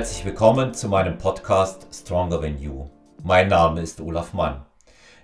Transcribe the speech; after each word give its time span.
herzlich 0.00 0.24
willkommen 0.24 0.72
zu 0.72 0.88
meinem 0.88 1.18
Podcast 1.18 1.86
Stronger 1.92 2.40
Than 2.40 2.58
You. 2.58 2.88
Mein 3.22 3.48
Name 3.48 3.82
ist 3.82 4.00
Olaf 4.00 4.32
Mann. 4.32 4.64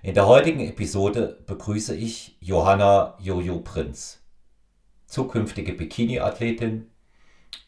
In 0.03 0.13
der 0.13 0.27
heutigen 0.27 0.59
Episode 0.59 1.39
begrüße 1.47 1.95
ich 1.95 2.37
Johanna 2.41 3.17
Jojo 3.17 3.57
Prinz, 3.61 4.21
zukünftige 5.07 5.73
Bikini-Athletin 5.73 6.91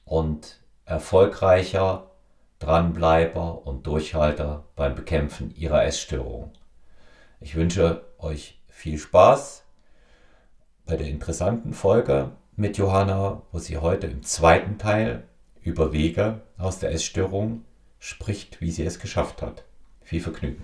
und 0.06 0.62
erfolgreicher 0.86 2.12
Dranbleiber 2.60 3.66
und 3.66 3.88
Durchhalter 3.88 4.66
beim 4.76 4.94
Bekämpfen 4.94 5.52
ihrer 5.56 5.84
Essstörung. 5.86 6.54
Ich 7.40 7.56
wünsche 7.56 8.06
euch 8.20 8.62
viel 8.68 9.00
Spaß 9.00 9.64
bei 10.86 10.96
der 10.96 11.08
interessanten 11.08 11.74
Folge 11.74 12.34
mit 12.56 12.78
Johanna, 12.78 13.42
wo 13.52 13.58
sie 13.58 13.78
heute 13.78 14.06
im 14.06 14.22
zweiten 14.22 14.78
Teil 14.78 15.24
über 15.64 15.94
Wege 15.94 16.42
aus 16.58 16.80
der 16.80 16.92
Essstörung 16.92 17.66
spricht, 18.00 18.62
wie 18.62 18.72
sie 18.72 18.86
es 18.86 19.00
geschafft 19.00 19.42
hat. 19.42 19.64
Viel 20.02 20.22
Vergnügen. 20.22 20.64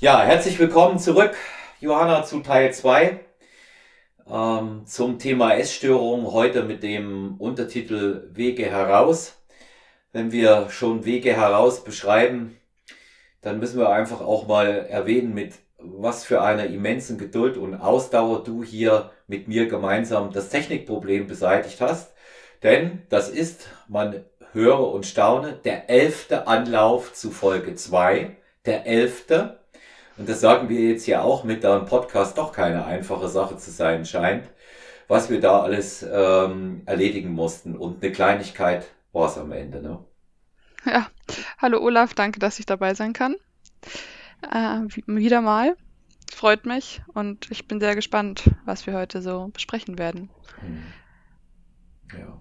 Ja, 0.00 0.22
herzlich 0.22 0.58
willkommen 0.58 0.98
zurück, 0.98 1.34
Johanna, 1.80 2.22
zu 2.22 2.40
Teil 2.40 2.72
2 2.72 3.20
ähm, 4.30 4.82
zum 4.86 5.18
Thema 5.18 5.54
Essstörung. 5.54 6.32
Heute 6.32 6.62
mit 6.62 6.82
dem 6.82 7.36
Untertitel 7.38 8.28
Wege 8.32 8.66
heraus. 8.66 9.34
Wenn 10.12 10.32
wir 10.32 10.70
schon 10.70 11.04
Wege 11.04 11.34
heraus 11.34 11.84
beschreiben, 11.84 12.56
dann 13.40 13.58
müssen 13.58 13.78
wir 13.78 13.90
einfach 13.90 14.20
auch 14.20 14.46
mal 14.46 14.86
erwähnen, 14.88 15.34
mit 15.34 15.54
was 15.78 16.24
für 16.24 16.42
einer 16.42 16.66
immensen 16.66 17.18
Geduld 17.18 17.56
und 17.56 17.74
Ausdauer 17.74 18.42
du 18.42 18.64
hier 18.64 19.10
mit 19.26 19.48
mir 19.48 19.68
gemeinsam 19.68 20.32
das 20.32 20.48
Technikproblem 20.48 21.26
beseitigt 21.26 21.80
hast. 21.80 22.12
Denn 22.62 23.02
das 23.08 23.28
ist, 23.28 23.68
man 23.88 24.24
höre 24.52 24.92
und 24.92 25.06
staune, 25.06 25.52
der 25.64 25.88
elfte 25.90 26.46
Anlauf 26.46 27.12
zu 27.12 27.30
Folge 27.30 27.74
2. 27.74 28.36
Der 28.66 28.86
elfte. 28.86 29.60
Und 30.16 30.28
das 30.28 30.40
sagen 30.40 30.68
wir 30.68 30.80
jetzt 30.80 31.06
ja 31.06 31.22
auch 31.22 31.44
mit, 31.44 31.62
da 31.62 31.78
ein 31.78 31.86
Podcast 31.86 32.38
doch 32.38 32.52
keine 32.52 32.84
einfache 32.84 33.28
Sache 33.28 33.56
zu 33.56 33.70
sein 33.70 34.04
scheint, 34.04 34.48
was 35.06 35.30
wir 35.30 35.40
da 35.40 35.60
alles 35.60 36.02
ähm, 36.02 36.82
erledigen 36.86 37.32
mussten. 37.32 37.76
Und 37.76 38.02
eine 38.02 38.12
Kleinigkeit 38.12 38.86
war 39.12 39.28
es 39.28 39.38
am 39.38 39.52
Ende. 39.52 39.80
Ne? 39.80 40.04
Ja, 40.84 41.06
hallo 41.58 41.80
Olaf, 41.80 42.14
danke, 42.14 42.40
dass 42.40 42.58
ich 42.58 42.66
dabei 42.66 42.94
sein 42.94 43.12
kann. 43.12 43.36
Äh, 44.42 44.80
wieder 45.06 45.40
mal. 45.40 45.76
Freut 46.34 46.66
mich 46.66 47.02
und 47.14 47.50
ich 47.50 47.66
bin 47.66 47.80
sehr 47.80 47.94
gespannt, 47.94 48.50
was 48.64 48.86
wir 48.86 48.94
heute 48.94 49.22
so 49.22 49.48
besprechen 49.48 49.98
werden. 49.98 50.30
Hm. 50.60 50.82
Ja. 52.18 52.40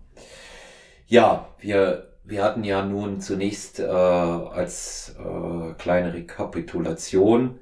Ja, 1.08 1.50
wir, 1.60 2.14
wir 2.24 2.44
hatten 2.44 2.64
ja 2.64 2.86
nun 2.86 3.22
zunächst 3.22 3.80
äh, 3.80 3.86
als 3.86 5.16
äh, 5.18 5.74
kleine 5.78 6.14
Rekapitulation 6.14 7.60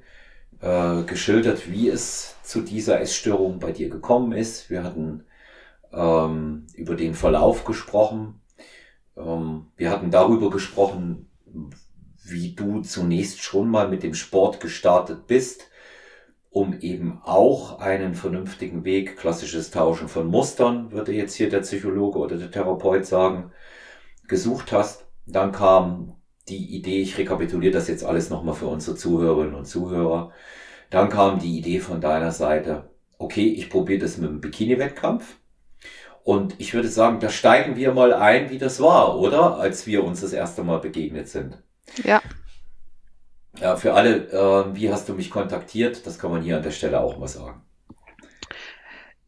äh, 0.60 1.02
geschildert, 1.02 1.70
wie 1.70 1.88
es 1.88 2.36
zu 2.42 2.62
dieser 2.62 3.00
Essstörung 3.00 3.58
bei 3.58 3.72
dir 3.72 3.88
gekommen 3.88 4.32
ist. 4.32 4.70
Wir 4.70 4.82
hatten 4.82 5.24
ähm, 5.92 6.66
über 6.74 6.96
den 6.96 7.14
Verlauf 7.14 7.64
gesprochen. 7.64 8.40
Ähm, 9.16 9.66
wir 9.76 9.90
hatten 9.90 10.10
darüber 10.10 10.50
gesprochen, 10.50 11.30
wie 12.24 12.54
du 12.54 12.80
zunächst 12.80 13.42
schon 13.42 13.70
mal 13.70 13.88
mit 13.88 14.02
dem 14.02 14.14
Sport 14.14 14.60
gestartet 14.60 15.26
bist 15.26 15.68
um 16.56 16.80
eben 16.80 17.20
auch 17.22 17.80
einen 17.80 18.14
vernünftigen 18.14 18.86
Weg, 18.86 19.18
klassisches 19.18 19.70
Tauschen 19.70 20.08
von 20.08 20.26
Mustern, 20.26 20.90
würde 20.90 21.12
jetzt 21.12 21.34
hier 21.34 21.50
der 21.50 21.60
Psychologe 21.60 22.18
oder 22.18 22.38
der 22.38 22.50
Therapeut 22.50 23.04
sagen, 23.04 23.52
gesucht 24.26 24.72
hast. 24.72 25.04
Dann 25.26 25.52
kam 25.52 26.14
die 26.48 26.74
Idee, 26.74 27.02
ich 27.02 27.18
rekapituliere 27.18 27.74
das 27.74 27.88
jetzt 27.88 28.06
alles 28.06 28.30
nochmal 28.30 28.54
für 28.54 28.68
unsere 28.68 28.96
Zuhörerinnen 28.96 29.54
und 29.54 29.66
Zuhörer. 29.66 30.32
Dann 30.88 31.10
kam 31.10 31.40
die 31.40 31.58
Idee 31.58 31.78
von 31.78 32.00
deiner 32.00 32.32
Seite, 32.32 32.88
okay, 33.18 33.48
ich 33.48 33.68
probiere 33.68 34.00
das 34.00 34.16
mit 34.16 34.30
dem 34.30 34.40
Bikini-Wettkampf. 34.40 35.36
Und 36.24 36.54
ich 36.56 36.72
würde 36.72 36.88
sagen, 36.88 37.20
da 37.20 37.28
steigen 37.28 37.76
wir 37.76 37.92
mal 37.92 38.14
ein, 38.14 38.48
wie 38.48 38.56
das 38.56 38.80
war, 38.80 39.18
oder? 39.18 39.58
Als 39.58 39.86
wir 39.86 40.04
uns 40.04 40.22
das 40.22 40.32
erste 40.32 40.64
Mal 40.64 40.78
begegnet 40.78 41.28
sind. 41.28 41.58
Ja. 42.02 42.22
Ja, 43.60 43.76
für 43.76 43.94
alle, 43.94 44.28
äh, 44.30 44.74
wie 44.74 44.92
hast 44.92 45.08
du 45.08 45.14
mich 45.14 45.30
kontaktiert? 45.30 46.06
Das 46.06 46.18
kann 46.18 46.30
man 46.30 46.42
hier 46.42 46.56
an 46.56 46.62
der 46.62 46.70
Stelle 46.70 47.00
auch 47.00 47.18
mal 47.18 47.28
sagen. 47.28 47.62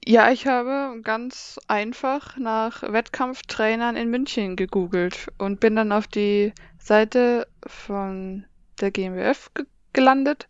Ja, 0.05 0.31
ich 0.31 0.47
habe 0.47 1.01
ganz 1.03 1.59
einfach 1.67 2.37
nach 2.39 2.83
Wettkampftrainern 2.83 3.97
in 3.97 4.09
München 4.11 4.57
gegoogelt 4.57 5.29
und 5.39 5.61
bin 5.61 5.77
dann 5.77 5.93
auf 5.93 6.07
die 6.07 6.53
Seite 6.79 7.47
von 7.67 8.47
der 8.81 8.91
GmbF 8.91 9.51
ge 9.55 9.67
gelandet 9.93 10.49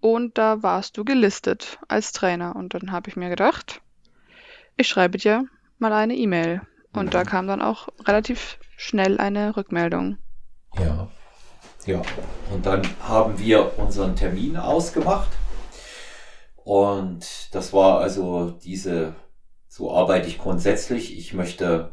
und 0.00 0.36
da 0.36 0.62
warst 0.62 0.96
du 0.98 1.04
gelistet 1.04 1.78
als 1.88 2.12
Trainer. 2.12 2.56
Und 2.56 2.74
dann 2.74 2.92
habe 2.92 3.08
ich 3.08 3.16
mir 3.16 3.30
gedacht, 3.30 3.80
ich 4.76 4.88
schreibe 4.88 5.18
dir 5.18 5.44
mal 5.78 5.92
eine 5.92 6.14
E-Mail. 6.14 6.62
Und 6.92 7.06
mhm. 7.06 7.10
da 7.10 7.24
kam 7.24 7.46
dann 7.46 7.62
auch 7.62 7.88
relativ 8.06 8.58
schnell 8.76 9.18
eine 9.18 9.56
Rückmeldung. 9.56 10.18
Ja. 10.78 11.08
Ja, 11.86 12.02
und 12.52 12.66
dann 12.66 12.82
haben 13.00 13.38
wir 13.38 13.78
unseren 13.78 14.14
Termin 14.14 14.56
ausgemacht. 14.56 15.30
Und 16.56 17.54
das 17.54 17.72
war 17.72 18.00
also 18.00 18.50
diese, 18.50 19.14
so 19.66 19.92
arbeite 19.92 20.28
ich 20.28 20.38
grundsätzlich. 20.38 21.16
Ich 21.16 21.32
möchte, 21.32 21.92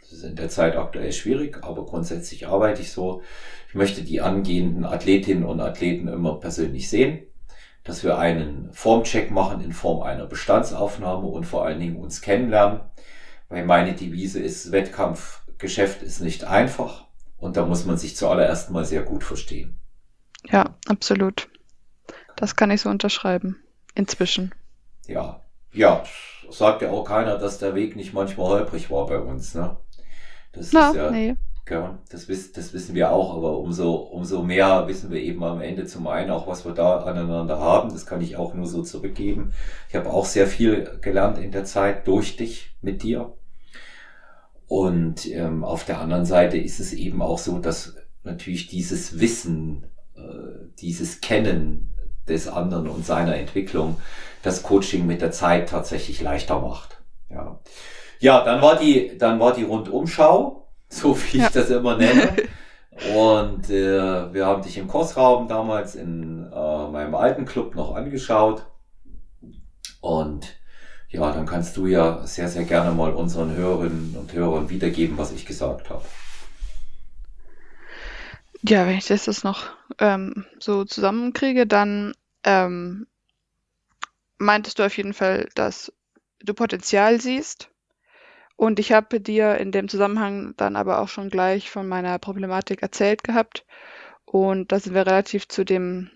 das 0.00 0.12
ist 0.12 0.24
in 0.24 0.34
der 0.34 0.48
Zeit 0.48 0.76
aktuell 0.76 1.12
schwierig, 1.12 1.58
aber 1.62 1.86
grundsätzlich 1.86 2.48
arbeite 2.48 2.82
ich 2.82 2.90
so. 2.90 3.22
Ich 3.68 3.74
möchte 3.74 4.02
die 4.02 4.20
angehenden 4.20 4.84
Athletinnen 4.84 5.44
und 5.44 5.60
Athleten 5.60 6.08
immer 6.08 6.40
persönlich 6.40 6.90
sehen, 6.90 7.22
dass 7.84 8.02
wir 8.02 8.18
einen 8.18 8.72
Formcheck 8.72 9.30
machen 9.30 9.62
in 9.62 9.72
Form 9.72 10.02
einer 10.02 10.26
Bestandsaufnahme 10.26 11.28
und 11.28 11.44
vor 11.44 11.64
allen 11.64 11.78
Dingen 11.78 11.96
uns 11.96 12.20
kennenlernen. 12.20 12.80
Weil 13.48 13.64
meine 13.64 13.94
Devise 13.94 14.40
ist, 14.40 14.72
Wettkampfgeschäft 14.72 16.02
ist 16.02 16.20
nicht 16.20 16.44
einfach. 16.44 17.09
Und 17.40 17.56
da 17.56 17.66
muss 17.66 17.86
man 17.86 17.96
sich 17.96 18.16
zuallererst 18.16 18.70
mal 18.70 18.84
sehr 18.84 19.02
gut 19.02 19.24
verstehen. 19.24 19.78
Ja, 20.50 20.76
absolut. 20.86 21.48
Das 22.36 22.56
kann 22.56 22.70
ich 22.70 22.82
so 22.82 22.88
unterschreiben. 22.88 23.56
Inzwischen. 23.94 24.54
Ja, 25.06 25.40
ja, 25.72 26.04
sagt 26.50 26.82
ja 26.82 26.90
auch 26.90 27.04
keiner, 27.04 27.38
dass 27.38 27.58
der 27.58 27.74
Weg 27.74 27.96
nicht 27.96 28.12
manchmal 28.12 28.48
holprig 28.48 28.90
war 28.90 29.06
bei 29.06 29.18
uns, 29.18 29.54
ne? 29.54 29.76
Das 30.52 30.72
Na, 30.72 30.90
ist 30.90 30.96
ja, 30.96 31.10
nee. 31.10 31.36
ja 31.68 31.98
das, 32.10 32.28
wiss, 32.28 32.52
das 32.52 32.72
wissen 32.72 32.94
wir 32.94 33.12
auch, 33.12 33.36
aber 33.36 33.58
umso, 33.58 33.94
umso 33.94 34.42
mehr 34.42 34.88
wissen 34.88 35.10
wir 35.10 35.20
eben 35.20 35.42
am 35.44 35.60
Ende 35.60 35.86
zum 35.86 36.06
einen 36.08 36.30
auch, 36.30 36.46
was 36.46 36.64
wir 36.64 36.72
da 36.72 36.98
aneinander 37.04 37.58
haben. 37.58 37.90
Das 37.90 38.06
kann 38.06 38.20
ich 38.20 38.36
auch 38.36 38.54
nur 38.54 38.66
so 38.66 38.82
zurückgeben. 38.82 39.52
Ich 39.88 39.94
habe 39.94 40.10
auch 40.10 40.24
sehr 40.24 40.46
viel 40.46 40.98
gelernt 41.00 41.38
in 41.38 41.52
der 41.52 41.64
Zeit 41.64 42.06
durch 42.06 42.36
dich, 42.36 42.76
mit 42.80 43.02
dir. 43.02 43.34
Und 44.70 45.26
ähm, 45.26 45.64
auf 45.64 45.84
der 45.84 46.00
anderen 46.00 46.24
Seite 46.24 46.56
ist 46.56 46.78
es 46.78 46.92
eben 46.92 47.22
auch 47.22 47.38
so, 47.38 47.58
dass 47.58 47.96
natürlich 48.22 48.68
dieses 48.68 49.18
Wissen, 49.18 49.84
äh, 50.14 50.20
dieses 50.78 51.20
Kennen 51.20 51.92
des 52.28 52.46
anderen 52.46 52.86
und 52.86 53.04
seiner 53.04 53.34
Entwicklung 53.34 53.96
das 54.44 54.62
Coaching 54.62 55.08
mit 55.08 55.22
der 55.22 55.32
Zeit 55.32 55.70
tatsächlich 55.70 56.20
leichter 56.20 56.60
macht. 56.60 57.02
Ja, 57.28 57.58
ja 58.20 58.44
dann 58.44 58.62
war 58.62 58.78
die, 58.78 59.18
dann 59.18 59.40
war 59.40 59.54
die 59.54 59.64
Rundumschau, 59.64 60.68
so 60.88 61.18
wie 61.18 61.38
ich 61.38 61.42
ja. 61.42 61.50
das 61.52 61.68
immer 61.70 61.96
nenne. 61.96 62.36
Und 63.16 63.70
äh, 63.70 64.32
wir 64.32 64.46
haben 64.46 64.62
dich 64.62 64.78
im 64.78 64.86
Kursraum 64.86 65.48
damals 65.48 65.96
in 65.96 66.48
äh, 66.48 66.88
meinem 66.88 67.16
alten 67.16 67.44
Club 67.44 67.74
noch 67.74 67.96
angeschaut. 67.96 68.66
Und 70.00 70.59
ja, 71.10 71.32
dann 71.32 71.46
kannst 71.46 71.76
du 71.76 71.86
ja 71.86 72.24
sehr, 72.26 72.48
sehr 72.48 72.64
gerne 72.64 72.92
mal 72.92 73.12
unseren 73.12 73.54
Hörerinnen 73.54 74.16
und 74.16 74.32
Hörern 74.32 74.70
wiedergeben, 74.70 75.18
was 75.18 75.32
ich 75.32 75.44
gesagt 75.44 75.90
habe. 75.90 76.04
Ja, 78.62 78.86
wenn 78.86 78.96
ich 78.96 79.06
das 79.06 79.26
jetzt 79.26 79.42
noch 79.42 79.70
ähm, 79.98 80.44
so 80.58 80.84
zusammenkriege, 80.84 81.66
dann 81.66 82.14
ähm, 82.44 83.06
meintest 84.38 84.78
du 84.78 84.84
auf 84.84 84.96
jeden 84.96 85.14
Fall, 85.14 85.48
dass 85.54 85.92
du 86.40 86.54
Potenzial 86.54 87.20
siehst. 87.20 87.70
Und 88.56 88.78
ich 88.78 88.92
habe 88.92 89.20
dir 89.20 89.56
in 89.56 89.72
dem 89.72 89.88
Zusammenhang 89.88 90.54
dann 90.58 90.76
aber 90.76 91.00
auch 91.00 91.08
schon 91.08 91.30
gleich 91.30 91.70
von 91.70 91.88
meiner 91.88 92.18
Problematik 92.18 92.82
erzählt 92.82 93.24
gehabt. 93.24 93.64
Und 94.26 94.70
da 94.70 94.78
sind 94.78 94.94
wir 94.94 95.06
relativ 95.06 95.48
zu 95.48 95.64
dem, 95.64 96.10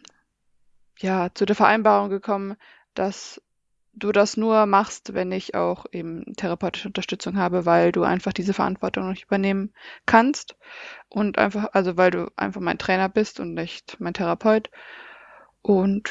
ja, 0.98 1.30
zu 1.34 1.46
der 1.46 1.56
Vereinbarung 1.56 2.10
gekommen, 2.10 2.56
dass 2.92 3.40
du 3.96 4.12
das 4.12 4.36
nur 4.36 4.66
machst, 4.66 5.14
wenn 5.14 5.32
ich 5.32 5.54
auch 5.54 5.86
eben 5.92 6.34
therapeutische 6.36 6.88
Unterstützung 6.88 7.36
habe, 7.36 7.66
weil 7.66 7.92
du 7.92 8.02
einfach 8.02 8.32
diese 8.32 8.52
Verantwortung 8.52 9.10
nicht 9.10 9.24
übernehmen 9.24 9.72
kannst 10.06 10.56
und 11.08 11.38
einfach, 11.38 11.70
also 11.72 11.96
weil 11.96 12.10
du 12.10 12.30
einfach 12.36 12.60
mein 12.60 12.78
Trainer 12.78 13.08
bist 13.08 13.40
und 13.40 13.54
nicht 13.54 13.96
mein 14.00 14.14
Therapeut. 14.14 14.70
Und 15.62 16.10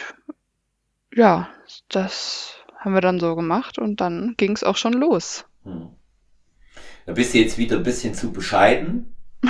ja, 1.14 1.50
das 1.90 2.56
haben 2.80 2.94
wir 2.94 3.02
dann 3.02 3.20
so 3.20 3.36
gemacht 3.36 3.78
und 3.78 4.02
dann 4.02 4.36
ging 4.38 4.54
es 4.54 4.64
auch 4.64 4.78
schon 4.78 4.94
los. 4.94 5.46
Hm. 5.64 5.90
Da 7.06 7.14
bist 7.14 7.34
du 7.34 7.38
jetzt 7.40 7.58
wieder 7.58 7.78
ein 7.78 7.84
bisschen 7.84 8.14
zu 8.14 8.32
bescheiden. 8.32 9.16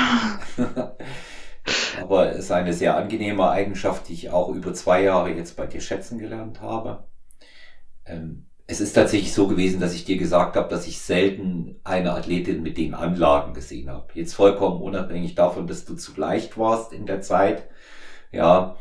Aber 2.02 2.32
es 2.32 2.40
ist 2.46 2.52
eine 2.52 2.74
sehr 2.74 2.98
angenehme 2.98 3.50
Eigenschaft, 3.50 4.10
die 4.10 4.14
ich 4.14 4.32
auch 4.32 4.50
über 4.50 4.74
zwei 4.74 5.04
Jahre 5.04 5.32
jetzt 5.32 5.56
bei 5.56 5.68
dir 5.68 5.80
schätzen 5.82 6.18
gelernt 6.18 6.62
habe. 6.62 7.08
Ähm, 8.06 8.46
es 8.66 8.80
ist 8.80 8.94
tatsächlich 8.94 9.34
so 9.34 9.48
gewesen, 9.48 9.80
dass 9.80 9.94
ich 9.94 10.06
dir 10.06 10.18
gesagt 10.18 10.56
habe, 10.56 10.70
dass 10.70 10.88
ich 10.88 11.02
selten 11.02 11.76
eine 11.84 12.14
Athletin 12.14 12.64
mit 12.64 12.78
den 12.78 12.94
Anlagen 12.94 13.54
gesehen 13.54 13.90
habe. 13.90 14.08
Jetzt 14.14 14.34
vollkommen 14.34 14.82
unabhängig 14.82 15.36
davon, 15.36 15.68
dass 15.68 15.86
du 15.86 15.96
zu 15.96 16.14
leicht 16.20 16.58
warst 16.58 16.94
in 16.94 17.06
der 17.06 17.22
Zeit. 17.22 17.68
Ja, 18.32 18.78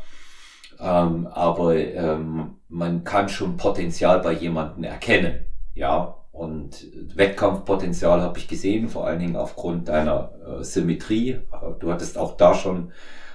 ähm, 0.79 1.27
aber 1.27 1.75
ähm, 1.75 2.55
man 2.69 3.03
kann 3.03 3.29
schon 3.29 3.57
Potenzial 3.57 4.19
bei 4.21 4.31
jemandem 4.33 4.85
erkennen. 4.85 5.45
Ja, 5.75 6.15
und 6.31 6.87
Wettkampfpotenzial 7.15 8.21
habe 8.21 8.39
ich 8.39 8.47
gesehen, 8.47 8.89
vor 8.89 9.05
allen 9.05 9.19
Dingen 9.19 9.35
aufgrund 9.35 9.87
deiner 9.87 10.31
äh, 10.45 10.63
Symmetrie. 10.63 11.41
Du 11.79 11.91
hattest 11.91 12.17
auch 12.17 12.37
da 12.37 12.55
schon 12.55 12.91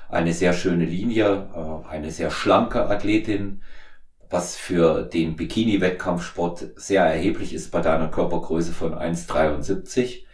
eine 0.08 0.32
sehr 0.32 0.52
schöne 0.52 0.84
Linie, 0.84 1.46
äh, 1.54 1.88
eine 1.88 2.10
sehr 2.10 2.30
schlanke 2.30 2.88
Athletin, 2.88 3.62
was 4.30 4.56
für 4.56 5.04
den 5.04 5.36
Bikini-Wettkampfsport 5.36 6.68
sehr 6.76 7.04
erheblich 7.04 7.54
ist 7.54 7.70
bei 7.70 7.80
deiner 7.80 8.08
Körpergröße 8.08 8.72
von 8.72 8.94
1,73. 8.94 10.24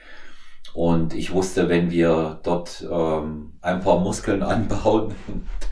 Und 0.72 1.14
ich 1.14 1.32
wusste, 1.32 1.68
wenn 1.68 1.90
wir 1.90 2.40
dort 2.42 2.84
ähm, 2.90 3.52
ein 3.60 3.80
paar 3.80 4.00
Muskeln 4.00 4.42
anbauen, 4.42 5.14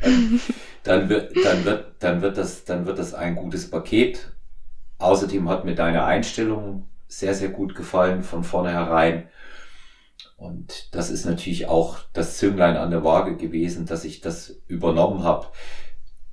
dann, 0.00 0.40
dann, 0.84 1.08
wird, 1.08 1.32
dann, 1.44 1.64
wird, 1.64 1.86
dann, 1.98 2.22
wird 2.22 2.38
das, 2.38 2.64
dann 2.64 2.86
wird 2.86 2.98
das 2.98 3.12
ein 3.14 3.34
gutes 3.34 3.69
Paket. 3.69 4.32
Außerdem 4.98 5.48
hat 5.48 5.64
mir 5.64 5.74
deine 5.74 6.04
Einstellung 6.04 6.86
sehr, 7.08 7.34
sehr 7.34 7.48
gut 7.48 7.74
gefallen 7.74 8.22
von 8.22 8.44
vornherein. 8.44 9.28
Und 10.36 10.94
das 10.94 11.10
ist 11.10 11.24
natürlich 11.24 11.66
auch 11.66 11.98
das 12.12 12.38
Zünglein 12.38 12.76
an 12.76 12.90
der 12.90 13.04
Waage 13.04 13.36
gewesen, 13.36 13.86
dass 13.86 14.04
ich 14.04 14.20
das 14.20 14.60
übernommen 14.66 15.24
habe. 15.24 15.48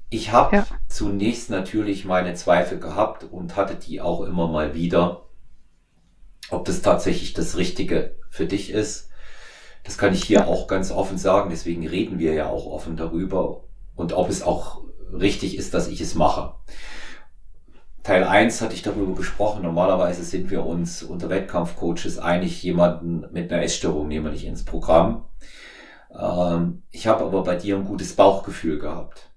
Ich 0.09 0.31
habe 0.31 0.55
ja. 0.55 0.67
zunächst 0.87 1.49
natürlich 1.49 2.05
meine 2.05 2.33
Zweifel 2.33 2.79
gehabt 2.79 3.25
und 3.29 3.55
hatte 3.55 3.75
die 3.75 4.01
auch 4.01 4.21
immer 4.21 4.47
mal 4.47 4.73
wieder, 4.73 5.25
ob 6.49 6.65
das 6.65 6.81
tatsächlich 6.81 7.33
das 7.33 7.57
Richtige 7.57 8.15
für 8.29 8.45
dich 8.45 8.71
ist. 8.71 9.09
Das 9.83 9.97
kann 9.97 10.13
ich 10.13 10.23
hier 10.23 10.47
auch 10.47 10.67
ganz 10.67 10.91
offen 10.91 11.17
sagen, 11.17 11.49
deswegen 11.51 11.87
reden 11.87 12.19
wir 12.19 12.33
ja 12.33 12.49
auch 12.49 12.65
offen 12.65 12.97
darüber 12.97 13.63
und 13.95 14.13
ob 14.13 14.29
es 14.29 14.41
auch 14.41 14.81
richtig 15.13 15.57
ist, 15.57 15.73
dass 15.73 15.87
ich 15.87 16.01
es 16.01 16.15
mache. 16.15 16.55
Teil 18.03 18.23
1 18.23 18.61
hatte 18.61 18.73
ich 18.73 18.81
darüber 18.81 19.13
gesprochen. 19.13 19.61
Normalerweise 19.61 20.23
sind 20.23 20.49
wir 20.49 20.65
uns 20.65 21.03
unter 21.03 21.29
Wettkampfcoaches 21.29 22.17
einig, 22.17 22.63
jemanden 22.63 23.25
mit 23.31 23.51
einer 23.51 23.61
Essstörung 23.61 24.07
nehmen 24.07 24.25
wir 24.25 24.31
nicht 24.31 24.45
ins 24.45 24.63
Programm. 24.63 25.25
Ähm, 26.17 26.81
ich 26.89 27.07
habe 27.07 27.25
aber 27.25 27.43
bei 27.43 27.55
dir 27.55 27.75
ein 27.75 27.85
gutes 27.85 28.15
Bauchgefühl 28.15 28.79
gehabt. 28.79 29.28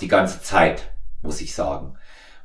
Die 0.00 0.08
ganze 0.08 0.42
Zeit, 0.42 0.92
muss 1.22 1.40
ich 1.40 1.54
sagen. 1.54 1.96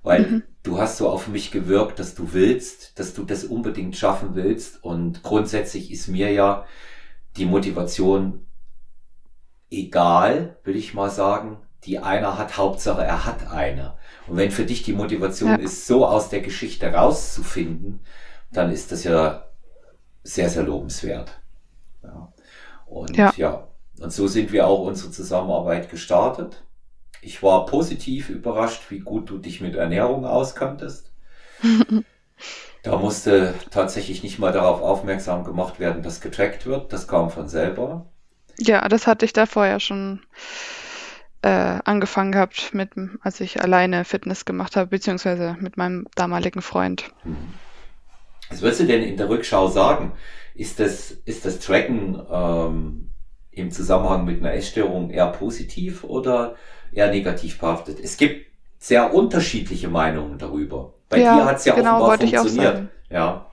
Weil 0.03 0.21
mhm. 0.21 0.43
du 0.63 0.79
hast 0.79 0.97
so 0.97 1.09
auf 1.09 1.27
mich 1.27 1.51
gewirkt, 1.51 1.99
dass 1.99 2.15
du 2.15 2.33
willst, 2.33 2.99
dass 2.99 3.13
du 3.13 3.23
das 3.23 3.43
unbedingt 3.43 3.95
schaffen 3.95 4.35
willst. 4.35 4.83
Und 4.83 5.23
grundsätzlich 5.23 5.91
ist 5.91 6.07
mir 6.07 6.31
ja 6.31 6.65
die 7.37 7.45
Motivation 7.45 8.45
egal, 9.69 10.57
will 10.63 10.75
ich 10.75 10.93
mal 10.93 11.09
sagen. 11.09 11.57
Die 11.85 11.99
einer 11.99 12.37
hat, 12.37 12.57
Hauptsache 12.57 13.03
er 13.03 13.25
hat 13.25 13.47
eine. 13.47 13.95
Und 14.27 14.37
wenn 14.37 14.51
für 14.51 14.65
dich 14.65 14.83
die 14.83 14.93
Motivation 14.93 15.51
ja. 15.51 15.55
ist, 15.55 15.87
so 15.87 16.05
aus 16.05 16.29
der 16.29 16.41
Geschichte 16.41 16.91
rauszufinden, 16.91 18.01
dann 18.51 18.71
ist 18.71 18.91
das 18.91 19.03
ja 19.05 19.45
sehr, 20.23 20.49
sehr 20.49 20.63
lobenswert. 20.63 21.39
Ja. 22.03 22.33
Und 22.85 23.15
ja. 23.15 23.33
ja, 23.37 23.67
und 23.99 24.11
so 24.11 24.27
sind 24.27 24.51
wir 24.51 24.67
auch 24.67 24.81
unsere 24.81 25.11
Zusammenarbeit 25.11 25.89
gestartet. 25.89 26.63
Ich 27.21 27.43
war 27.43 27.65
positiv 27.65 28.29
überrascht, 28.29 28.83
wie 28.89 28.99
gut 28.99 29.29
du 29.29 29.37
dich 29.37 29.61
mit 29.61 29.75
Ernährung 29.75 30.25
auskanntest. 30.25 31.11
da 32.83 32.97
musste 32.97 33.53
tatsächlich 33.71 34.23
nicht 34.23 34.39
mal 34.39 34.51
darauf 34.51 34.81
aufmerksam 34.81 35.43
gemacht 35.43 35.79
werden, 35.79 36.01
dass 36.01 36.21
getrackt 36.21 36.65
wird. 36.65 36.93
Das 36.93 37.07
kam 37.07 37.29
von 37.29 37.49
selber. 37.49 38.09
Ja, 38.57 38.87
das 38.87 39.07
hatte 39.07 39.25
ich 39.25 39.33
da 39.33 39.45
vorher 39.45 39.79
schon 39.79 40.21
äh, 41.41 41.79
angefangen 41.85 42.31
gehabt, 42.31 42.73
mit, 42.73 42.91
als 43.21 43.39
ich 43.39 43.61
alleine 43.61 44.05
Fitness 44.05 44.45
gemacht 44.45 44.75
habe, 44.75 44.87
beziehungsweise 44.87 45.55
mit 45.59 45.77
meinem 45.77 46.07
damaligen 46.15 46.61
Freund. 46.61 47.11
Was 48.49 48.61
würdest 48.61 48.81
du 48.81 48.85
denn 48.85 49.03
in 49.03 49.17
der 49.17 49.29
Rückschau 49.29 49.67
sagen? 49.67 50.13
Ist 50.55 50.79
das, 50.79 51.11
ist 51.11 51.45
das 51.45 51.59
Tracken 51.59 52.21
ähm, 52.29 53.09
im 53.51 53.71
Zusammenhang 53.71 54.25
mit 54.25 54.39
einer 54.39 54.53
Essstörung 54.53 55.11
eher 55.11 55.27
positiv 55.27 56.03
oder 56.03 56.55
eher 56.91 57.09
negativ 57.09 57.59
behaftet? 57.59 57.99
Es 58.01 58.17
gibt 58.17 58.47
sehr 58.79 59.13
unterschiedliche 59.13 59.89
Meinungen 59.89 60.37
darüber. 60.37 60.93
Bei 61.09 61.19
ja, 61.19 61.35
dir 61.35 61.45
hat 61.45 61.57
es 61.57 61.65
ja 61.65 61.75
genau, 61.75 62.01
offenbar 62.01 62.17
funktioniert. 62.17 62.89
Ja. 63.09 63.45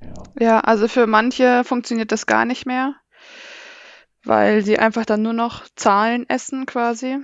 ja. 0.00 0.22
Ja, 0.38 0.60
also 0.60 0.88
für 0.88 1.06
manche 1.06 1.64
funktioniert 1.64 2.12
das 2.12 2.26
gar 2.26 2.44
nicht 2.44 2.66
mehr 2.66 2.94
weil 4.24 4.62
sie 4.62 4.78
einfach 4.78 5.04
dann 5.04 5.22
nur 5.22 5.32
noch 5.32 5.64
Zahlen 5.76 6.28
essen 6.28 6.66
quasi. 6.66 7.18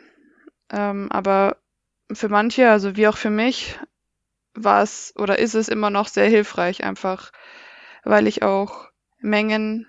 Ähm, 0.71 1.11
aber 1.11 1.57
für 2.13 2.29
manche, 2.29 2.71
also 2.71 2.97
wie 2.97 3.09
auch 3.09 3.17
für 3.17 3.31
mich, 3.31 3.79
war 4.55 4.83
es 4.83 5.15
oder 5.17 5.39
ist 5.39 5.55
es 5.55 5.69
immer 5.69 5.91
noch 5.91 6.09
sehr 6.09 6.29
hilfreich, 6.29 6.85
einfach 6.85 7.33
weil 8.05 8.27
ich 8.27 8.43
auch 8.43 8.89
Mengen 9.19 9.87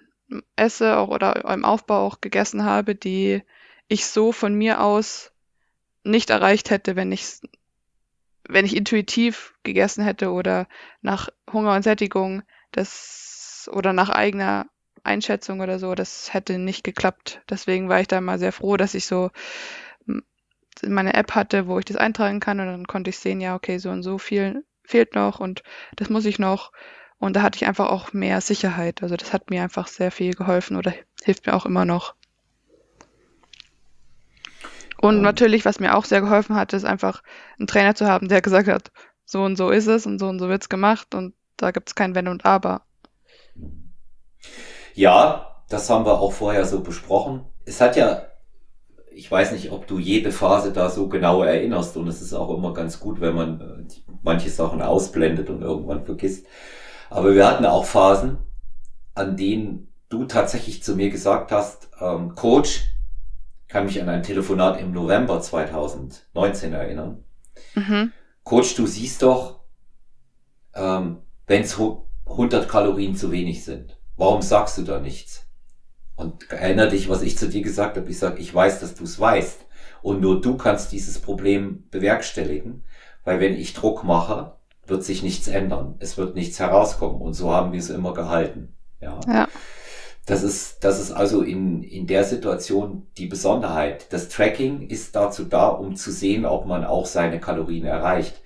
esse 0.55 0.97
auch, 0.97 1.09
oder 1.09 1.45
im 1.51 1.65
Aufbau 1.65 2.05
auch 2.05 2.21
gegessen 2.21 2.63
habe, 2.63 2.95
die 2.95 3.43
ich 3.87 4.05
so 4.05 4.31
von 4.31 4.53
mir 4.53 4.81
aus 4.81 5.31
nicht 6.03 6.29
erreicht 6.29 6.69
hätte, 6.69 6.95
wenn 6.95 7.11
ich 7.11 7.39
wenn 8.47 8.65
ich 8.65 8.75
intuitiv 8.75 9.53
gegessen 9.63 10.03
hätte 10.03 10.31
oder 10.31 10.67
nach 11.01 11.29
Hunger 11.51 11.75
und 11.75 11.83
Sättigung 11.83 12.43
das 12.71 13.69
oder 13.71 13.93
nach 13.93 14.09
eigener 14.09 14.65
Einschätzung 15.03 15.61
oder 15.61 15.79
so, 15.79 15.95
das 15.95 16.33
hätte 16.33 16.57
nicht 16.57 16.83
geklappt. 16.83 17.41
Deswegen 17.49 17.89
war 17.89 18.01
ich 18.01 18.07
da 18.07 18.19
mal 18.21 18.39
sehr 18.39 18.51
froh, 18.51 18.77
dass 18.77 18.93
ich 18.93 19.05
so 19.05 19.31
meine 20.87 21.13
App 21.13 21.35
hatte, 21.35 21.67
wo 21.67 21.79
ich 21.79 21.85
das 21.85 21.97
eintragen 21.97 22.39
kann 22.39 22.59
und 22.59 22.67
dann 22.67 22.87
konnte 22.87 23.09
ich 23.09 23.19
sehen, 23.19 23.41
ja, 23.41 23.55
okay, 23.55 23.77
so 23.77 23.89
und 23.89 24.03
so 24.03 24.17
viel 24.17 24.63
fehlt 24.83 25.15
noch 25.15 25.39
und 25.39 25.63
das 25.95 26.09
muss 26.09 26.25
ich 26.25 26.39
noch. 26.39 26.71
Und 27.19 27.35
da 27.35 27.43
hatte 27.43 27.57
ich 27.57 27.67
einfach 27.67 27.89
auch 27.89 28.13
mehr 28.13 28.41
Sicherheit. 28.41 29.03
Also 29.03 29.15
das 29.15 29.31
hat 29.31 29.51
mir 29.51 29.61
einfach 29.61 29.87
sehr 29.87 30.09
viel 30.09 30.33
geholfen 30.33 30.75
oder 30.75 30.91
hilft 31.23 31.45
mir 31.45 31.53
auch 31.53 31.67
immer 31.67 31.85
noch. 31.85 32.15
Und 35.01 35.17
um. 35.17 35.21
natürlich, 35.21 35.65
was 35.65 35.79
mir 35.79 35.95
auch 35.95 36.05
sehr 36.05 36.21
geholfen 36.21 36.55
hat, 36.55 36.73
ist 36.73 36.85
einfach 36.85 37.23
einen 37.59 37.67
Trainer 37.67 37.95
zu 37.95 38.07
haben, 38.07 38.27
der 38.27 38.41
gesagt 38.41 38.67
hat, 38.67 38.91
so 39.25 39.43
und 39.43 39.55
so 39.55 39.69
ist 39.69 39.87
es 39.87 40.05
und 40.05 40.19
so 40.19 40.27
und 40.27 40.39
so 40.39 40.49
wird's 40.49 40.69
gemacht 40.69 41.15
und 41.15 41.33
da 41.57 41.71
gibt's 41.71 41.95
kein 41.95 42.15
Wenn 42.15 42.27
und 42.27 42.45
Aber. 42.45 42.81
Ja, 44.93 45.63
das 45.69 45.89
haben 45.89 46.05
wir 46.05 46.19
auch 46.19 46.33
vorher 46.33 46.65
so 46.65 46.81
besprochen. 46.81 47.45
Es 47.65 47.79
hat 47.79 47.95
ja, 47.95 48.23
ich 49.13 49.31
weiß 49.31 49.51
nicht, 49.53 49.71
ob 49.71 49.87
du 49.87 49.99
jede 49.99 50.31
Phase 50.31 50.73
da 50.73 50.89
so 50.89 51.07
genau 51.07 51.43
erinnerst 51.43 51.95
und 51.97 52.07
es 52.07 52.21
ist 52.21 52.33
auch 52.33 52.55
immer 52.55 52.73
ganz 52.73 52.99
gut, 52.99 53.21
wenn 53.21 53.35
man 53.35 53.61
äh, 53.61 54.13
manche 54.23 54.49
Sachen 54.49 54.81
ausblendet 54.81 55.49
und 55.49 55.61
irgendwann 55.61 56.05
vergisst. 56.05 56.45
Aber 57.09 57.33
wir 57.35 57.47
hatten 57.47 57.65
auch 57.65 57.85
Phasen, 57.85 58.37
an 59.13 59.37
denen 59.37 59.93
du 60.09 60.25
tatsächlich 60.25 60.83
zu 60.83 60.95
mir 60.95 61.09
gesagt 61.09 61.51
hast, 61.51 61.89
ähm, 61.99 62.35
Coach, 62.35 62.85
kann 63.71 63.85
mich 63.85 64.01
an 64.01 64.09
ein 64.09 64.21
Telefonat 64.21 64.81
im 64.81 64.91
November 64.91 65.39
2019 65.39 66.73
erinnern. 66.73 67.23
Mhm. 67.73 68.11
Coach, 68.43 68.75
du 68.75 68.85
siehst 68.85 69.21
doch, 69.21 69.61
ähm, 70.75 71.19
wenn 71.47 71.63
es 71.63 71.79
100 72.25 72.67
Kalorien 72.67 73.15
zu 73.15 73.31
wenig 73.31 73.63
sind. 73.63 73.97
Warum 74.17 74.41
sagst 74.41 74.77
du 74.77 74.81
da 74.81 74.99
nichts? 74.99 75.47
Und 76.15 76.51
erinnere 76.51 76.89
dich, 76.89 77.07
was 77.07 77.21
ich 77.21 77.37
zu 77.37 77.47
dir 77.47 77.61
gesagt 77.61 77.95
habe. 77.95 78.09
Ich 78.09 78.19
sage, 78.19 78.39
ich 78.39 78.53
weiß, 78.53 78.81
dass 78.81 78.93
du 78.93 79.05
es 79.05 79.19
weißt. 79.19 79.65
Und 80.01 80.19
nur 80.19 80.41
du 80.41 80.57
kannst 80.57 80.91
dieses 80.91 81.19
Problem 81.19 81.87
bewerkstelligen. 81.91 82.83
Weil 83.23 83.39
wenn 83.39 83.55
ich 83.55 83.73
Druck 83.73 84.03
mache, 84.03 84.51
wird 84.85 85.05
sich 85.05 85.23
nichts 85.23 85.47
ändern. 85.47 85.95
Es 85.99 86.17
wird 86.17 86.35
nichts 86.35 86.59
herauskommen. 86.59 87.21
Und 87.21 87.35
so 87.35 87.53
haben 87.53 87.71
wir 87.71 87.79
es 87.79 87.89
immer 87.89 88.13
gehalten. 88.13 88.75
Ja. 88.99 89.19
ja. 89.27 89.47
Das 90.31 90.43
ist, 90.43 90.85
das 90.85 91.01
ist 91.01 91.11
also 91.11 91.41
in, 91.41 91.83
in 91.83 92.07
der 92.07 92.23
Situation 92.23 93.05
die 93.17 93.25
Besonderheit. 93.25 94.13
Das 94.13 94.29
Tracking 94.29 94.87
ist 94.87 95.13
dazu 95.13 95.43
da, 95.43 95.67
um 95.67 95.97
zu 95.97 96.09
sehen, 96.09 96.45
ob 96.45 96.65
man 96.65 96.85
auch 96.85 97.05
seine 97.05 97.41
Kalorien 97.41 97.83
erreicht. 97.85 98.39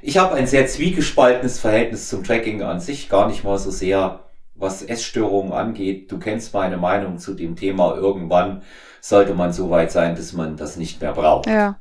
Ich 0.00 0.16
habe 0.16 0.36
ein 0.36 0.46
sehr 0.46 0.68
zwiegespaltenes 0.68 1.58
Verhältnis 1.58 2.08
zum 2.08 2.22
Tracking 2.22 2.62
an 2.62 2.78
sich, 2.78 3.08
gar 3.08 3.26
nicht 3.26 3.42
mal 3.42 3.58
so 3.58 3.72
sehr 3.72 4.20
was 4.54 4.84
Essstörungen 4.84 5.52
angeht, 5.52 6.12
du 6.12 6.20
kennst 6.20 6.54
meine 6.54 6.76
Meinung 6.76 7.18
zu 7.18 7.34
dem 7.34 7.56
Thema. 7.56 7.96
Irgendwann 7.96 8.62
sollte 9.00 9.34
man 9.34 9.52
so 9.52 9.70
weit 9.70 9.90
sein, 9.90 10.14
dass 10.14 10.34
man 10.34 10.56
das 10.56 10.76
nicht 10.76 11.00
mehr 11.00 11.14
braucht. 11.14 11.48
Ja. 11.48 11.80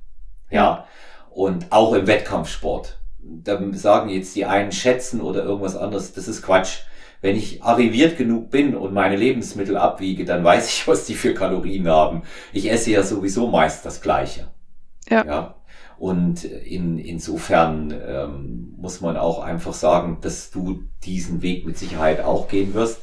Ja. 0.49 0.87
Und 1.29 1.71
auch 1.71 1.93
im 1.93 2.07
Wettkampfsport. 2.07 2.97
Da 3.19 3.59
sagen 3.73 4.09
jetzt 4.09 4.35
die 4.35 4.45
einen 4.45 4.71
schätzen 4.71 5.21
oder 5.21 5.43
irgendwas 5.43 5.75
anderes. 5.75 6.13
Das 6.13 6.27
ist 6.27 6.41
Quatsch. 6.41 6.79
Wenn 7.23 7.37
ich 7.37 7.63
arriviert 7.63 8.17
genug 8.17 8.51
bin 8.51 8.75
und 8.75 8.93
meine 8.93 9.15
Lebensmittel 9.15 9.77
abwiege, 9.77 10.25
dann 10.25 10.43
weiß 10.43 10.67
ich, 10.67 10.87
was 10.87 11.05
die 11.05 11.15
für 11.15 11.33
Kalorien 11.33 11.87
haben. 11.87 12.23
Ich 12.51 12.69
esse 12.69 12.91
ja 12.91 13.01
sowieso 13.01 13.47
meist 13.47 13.85
das 13.85 14.01
Gleiche. 14.01 14.49
Ja. 15.09 15.25
ja. 15.25 15.55
Und 15.97 16.43
in, 16.43 16.97
insofern 16.99 17.93
ähm, 18.05 18.73
muss 18.77 18.99
man 18.99 19.15
auch 19.15 19.39
einfach 19.39 19.73
sagen, 19.73 20.17
dass 20.19 20.51
du 20.51 20.83
diesen 21.05 21.41
Weg 21.41 21.65
mit 21.65 21.77
Sicherheit 21.77 22.19
auch 22.19 22.49
gehen 22.49 22.73
wirst. 22.73 23.01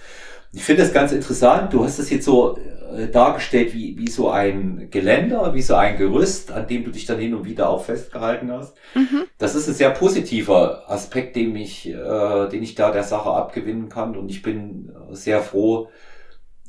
Ich 0.52 0.64
finde 0.64 0.83
das 0.83 0.92
ganz 0.92 1.12
interessant. 1.12 1.73
Du 1.73 1.85
hast 1.85 1.99
es 1.99 2.11
jetzt 2.11 2.25
so 2.25 2.59
äh, 2.92 3.09
dargestellt 3.09 3.73
wie, 3.73 3.97
wie 3.97 4.11
so 4.11 4.30
ein 4.30 4.88
Geländer, 4.90 5.54
wie 5.54 5.62
so 5.62 5.76
ein 5.76 5.97
Gerüst, 5.97 6.50
an 6.50 6.66
dem 6.66 6.85
du 6.85 6.90
dich 6.90 7.07
dann 7.07 7.21
hin 7.21 7.35
und 7.35 7.45
wieder 7.45 7.69
auch 7.69 7.85
festgehalten 7.85 8.50
hast. 8.50 8.76
Mhm. 8.95 9.26
Das 9.38 9.54
ist 9.54 9.69
ein 9.69 9.75
sehr 9.75 9.90
positiver 9.90 10.90
Aspekt, 10.90 11.37
den 11.37 11.54
ich, 11.54 11.88
äh, 11.88 12.49
den 12.49 12.62
ich 12.62 12.75
da 12.75 12.90
der 12.90 13.04
Sache 13.04 13.30
abgewinnen 13.30 13.88
kann. 13.88 14.16
Und 14.16 14.28
ich 14.28 14.42
bin 14.42 14.92
sehr 15.11 15.40
froh, 15.40 15.88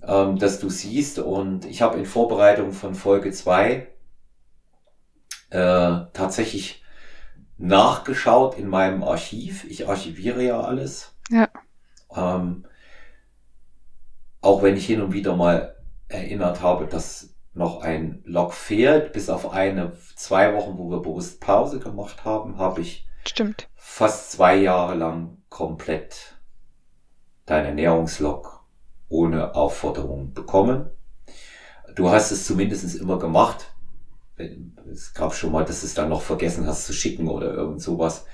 ähm, 0.08 0.38
dass 0.38 0.60
du 0.60 0.70
siehst. 0.70 1.18
Und 1.20 1.66
ich 1.66 1.82
habe 1.82 1.98
in 1.98 2.06
Vorbereitung 2.06 2.72
von 2.74 2.94
Folge 2.94 3.32
zwei 3.32 3.88
äh, 5.50 6.06
tatsächlich 6.14 6.84
nachgeschaut 7.58 8.58
in 8.58 8.68
meinem 8.68 9.04
Archiv. 9.04 9.66
Ich 9.66 9.88
archiviere 9.88 10.44
ja 10.44 10.62
alles. 10.62 11.16
Ja. 11.30 11.50
Ähm, 12.16 12.66
auch 14.42 14.64
wenn 14.64 14.76
ich 14.76 14.86
hin 14.86 15.02
und 15.02 15.14
wieder 15.14 15.36
mal 15.36 15.76
erinnert 16.08 16.62
habe, 16.62 16.88
dass 16.88 17.36
noch 17.54 17.82
ein 17.82 18.22
Log 18.26 18.54
fehlt, 18.54 19.14
bis 19.14 19.30
auf 19.30 19.52
eine, 19.52 19.94
zwei 20.16 20.56
Wochen, 20.56 20.78
wo 20.78 20.90
wir 20.90 21.02
bewusst 21.02 21.42
Pause 21.42 21.80
gemacht 21.80 22.24
haben, 22.26 22.58
habe 22.58 22.82
ich 22.82 23.08
Stimmt. 23.26 23.68
fast 23.76 24.32
zwei 24.32 24.56
Jahre 24.56 24.96
lang 24.96 25.38
komplett 25.50 26.38
dein 27.46 27.66
Ernährungslog 27.66 28.64
ohne 29.10 29.56
Aufforderung 29.56 30.34
bekommen. 30.34 30.90
Du 31.96 32.10
hast 32.10 32.32
es 32.32 32.48
zumindest 32.48 32.96
immer 32.96 33.20
gemacht. 33.20 33.74
Es 34.90 35.14
gab 35.14 35.36
schon 35.36 35.52
mal, 35.52 35.66
dass 35.66 35.82
du 35.82 35.86
es 35.86 35.94
dann 35.94 36.10
noch 36.10 36.22
vergessen 36.22 36.66
hast 36.66 36.86
zu 36.86 36.94
schicken 36.94 37.28
oder 37.28 37.54
irgend 37.54 37.82
sowas. 37.82 38.26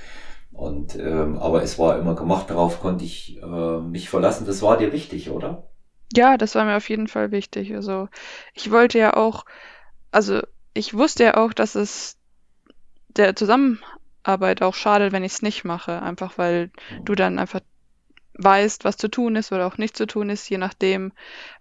Und 0.52 0.96
ähm, 0.96 1.38
aber 1.40 1.64
es 1.64 1.78
war 1.80 1.98
immer 1.98 2.16
gemacht, 2.16 2.50
darauf 2.50 2.80
konnte 2.80 3.04
ich 3.04 3.42
äh, 3.42 3.80
mich 3.80 4.10
verlassen. 4.10 4.46
Das 4.46 4.62
war 4.62 4.78
dir 4.78 4.94
wichtig, 4.94 5.32
oder? 5.32 5.68
Ja, 6.14 6.38
das 6.38 6.56
war 6.56 6.66
mir 6.66 6.78
auf 6.78 6.90
jeden 6.90 7.08
Fall 7.08 7.32
wichtig. 7.32 7.74
Also 7.76 8.08
ich 8.54 8.72
wollte 8.72 8.98
ja 8.98 9.16
auch, 9.16 9.46
also 10.12 10.42
ich 10.74 10.94
wusste 10.94 11.26
ja 11.26 11.38
auch, 11.38 11.54
dass 11.54 11.76
es 11.76 12.18
der 13.10 13.36
Zusammenarbeit 13.36 14.62
auch 14.62 14.76
schadet, 14.76 15.12
wenn 15.14 15.24
ich 15.24 15.34
es 15.34 15.42
nicht 15.42 15.64
mache. 15.66 16.02
Einfach 16.02 16.38
weil 16.38 16.72
du 17.06 17.16
dann 17.16 17.40
einfach 17.40 17.62
weißt, 18.36 18.86
was 18.86 18.98
zu 18.98 19.10
tun 19.10 19.36
ist 19.36 19.52
oder 19.52 19.68
auch 19.68 19.78
nicht 19.78 19.98
zu 19.98 20.08
tun 20.08 20.30
ist, 20.30 20.50
je 20.50 20.58
nachdem, 20.58 21.14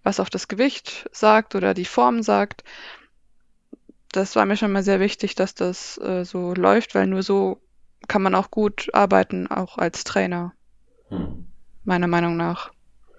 was 0.03 0.21
auch 0.21 0.29
das 0.31 0.49
Gewicht 0.49 1.09
sagt 1.13 1.55
oder 1.55 1.75
die 1.75 1.85
Form 1.87 2.23
sagt. 2.23 2.65
Das 4.11 4.35
war 4.35 4.47
mir 4.47 4.57
schon 4.57 4.73
mal 4.73 4.83
sehr 4.83 4.99
wichtig, 4.99 5.37
dass 5.37 5.55
das 5.55 5.97
äh, 5.99 6.25
so 6.25 6.55
läuft, 6.55 6.95
weil 6.97 7.07
nur 7.07 7.23
so 7.23 7.61
kann 8.09 8.23
man 8.23 8.35
auch 8.35 8.51
gut 8.51 8.89
arbeiten, 8.93 9.47
auch 9.47 9.79
als 9.79 10.05
Trainer, 10.05 10.55
Hm. 11.09 11.47
meiner 11.85 12.09
Meinung 12.09 12.37
nach. 12.37 12.73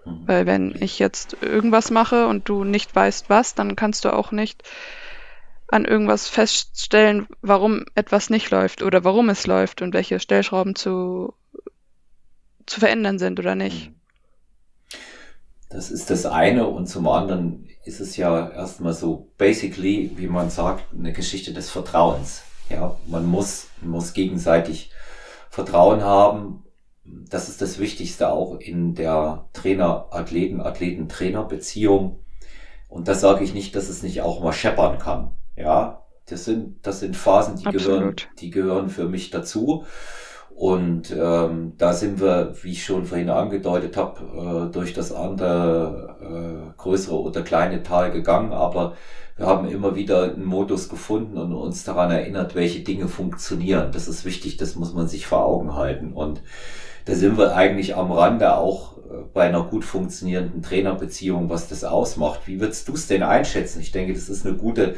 Hm. 0.07 0.23
Weil 0.25 0.45
wenn 0.45 0.75
ich 0.79 0.99
jetzt 0.99 1.37
irgendwas 1.41 1.91
mache 1.91 2.27
und 2.27 2.47
du 2.49 2.63
nicht 2.63 2.95
weißt 2.95 3.29
was, 3.29 3.55
dann 3.55 3.75
kannst 3.75 4.05
du 4.05 4.13
auch 4.13 4.31
nicht 4.31 4.63
an 5.69 5.85
irgendwas 5.85 6.27
feststellen, 6.27 7.27
warum 7.41 7.85
etwas 7.93 8.29
nicht 8.29 8.49
läuft 8.51 8.81
oder 8.81 9.03
warum 9.03 9.29
es 9.29 9.45
läuft 9.47 9.81
und 9.81 9.93
welche 9.93 10.19
Stellschrauben 10.19 10.75
zu, 10.75 11.33
zu 12.65 12.79
verändern 12.79 13.19
sind 13.19 13.39
oder 13.39 13.55
nicht. 13.55 13.91
Das 15.69 15.91
ist 15.91 16.09
das 16.09 16.25
eine 16.25 16.67
und 16.67 16.87
zum 16.87 17.07
anderen 17.09 17.67
ist 17.83 17.99
es 17.99 18.15
ja 18.15 18.49
erstmal 18.49 18.93
so 18.93 19.29
basically, 19.37 20.11
wie 20.15 20.27
man 20.27 20.49
sagt, 20.49 20.93
eine 20.93 21.11
Geschichte 21.11 21.53
des 21.53 21.69
Vertrauens. 21.69 22.43
Ja, 22.69 22.97
man 23.07 23.25
muss, 23.25 23.67
muss 23.81 24.13
gegenseitig 24.13 24.91
Vertrauen 25.49 26.03
haben. 26.03 26.63
Das 27.29 27.49
ist 27.49 27.61
das 27.61 27.79
Wichtigste 27.79 28.29
auch 28.29 28.59
in 28.59 28.95
der 28.95 29.45
Trainer-Athleten, 29.53 30.61
Athleten-Trainer-Beziehung. 30.61 32.19
Und 32.89 33.07
das 33.07 33.21
sage 33.21 33.43
ich 33.43 33.53
nicht, 33.53 33.75
dass 33.75 33.89
es 33.89 34.03
nicht 34.03 34.21
auch 34.21 34.41
mal 34.41 34.53
scheppern 34.53 34.97
kann. 34.97 35.31
Ja, 35.55 36.03
das 36.27 36.45
sind, 36.45 36.85
das 36.85 36.99
sind 36.99 37.15
Phasen, 37.15 37.55
die 37.57 37.63
gehören, 37.63 38.09
Absolut. 38.09 38.29
die 38.39 38.49
gehören 38.49 38.89
für 38.89 39.07
mich 39.07 39.29
dazu. 39.29 39.85
Und 40.57 41.15
ähm, 41.15 41.73
da 41.77 41.93
sind 41.93 42.19
wir, 42.19 42.55
wie 42.63 42.71
ich 42.71 42.83
schon 42.83 43.05
vorhin 43.05 43.29
angedeutet 43.29 43.95
habe, 43.95 44.67
äh, 44.67 44.71
durch 44.73 44.93
das 44.93 45.11
andere 45.11 46.71
äh, 46.73 46.77
größere 46.77 47.15
oder 47.21 47.43
kleine 47.43 47.83
Tal 47.83 48.11
gegangen. 48.11 48.53
Aber 48.53 48.95
wir 49.35 49.45
haben 49.45 49.67
immer 49.67 49.95
wieder 49.95 50.23
einen 50.23 50.45
Modus 50.45 50.89
gefunden 50.89 51.37
und 51.37 51.53
uns 51.53 51.83
daran 51.83 52.09
erinnert, 52.09 52.55
welche 52.55 52.79
Dinge 52.79 53.07
funktionieren. 53.07 53.91
Das 53.91 54.07
ist 54.07 54.25
wichtig, 54.25 54.57
das 54.57 54.75
muss 54.75 54.93
man 54.95 55.07
sich 55.07 55.27
vor 55.27 55.45
Augen 55.45 55.75
halten. 55.75 56.11
Und 56.11 56.41
da 57.07 57.15
sind 57.15 57.37
wir 57.37 57.55
eigentlich 57.55 57.95
am 57.95 58.11
Rande 58.11 58.55
auch 58.57 58.97
äh, 58.97 59.23
bei 59.33 59.43
einer 59.43 59.63
gut 59.63 59.85
funktionierenden 59.85 60.61
Trainerbeziehung, 60.61 61.49
was 61.49 61.69
das 61.69 61.85
ausmacht. 61.85 62.41
Wie 62.47 62.59
würdest 62.59 62.87
du 62.89 62.93
es 62.93 63.07
denn 63.07 63.23
einschätzen? 63.23 63.79
Ich 63.79 63.93
denke, 63.93 64.13
das 64.13 64.27
ist 64.27 64.45
eine 64.45 64.57
gute, 64.57 64.95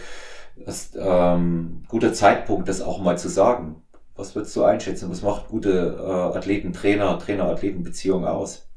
das, 0.57 0.91
ähm, 0.97 1.83
guter 1.87 2.11
Zeitpunkt, 2.11 2.67
das 2.67 2.81
auch 2.81 2.99
mal 2.99 3.17
zu 3.17 3.29
sagen. 3.29 3.83
Was 4.15 4.35
würdest 4.35 4.55
du 4.55 4.63
einschätzen? 4.63 5.09
Was 5.11 5.21
macht 5.21 5.49
gute 5.49 5.97
äh, 5.99 6.37
Athleten-Trainer, 6.37 7.19
Trainer-Athleten-Beziehung 7.19 8.25
aus? 8.25 8.67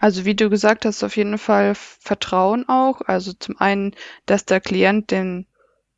Also 0.00 0.24
wie 0.24 0.34
du 0.34 0.50
gesagt 0.50 0.84
hast, 0.84 1.04
auf 1.04 1.16
jeden 1.16 1.38
Fall 1.38 1.74
Vertrauen 1.76 2.68
auch. 2.68 3.02
Also 3.02 3.32
zum 3.32 3.56
einen, 3.58 3.94
dass 4.26 4.44
der 4.44 4.60
Klient 4.60 5.12
dem 5.12 5.46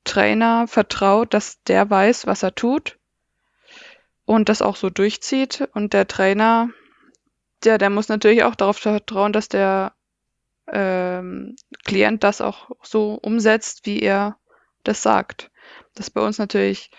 Trainer 0.05 0.67
vertraut, 0.69 1.33
dass 1.33 1.63
der 1.65 1.89
weiß, 1.89 2.27
was 2.27 2.43
er 2.43 2.55
tut 2.55 3.00
und 4.31 4.49
das 4.49 4.63
auch 4.63 4.77
so 4.77 4.91
durchzieht. 4.91 5.69
Und 5.75 5.93
der 5.93 6.07
Trainer, 6.07 6.71
der, 7.65 7.79
der 7.79 7.91
muss 7.91 8.09
natürlich 8.09 8.45
auch 8.45 8.55
darauf 8.55 8.79
vertrauen, 8.79 9.33
dass 9.33 9.49
der 9.49 9.93
ähm, 10.71 11.57
Klient 11.85 12.23
das 12.23 12.41
auch 12.41 12.71
so 12.81 13.15
umsetzt, 13.15 13.87
wie 13.87 14.01
er 14.01 14.37
das 14.85 15.03
sagt. 15.03 15.51
Das 15.97 16.07
ist 16.07 16.11
bei 16.13 16.21
uns 16.21 16.39
natürlich 16.39 16.93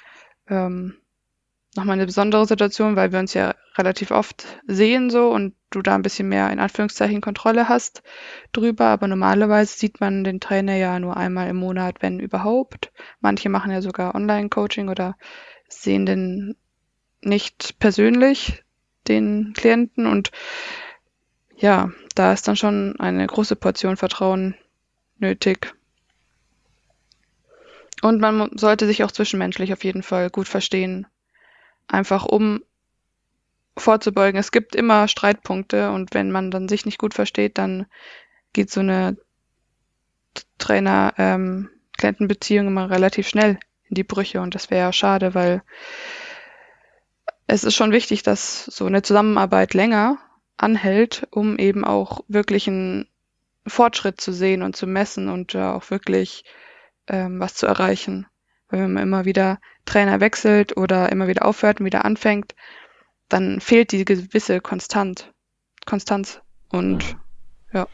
ähm, 0.50 0.98
nochmal 1.78 1.94
eine 1.94 2.06
besondere 2.06 2.46
Situation, 2.46 2.98
weil 2.98 3.14
wir 3.14 3.20
uns 3.20 3.34
ja 3.34 3.56
relativ 3.78 4.12
oft 4.12 4.46
sehen 4.68 5.10
so 5.10 5.30
und 5.30 5.56
du 5.70 5.82
da 5.82 5.96
ein 5.96 6.02
bisschen 6.02 6.28
mehr 6.28 6.52
in 6.52 6.60
Anführungszeichen 6.60 7.22
Kontrolle 7.22 7.70
hast 7.70 8.04
drüber. 8.52 8.88
Aber 8.88 9.08
normalerweise 9.08 9.78
sieht 9.78 10.02
man 10.02 10.26
den 10.26 10.42
Trainer 10.42 10.76
ja 10.76 11.00
nur 11.00 11.16
einmal 11.16 11.48
im 11.48 11.56
Monat, 11.56 12.02
wenn 12.02 12.20
überhaupt. 12.20 12.92
Manche 13.22 13.48
machen 13.48 13.72
ja 13.72 13.82
sogar 13.82 14.16
Online-Coaching 14.16 14.90
oder 14.90 15.16
sehen 15.70 16.06
den 16.06 16.58
nicht 17.22 17.80
persönlich, 17.80 18.64
den 19.08 19.54
Klienten. 19.56 20.08
Und 20.08 20.32
ja, 21.58 21.92
da 22.16 22.34
ist 22.34 22.48
dann 22.48 22.56
schon 22.56 23.00
eine 23.00 23.26
große 23.26 23.56
Portion 23.56 23.98
Vertrauen 23.98 24.56
nötig. 25.18 25.74
Und 28.02 28.20
man 28.20 28.58
sollte 28.58 28.88
sich 28.88 29.04
auch 29.04 29.12
zwischenmenschlich 29.12 29.74
auf 29.74 29.84
jeden 29.84 30.04
Fall 30.04 30.30
gut 30.30 30.48
verstehen. 30.48 31.08
Einfach 31.88 32.26
um 32.26 32.64
vorzubeugen. 33.78 34.40
Es 34.40 34.52
gibt 34.52 34.76
immer 34.76 35.08
Streitpunkte 35.08 35.92
und 35.92 36.14
wenn 36.14 36.32
man 36.32 36.52
dann 36.52 36.68
sich 36.68 36.86
nicht 36.86 36.98
gut 36.98 37.14
versteht, 37.14 37.58
dann 37.58 37.86
geht 38.54 38.70
so 38.70 38.82
eine 38.82 39.16
Trainer-Klientenbeziehung 40.58 42.68
immer 42.68 42.90
relativ 42.90 43.28
schnell 43.28 43.60
in 43.90 43.96
die 43.96 44.04
Brüche 44.04 44.42
und 44.42 44.56
das 44.56 44.70
wäre 44.70 44.88
ja 44.88 44.94
schade, 44.94 45.34
weil 45.34 45.64
es 47.52 47.66
ist 47.66 47.76
schon 47.76 47.92
wichtig, 47.92 48.24
dass 48.24 48.64
so 48.64 48.86
eine 48.86 49.02
Zusammenarbeit 49.02 49.74
länger 49.74 50.18
anhält, 50.56 51.28
um 51.32 51.58
eben 51.60 51.84
auch 51.84 52.22
wirklich 52.30 52.70
einen 52.70 53.08
Fortschritt 53.68 54.22
zu 54.22 54.32
sehen 54.32 54.64
und 54.64 54.78
zu 54.78 54.88
messen 54.88 55.28
und 55.28 55.54
äh, 55.54 55.62
auch 55.62 55.90
wirklich 55.90 56.46
ähm, 57.08 57.42
was 57.42 57.56
zu 57.56 57.66
erreichen. 57.68 58.26
Wenn 58.70 58.94
man 58.94 59.04
immer 59.04 59.26
wieder 59.26 59.60
Trainer 59.84 60.22
wechselt 60.22 60.78
oder 60.78 61.12
immer 61.12 61.28
wieder 61.28 61.46
aufhört 61.46 61.82
und 61.82 61.86
wieder 61.86 62.06
anfängt, 62.06 62.56
dann 63.28 63.60
fehlt 63.60 63.92
die 63.92 64.06
gewisse 64.06 64.62
Konstant, 64.62 65.34
Konstanz. 65.86 66.40
Und 66.70 67.18
ja, 67.74 67.86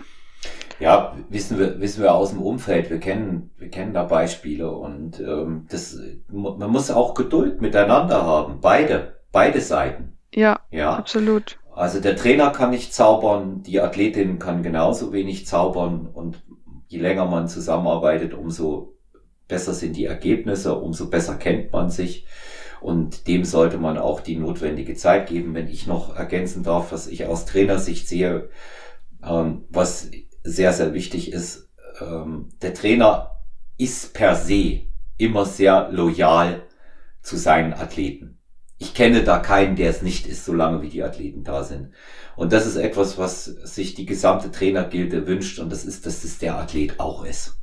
Ja, 0.80 1.18
wissen 1.30 1.58
wir, 1.58 1.82
wissen 1.82 2.04
wir 2.04 2.14
aus 2.14 2.30
dem 2.30 2.44
Umfeld. 2.44 2.92
Wir 2.92 3.00
kennen, 3.00 3.50
wir 3.58 3.72
kennen 3.72 3.96
da 3.96 4.04
Beispiele 4.04 4.72
und 4.72 5.20
ähm, 5.20 5.66
das, 5.72 5.98
man 6.28 6.70
muss 6.70 6.92
auch 6.92 7.16
Geduld 7.16 7.60
miteinander 7.60 8.24
haben. 8.24 8.62
Beide, 8.62 9.17
beide 9.32 9.62
Seiten. 9.62 10.18
ja, 10.34 10.60
Ja. 10.72 10.96
absolut. 10.96 11.58
Also 11.74 12.00
der 12.00 12.16
Trainer 12.16 12.50
kann 12.50 12.72
nicht 12.72 12.94
zaubern, 12.94 13.62
die 13.62 13.80
Athletin 13.80 14.40
kann 14.40 14.64
genauso 14.64 15.14
wenig 15.14 15.46
zaubern 15.46 16.08
und 16.12 16.42
je 16.88 17.00
länger 17.00 17.26
man 17.26 17.48
zusammenarbeitet, 17.48 18.34
umso 18.34 18.96
besser 19.48 19.74
sind 19.74 19.96
die 19.96 20.06
Ergebnisse, 20.06 20.76
umso 20.76 21.10
besser 21.10 21.36
kennt 21.36 21.72
man 21.72 21.92
sich 21.92 22.26
und 22.82 23.28
dem 23.28 23.44
sollte 23.44 23.78
man 23.78 23.98
auch 23.98 24.22
die 24.22 24.38
notwendige 24.38 24.96
Zeit 24.96 25.28
geben. 25.28 25.54
Wenn 25.54 25.68
ich 25.68 25.88
noch 25.88 26.16
ergänzen 26.16 26.64
darf, 26.64 26.92
was 26.92 27.08
ich 27.08 27.26
aus 27.26 27.46
Trainersicht 27.46 28.08
sehe, 28.08 28.50
ähm, 29.24 29.66
was 29.70 30.10
sehr, 30.44 30.74
sehr 30.74 30.94
wichtig 30.94 31.32
ist, 31.32 31.70
ähm, 32.02 32.50
der 32.62 32.74
Trainer 32.74 33.32
ist 33.78 34.14
per 34.14 34.36
se 34.36 34.82
immer 35.18 35.46
sehr 35.46 35.90
loyal 35.92 36.64
zu 37.22 37.38
seinen 37.38 37.74
Athleten. 37.74 38.37
Ich 38.80 38.94
kenne 38.94 39.24
da 39.24 39.40
keinen, 39.40 39.76
der 39.76 39.90
es 39.90 40.02
nicht 40.02 40.28
ist, 40.28 40.46
solange 40.46 40.82
wie 40.82 40.90
die 40.90 41.04
Athleten 41.04 41.44
da 41.44 41.64
sind. 41.64 41.92
Und 42.36 42.54
das 42.54 42.68
ist 42.68 42.76
etwas, 42.76 43.18
was 43.18 43.46
sich 43.46 43.96
die 43.96 44.06
gesamte 44.06 44.52
Trainergilde 44.52 45.26
wünscht 45.26 45.60
und 45.60 45.72
das 45.72 45.86
ist, 45.86 46.06
dass 46.06 46.24
es 46.24 46.38
der 46.38 46.58
Athlet 46.58 47.00
auch 47.00 47.26
ist. 47.26 47.58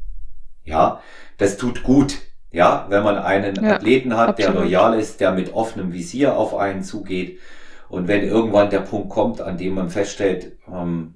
Ja, 0.64 1.00
das 1.38 1.56
tut 1.56 1.83
gut. 1.83 2.18
Ja, 2.50 2.87
wenn 2.88 3.02
man 3.02 3.18
einen 3.18 3.56
ja, 3.56 3.75
Athleten 3.75 4.16
hat, 4.16 4.30
absolut. 4.30 4.54
der 4.54 4.62
loyal 4.62 4.99
ist, 4.99 5.21
der 5.21 5.33
mit 5.33 5.54
offenem 5.54 5.92
Visier 5.92 6.37
auf 6.37 6.54
einen 6.54 6.83
zugeht. 6.83 7.38
Und 7.88 8.09
wenn 8.09 8.23
irgendwann 8.23 8.71
der 8.71 8.80
Punkt 8.80 9.11
kommt, 9.11 9.40
an 9.40 9.56
dem 9.56 9.75
man 9.75 9.90
feststellt, 9.90 10.56
ähm, 10.73 11.14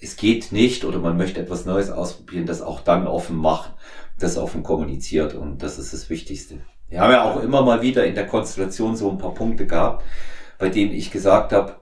es 0.00 0.16
geht 0.16 0.52
nicht 0.52 0.84
oder 0.84 0.98
man 0.98 1.16
möchte 1.16 1.40
etwas 1.40 1.64
Neues 1.64 1.90
ausprobieren, 1.90 2.46
das 2.46 2.60
auch 2.60 2.80
dann 2.80 3.06
offen 3.06 3.36
macht, 3.36 3.72
das 4.18 4.36
offen 4.36 4.62
kommuniziert. 4.62 5.34
Und 5.34 5.62
das 5.62 5.78
ist 5.78 5.92
das 5.92 6.10
Wichtigste. 6.10 6.58
Wir 6.94 7.00
haben 7.00 7.10
ja 7.10 7.24
auch 7.24 7.42
immer 7.42 7.62
mal 7.62 7.82
wieder 7.82 8.06
in 8.06 8.14
der 8.14 8.28
Konstellation 8.28 8.94
so 8.94 9.10
ein 9.10 9.18
paar 9.18 9.34
Punkte 9.34 9.66
gehabt, 9.66 10.04
bei 10.58 10.68
denen 10.68 10.92
ich 10.92 11.10
gesagt 11.10 11.52
habe, 11.52 11.74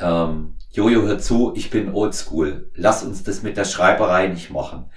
ähm, 0.00 0.56
Jojo, 0.72 1.02
hör 1.02 1.20
zu, 1.20 1.52
ich 1.54 1.70
bin 1.70 1.94
oldschool. 1.94 2.72
Lass 2.74 3.04
uns 3.04 3.22
das 3.22 3.44
mit 3.44 3.56
der 3.56 3.64
Schreiberei 3.64 4.26
nicht 4.26 4.50
machen. 4.50 4.90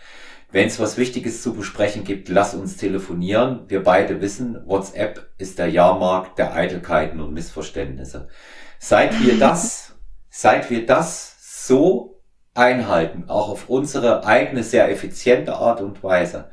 Wenn 0.51 0.65
es 0.65 0.79
was 0.79 0.97
Wichtiges 0.97 1.43
zu 1.43 1.53
besprechen 1.53 2.05
gibt, 2.05 2.27
lass 2.27 2.55
uns 2.55 2.75
telefonieren. 2.75 3.65
Wir 3.67 3.83
beide 3.83 4.19
wissen, 4.19 4.57
WhatsApp 4.65 5.27
ist 5.37 5.59
der 5.59 5.69
Jahrmarkt 5.69 6.39
der 6.39 6.55
Eitelkeiten 6.55 7.21
und 7.21 7.35
Missverständnisse. 7.35 8.29
Seit 8.79 9.23
wir 9.23 9.37
das, 9.39 9.93
seit 10.31 10.71
wir 10.71 10.87
das 10.87 11.67
so 11.67 12.23
einhalten, 12.55 13.25
auch 13.27 13.49
auf 13.49 13.69
unsere 13.69 14.25
eigene 14.25 14.63
sehr 14.63 14.89
effiziente 14.89 15.53
Art 15.53 15.81
und 15.81 16.03
Weise, 16.03 16.49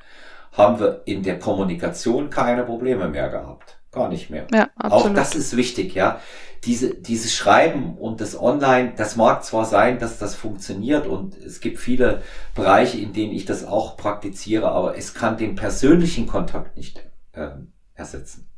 haben 0.52 0.80
wir 0.80 1.02
in 1.04 1.22
der 1.22 1.38
Kommunikation 1.38 2.30
keine 2.30 2.64
Probleme 2.64 3.08
mehr 3.08 3.28
gehabt. 3.28 3.78
Gar 3.90 4.08
nicht 4.08 4.28
mehr. 4.30 4.46
Ja, 4.52 4.68
absolut. 4.76 5.12
Auch 5.12 5.14
das 5.14 5.34
ist 5.34 5.56
wichtig, 5.56 5.94
ja 5.94 6.20
diese, 6.64 6.94
dieses 6.94 7.34
Schreiben 7.34 7.96
und 7.96 8.20
das 8.20 8.38
Online, 8.38 8.92
das 8.96 9.16
mag 9.16 9.44
zwar 9.44 9.64
sein, 9.64 9.98
dass 9.98 10.18
das 10.18 10.34
funktioniert 10.34 11.06
und 11.06 11.36
es 11.36 11.60
gibt 11.60 11.78
viele 11.78 12.22
Bereiche, 12.54 12.98
in 12.98 13.12
denen 13.12 13.32
ich 13.32 13.44
das 13.44 13.64
auch 13.64 13.96
praktiziere, 13.96 14.68
aber 14.70 14.96
es 14.96 15.14
kann 15.14 15.36
den 15.36 15.54
persönlichen 15.54 16.26
Kontakt 16.26 16.76
nicht 16.76 17.04
äh, 17.32 17.50
ersetzen. 17.94 18.48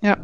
Ja. 0.00 0.16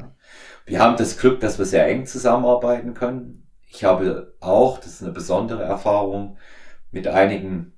Wir 0.65 0.81
haben 0.81 0.97
das 0.97 1.19
Glück, 1.19 1.41
dass 1.41 1.59
wir 1.59 1.67
sehr 1.67 1.87
eng 1.87 2.07
zusammenarbeiten 2.07 2.95
können. 2.95 3.47
Ich 3.69 3.85
habe 3.85 4.35
auch, 4.41 4.79
das 4.79 4.95
ist 4.95 5.03
eine 5.03 5.13
besondere 5.13 5.63
Erfahrung, 5.63 6.39
mit 6.91 7.07
einigen 7.07 7.73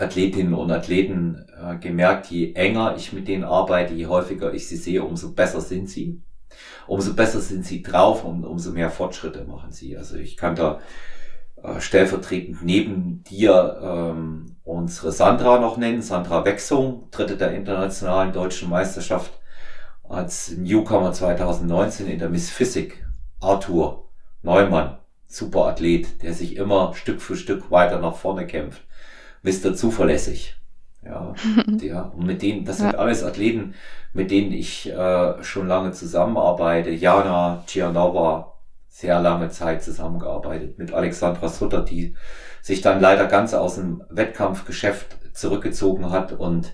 Athletinnen 0.00 0.54
und 0.54 0.70
Athleten 0.70 1.46
äh, 1.60 1.76
gemerkt, 1.76 2.26
je 2.26 2.52
enger 2.54 2.94
ich 2.96 3.12
mit 3.12 3.28
denen 3.28 3.44
arbeite, 3.44 3.94
je 3.94 4.06
häufiger 4.06 4.52
ich 4.54 4.68
sie 4.68 4.76
sehe, 4.76 5.04
umso 5.04 5.32
besser 5.32 5.60
sind 5.60 5.88
sie 5.88 6.20
umso 6.86 7.14
besser 7.14 7.40
sind 7.40 7.64
sie 7.64 7.82
drauf 7.82 8.24
und 8.24 8.44
umso 8.44 8.72
mehr 8.72 8.90
Fortschritte 8.90 9.44
machen 9.44 9.72
sie. 9.72 9.96
Also 9.96 10.16
ich 10.16 10.36
kann 10.36 10.56
da 10.56 10.80
äh, 11.62 11.80
stellvertretend 11.80 12.62
neben 12.64 13.22
dir 13.24 13.80
ähm, 13.82 14.56
unsere 14.64 15.12
Sandra 15.12 15.60
noch 15.60 15.76
nennen, 15.76 16.02
Sandra 16.02 16.44
Wechsung, 16.44 17.08
dritte 17.10 17.36
der 17.36 17.52
internationalen 17.52 18.32
deutschen 18.32 18.68
Meisterschaft 18.68 19.32
als 20.08 20.56
Newcomer 20.56 21.12
2019 21.12 22.08
in 22.08 22.18
der 22.18 22.28
Miss 22.28 22.50
Physik. 22.50 23.06
Arthur 23.40 24.10
Neumann, 24.42 24.98
super 25.26 25.66
Athlet, 25.66 26.22
der 26.22 26.34
sich 26.34 26.56
immer 26.56 26.92
Stück 26.94 27.22
für 27.22 27.36
Stück 27.36 27.70
weiter 27.70 28.00
nach 28.00 28.16
vorne 28.16 28.46
kämpft. 28.46 28.82
Mr. 29.42 29.74
Zuverlässig. 29.74 30.56
Ja, 31.04 31.34
der, 31.66 32.12
und 32.14 32.26
mit 32.26 32.42
denen, 32.42 32.64
das 32.64 32.78
sind 32.78 32.94
alles 32.94 33.24
Athleten, 33.24 33.74
mit 34.12 34.30
denen 34.30 34.52
ich 34.52 34.90
äh, 34.90 35.42
schon 35.42 35.66
lange 35.66 35.92
zusammenarbeite. 35.92 36.90
Jana 36.90 37.64
Cianova, 37.66 38.54
sehr 38.88 39.20
lange 39.20 39.48
Zeit 39.48 39.82
zusammengearbeitet. 39.82 40.78
Mit 40.78 40.92
Alexandra 40.92 41.48
Sutter, 41.48 41.82
die 41.82 42.14
sich 42.60 42.82
dann 42.82 43.00
leider 43.00 43.26
ganz 43.26 43.54
aus 43.54 43.76
dem 43.76 44.02
Wettkampfgeschäft 44.10 45.16
zurückgezogen 45.32 46.10
hat. 46.10 46.32
Und 46.32 46.72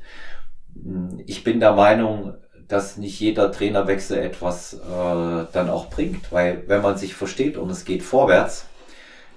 mh, 0.75 1.11
hm, 1.11 1.23
ich 1.27 1.45
bin 1.45 1.61
der 1.61 1.75
Meinung, 1.75 2.35
dass 2.69 2.97
nicht 2.97 3.21
jeder 3.21 3.53
Trainerwechsel 3.53 4.19
etwas 4.19 4.75
äh, 4.75 5.47
dann 5.53 5.71
auch 5.71 5.89
bringt, 5.89 6.33
weil 6.33 6.65
wenn 6.67 6.83
man 6.83 6.97
sich 6.97 7.15
versteht 7.15 7.57
und 7.57 7.71
es 7.71 7.85
geht 7.85 8.03
vorwärts, 8.03 8.67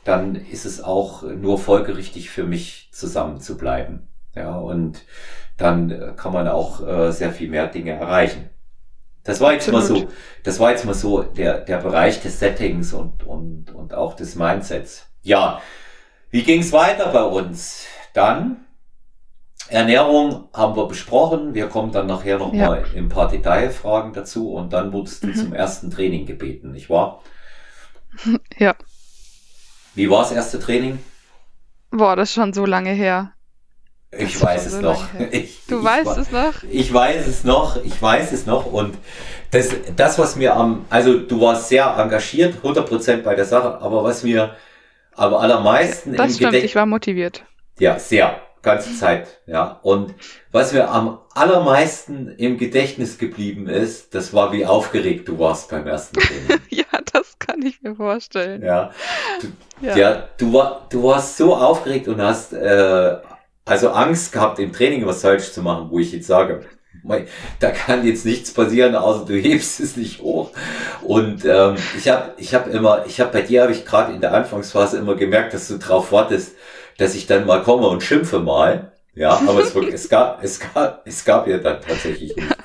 dann 0.09 0.33
ist 0.33 0.65
es 0.65 0.83
auch 0.83 1.21
nur 1.21 1.59
folgerichtig 1.59 2.31
für 2.31 2.43
mich 2.43 2.89
zusammen 2.91 3.39
zu 3.39 3.57
bleiben. 3.57 4.07
Ja, 4.35 4.57
und 4.57 5.03
dann 5.57 5.91
äh, 5.91 6.13
kann 6.15 6.33
man 6.33 6.47
auch 6.47 6.85
äh, 6.85 7.11
sehr 7.11 7.31
viel 7.31 7.47
mehr 7.47 7.67
Dinge 7.67 7.91
erreichen. 7.91 8.49
Das 9.23 9.39
war 9.39 9.53
jetzt 9.53 9.69
Absolut. 9.69 10.05
mal 10.05 10.09
so, 10.09 10.13
das 10.43 10.59
war 10.59 10.71
jetzt 10.71 10.85
mal 10.85 10.95
so 10.95 11.21
der, 11.21 11.59
der 11.59 11.77
Bereich 11.77 12.21
des 12.23 12.39
Settings 12.39 12.91
und, 12.91 13.23
und, 13.23 13.71
und 13.71 13.93
auch 13.93 14.15
des 14.15 14.35
Mindsets. 14.35 15.05
Ja, 15.21 15.61
wie 16.31 16.41
ging's 16.41 16.71
weiter 16.71 17.09
bei 17.11 17.23
uns? 17.23 17.85
Dann 18.15 18.65
Ernährung 19.67 20.49
haben 20.53 20.75
wir 20.75 20.87
besprochen. 20.87 21.53
Wir 21.53 21.67
kommen 21.67 21.91
dann 21.91 22.07
nachher 22.07 22.39
noch 22.39 22.51
ja. 22.53 22.69
mal 22.69 22.83
ein 22.95 23.09
paar 23.09 23.27
Detailfragen 23.27 24.13
dazu 24.13 24.53
und 24.53 24.73
dann 24.73 24.91
wurdest 24.91 25.21
du 25.21 25.27
mhm. 25.27 25.35
zum 25.35 25.53
ersten 25.53 25.91
Training 25.91 26.25
gebeten, 26.25 26.71
nicht 26.71 26.89
wahr? 26.89 27.21
Ja. 28.57 28.75
Wie 29.99 30.09
war 30.09 30.23
das 30.23 30.31
erste 30.31 30.59
Training? 30.61 30.97
Boah, 31.91 32.15
das 32.15 32.29
ist 32.29 32.35
schon 32.35 32.53
so 32.53 32.65
lange 32.65 32.91
her. 32.91 33.33
Ich 34.17 34.41
weiß 34.41 34.65
es 34.67 34.71
so 34.75 34.81
noch. 34.81 35.05
Ich, 35.31 35.65
du 35.67 35.79
ich, 35.79 35.83
weißt 35.83 36.11
ich, 36.13 36.17
es 36.19 36.31
noch? 36.31 36.63
Ich 36.71 36.93
weiß 36.93 37.27
es 37.27 37.43
noch, 37.43 37.83
ich 37.83 38.01
weiß 38.01 38.31
es 38.31 38.45
noch. 38.45 38.65
Und 38.65 38.97
das, 39.51 39.71
das, 39.97 40.17
was 40.17 40.37
mir 40.37 40.55
am, 40.55 40.85
also 40.89 41.19
du 41.19 41.41
warst 41.41 41.67
sehr 41.67 41.85
engagiert, 41.97 42.63
100% 42.63 43.23
bei 43.23 43.35
der 43.35 43.43
Sache, 43.43 43.81
aber 43.81 44.01
was 44.05 44.23
mir 44.23 44.55
am 45.15 45.33
allermeisten 45.33 46.15
das 46.15 46.27
im 46.27 46.33
stimmt, 46.35 46.51
Gedächt 46.53 46.65
ich 46.65 46.75
war 46.75 46.85
motiviert. 46.85 47.43
Ja, 47.77 47.99
sehr, 47.99 48.39
ganze 48.61 48.95
Zeit, 48.95 49.39
ja. 49.45 49.79
Und 49.83 50.13
was 50.51 50.73
mir 50.73 50.89
am 50.89 51.19
allermeisten 51.33 52.29
im 52.37 52.57
Gedächtnis 52.57 53.17
geblieben 53.17 53.67
ist, 53.67 54.13
das 54.13 54.33
war, 54.33 54.51
wie 54.53 54.65
aufgeregt 54.65 55.27
du 55.27 55.39
warst 55.39 55.69
beim 55.69 55.87
ersten 55.87 56.19
Training. 56.19 56.61
ja, 56.69 56.85
das 57.13 57.37
kann 57.39 57.61
ich 57.61 57.81
mir 57.81 57.95
vorstellen. 57.95 58.63
Ja, 58.63 58.91
du, 59.41 59.85
ja. 59.85 59.97
ja 59.97 60.29
du, 60.37 60.53
war, 60.53 60.87
du 60.89 61.03
warst 61.03 61.37
so 61.37 61.55
aufgeregt 61.55 62.07
und 62.07 62.21
hast 62.21 62.53
äh, 62.53 63.17
also 63.65 63.89
Angst 63.91 64.31
gehabt, 64.31 64.59
im 64.59 64.73
Training 64.73 65.05
was 65.05 65.21
falsch 65.21 65.51
zu 65.51 65.61
machen, 65.61 65.89
wo 65.91 65.99
ich 65.99 66.11
jetzt 66.11 66.27
sage, 66.27 66.65
da 67.59 67.71
kann 67.71 68.05
jetzt 68.05 68.25
nichts 68.25 68.51
passieren, 68.53 68.95
außer 68.95 69.25
du 69.25 69.33
hebst 69.39 69.79
es 69.79 69.95
nicht 69.95 70.21
hoch. 70.21 70.51
Und 71.01 71.45
ähm, 71.45 71.75
ich 71.97 72.09
habe 72.09 72.33
ich 72.37 72.53
hab 72.53 72.67
immer, 72.67 73.05
ich 73.05 73.19
habe 73.19 73.31
bei 73.31 73.41
dir 73.41 73.63
habe 73.63 73.71
ich 73.71 73.85
gerade 73.85 74.13
in 74.13 74.21
der 74.21 74.33
Anfangsphase 74.33 74.97
immer 74.97 75.15
gemerkt, 75.15 75.53
dass 75.53 75.67
du 75.67 75.77
drauf 75.77 76.11
wartest, 76.11 76.55
dass 76.99 77.15
ich 77.15 77.25
dann 77.25 77.47
mal 77.47 77.63
komme 77.63 77.87
und 77.87 78.03
schimpfe 78.03 78.39
mal. 78.39 78.91
Ja, 79.15 79.31
aber 79.31 79.61
es, 79.61 79.75
es, 79.75 80.09
gab, 80.09 80.43
es, 80.43 80.59
gab, 80.59 81.01
es 81.05 81.25
gab 81.25 81.47
ja 81.47 81.57
dann 81.57 81.81
tatsächlich 81.81 82.35
nichts. 82.35 82.55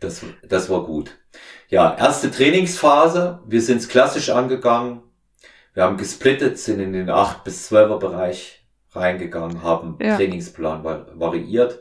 Das, 0.00 0.22
das 0.46 0.70
war 0.70 0.84
gut. 0.84 1.16
Ja, 1.68 1.96
erste 1.98 2.30
Trainingsphase. 2.30 3.40
Wir 3.46 3.62
sind 3.62 3.78
es 3.78 3.88
klassisch 3.88 4.30
angegangen. 4.30 5.02
Wir 5.74 5.84
haben 5.84 5.96
gesplittet, 5.96 6.58
sind 6.58 6.80
in 6.80 6.92
den 6.92 7.10
8 7.10 7.44
bis 7.44 7.70
12er 7.70 7.98
Bereich 7.98 8.64
reingegangen, 8.92 9.62
haben 9.62 9.96
ja. 10.00 10.16
Trainingsplan 10.16 10.82
variiert, 11.14 11.80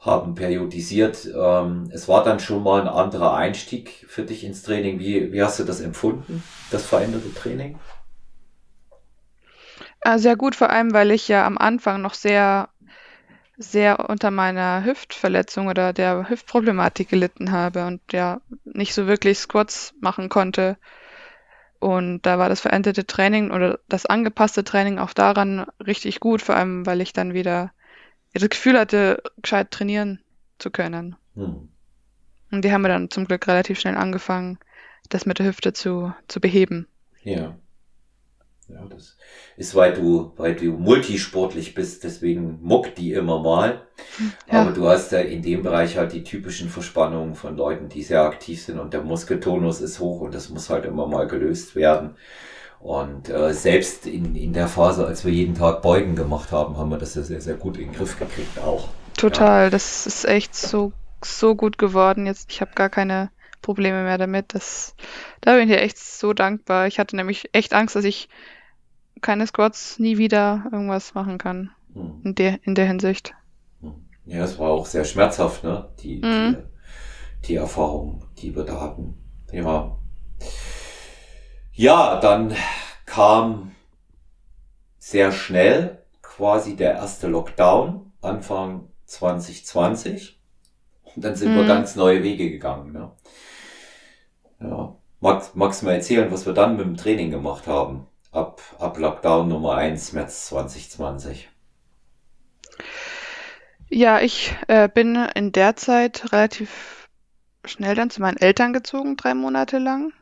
haben 0.00 0.34
periodisiert. 0.34 1.28
Ähm, 1.34 1.90
es 1.92 2.06
war 2.06 2.22
dann 2.22 2.38
schon 2.38 2.62
mal 2.62 2.80
ein 2.80 2.88
anderer 2.88 3.34
Einstieg 3.34 4.04
für 4.08 4.22
dich 4.22 4.44
ins 4.44 4.62
Training. 4.62 5.00
Wie, 5.00 5.32
wie 5.32 5.42
hast 5.42 5.58
du 5.58 5.64
das 5.64 5.80
empfunden, 5.80 6.42
das 6.70 6.84
veränderte 6.84 7.32
Training? 7.34 7.78
Äh, 10.08 10.18
sehr 10.18 10.36
gut, 10.36 10.54
vor 10.54 10.70
allem, 10.70 10.92
weil 10.94 11.10
ich 11.10 11.28
ja 11.28 11.46
am 11.46 11.58
Anfang 11.58 12.00
noch 12.00 12.14
sehr, 12.14 12.70
sehr 13.58 14.08
unter 14.08 14.30
meiner 14.30 14.84
Hüftverletzung 14.84 15.66
oder 15.66 15.92
der 15.92 16.30
Hüftproblematik 16.30 17.10
gelitten 17.10 17.52
habe 17.52 17.86
und 17.86 18.00
ja 18.12 18.40
nicht 18.64 18.94
so 18.94 19.06
wirklich 19.06 19.38
Squats 19.38 19.94
machen 20.00 20.30
konnte 20.30 20.78
und 21.78 22.22
da 22.22 22.38
war 22.38 22.48
das 22.48 22.60
veränderte 22.60 23.06
Training 23.06 23.50
oder 23.50 23.80
das 23.88 24.06
angepasste 24.06 24.64
Training 24.64 24.98
auch 24.98 25.12
daran 25.12 25.66
richtig 25.84 26.20
gut, 26.20 26.40
vor 26.40 26.56
allem 26.56 26.86
weil 26.86 27.00
ich 27.02 27.12
dann 27.12 27.34
wieder 27.34 27.72
das 28.32 28.48
Gefühl 28.48 28.78
hatte, 28.78 29.22
gescheit 29.42 29.70
trainieren 29.70 30.20
zu 30.58 30.70
können. 30.70 31.16
Hm. 31.34 31.68
Und 32.50 32.64
die 32.64 32.72
haben 32.72 32.82
wir 32.82 32.88
dann 32.88 33.10
zum 33.10 33.26
Glück 33.26 33.46
relativ 33.46 33.78
schnell 33.78 33.96
angefangen, 33.96 34.58
das 35.08 35.26
mit 35.26 35.38
der 35.38 35.46
Hüfte 35.46 35.72
zu, 35.72 36.14
zu 36.28 36.40
beheben. 36.40 36.86
Ja. 37.22 37.58
Ja, 38.68 38.84
das 38.88 39.16
ist, 39.56 39.74
weil 39.74 39.94
du, 39.94 40.32
weil 40.36 40.54
du 40.54 40.72
multisportlich 40.72 41.74
bist, 41.74 42.04
deswegen 42.04 42.58
muckt 42.62 42.98
die 42.98 43.14
immer 43.14 43.40
mal. 43.40 43.86
Ja. 44.50 44.62
Aber 44.62 44.72
du 44.72 44.86
hast 44.86 45.10
ja 45.12 45.20
in 45.20 45.42
dem 45.42 45.62
Bereich 45.62 45.96
halt 45.96 46.12
die 46.12 46.22
typischen 46.22 46.68
Verspannungen 46.68 47.34
von 47.34 47.56
Leuten, 47.56 47.88
die 47.88 48.02
sehr 48.02 48.22
aktiv 48.22 48.62
sind 48.62 48.78
und 48.78 48.92
der 48.92 49.02
Muskeltonus 49.02 49.80
ist 49.80 50.00
hoch 50.00 50.20
und 50.20 50.34
das 50.34 50.50
muss 50.50 50.68
halt 50.68 50.84
immer 50.84 51.06
mal 51.06 51.26
gelöst 51.26 51.76
werden. 51.76 52.16
Und 52.80 53.28
äh, 53.28 53.52
selbst 53.54 54.06
in, 54.06 54.36
in 54.36 54.52
der 54.52 54.68
Phase, 54.68 55.06
als 55.06 55.24
wir 55.24 55.32
jeden 55.32 55.54
Tag 55.54 55.82
Beugen 55.82 56.14
gemacht 56.14 56.52
haben, 56.52 56.76
haben 56.76 56.90
wir 56.90 56.98
das 56.98 57.14
ja 57.14 57.22
sehr, 57.22 57.40
sehr 57.40 57.54
gut 57.54 57.76
in 57.76 57.86
den 57.86 57.92
Griff 57.94 58.18
gekriegt 58.18 58.58
auch. 58.58 58.88
Total, 59.16 59.64
ja. 59.64 59.70
das 59.70 60.06
ist 60.06 60.26
echt 60.26 60.54
so, 60.54 60.92
so 61.24 61.56
gut 61.56 61.78
geworden. 61.78 62.26
Jetzt, 62.26 62.52
ich 62.52 62.60
habe 62.60 62.70
gar 62.74 62.88
keine 62.88 63.30
Probleme 63.62 64.04
mehr 64.04 64.18
damit. 64.18 64.54
Das, 64.54 64.94
da 65.40 65.54
bin 65.54 65.68
ich 65.68 65.76
echt 65.76 65.98
so 65.98 66.32
dankbar. 66.32 66.86
Ich 66.86 67.00
hatte 67.00 67.16
nämlich 67.16 67.50
echt 67.52 67.74
Angst, 67.74 67.96
dass 67.96 68.04
ich 68.04 68.28
keine 69.18 69.46
Squats 69.46 69.98
nie 69.98 70.18
wieder 70.18 70.64
irgendwas 70.72 71.14
machen 71.14 71.38
kann. 71.38 71.70
Hm. 71.94 72.20
In, 72.24 72.34
der, 72.34 72.58
in 72.64 72.74
der 72.74 72.86
Hinsicht. 72.86 73.34
Hm. 73.80 73.94
Ja, 74.26 74.44
es 74.44 74.58
war 74.58 74.70
auch 74.70 74.86
sehr 74.86 75.04
schmerzhaft, 75.04 75.64
ne? 75.64 75.88
Die, 76.00 76.16
mhm. 76.16 76.56
die, 77.42 77.46
die 77.48 77.54
Erfahrung, 77.56 78.24
die 78.38 78.54
wir 78.54 78.64
da 78.64 78.80
hatten. 78.80 79.14
Ja. 79.52 79.96
Ja, 81.72 82.18
dann 82.20 82.54
kam 83.06 83.72
sehr 84.98 85.30
schnell 85.30 86.02
quasi 86.22 86.74
der 86.74 86.94
erste 86.94 87.28
Lockdown, 87.28 88.12
Anfang 88.20 88.88
2020. 89.06 90.40
Und 91.14 91.24
dann 91.24 91.36
sind 91.36 91.52
mhm. 91.52 91.58
wir 91.58 91.66
ganz 91.66 91.94
neue 91.94 92.22
Wege 92.22 92.50
gegangen. 92.50 92.92
Ne? 92.92 93.12
Ja. 94.60 94.96
Magst, 95.20 95.54
magst 95.54 95.82
du 95.82 95.86
mal 95.86 95.92
erzählen, 95.92 96.30
was 96.32 96.46
wir 96.46 96.52
dann 96.52 96.76
mit 96.76 96.84
dem 96.84 96.96
Training 96.96 97.30
gemacht 97.30 97.68
haben? 97.68 98.07
Ab, 98.30 98.60
ab 98.78 98.98
Lockdown 98.98 99.48
Nummer 99.48 99.76
1, 99.76 100.12
März 100.12 100.46
2020. 100.48 101.48
Ja, 103.88 104.20
ich 104.20 104.54
äh, 104.68 104.88
bin 104.88 105.16
in 105.34 105.52
der 105.52 105.76
Zeit 105.76 106.32
relativ 106.32 107.08
schnell 107.64 107.94
dann 107.94 108.10
zu 108.10 108.20
meinen 108.20 108.36
Eltern 108.36 108.72
gezogen, 108.72 109.16
drei 109.16 109.34
Monate 109.34 109.78
lang. 109.78 110.12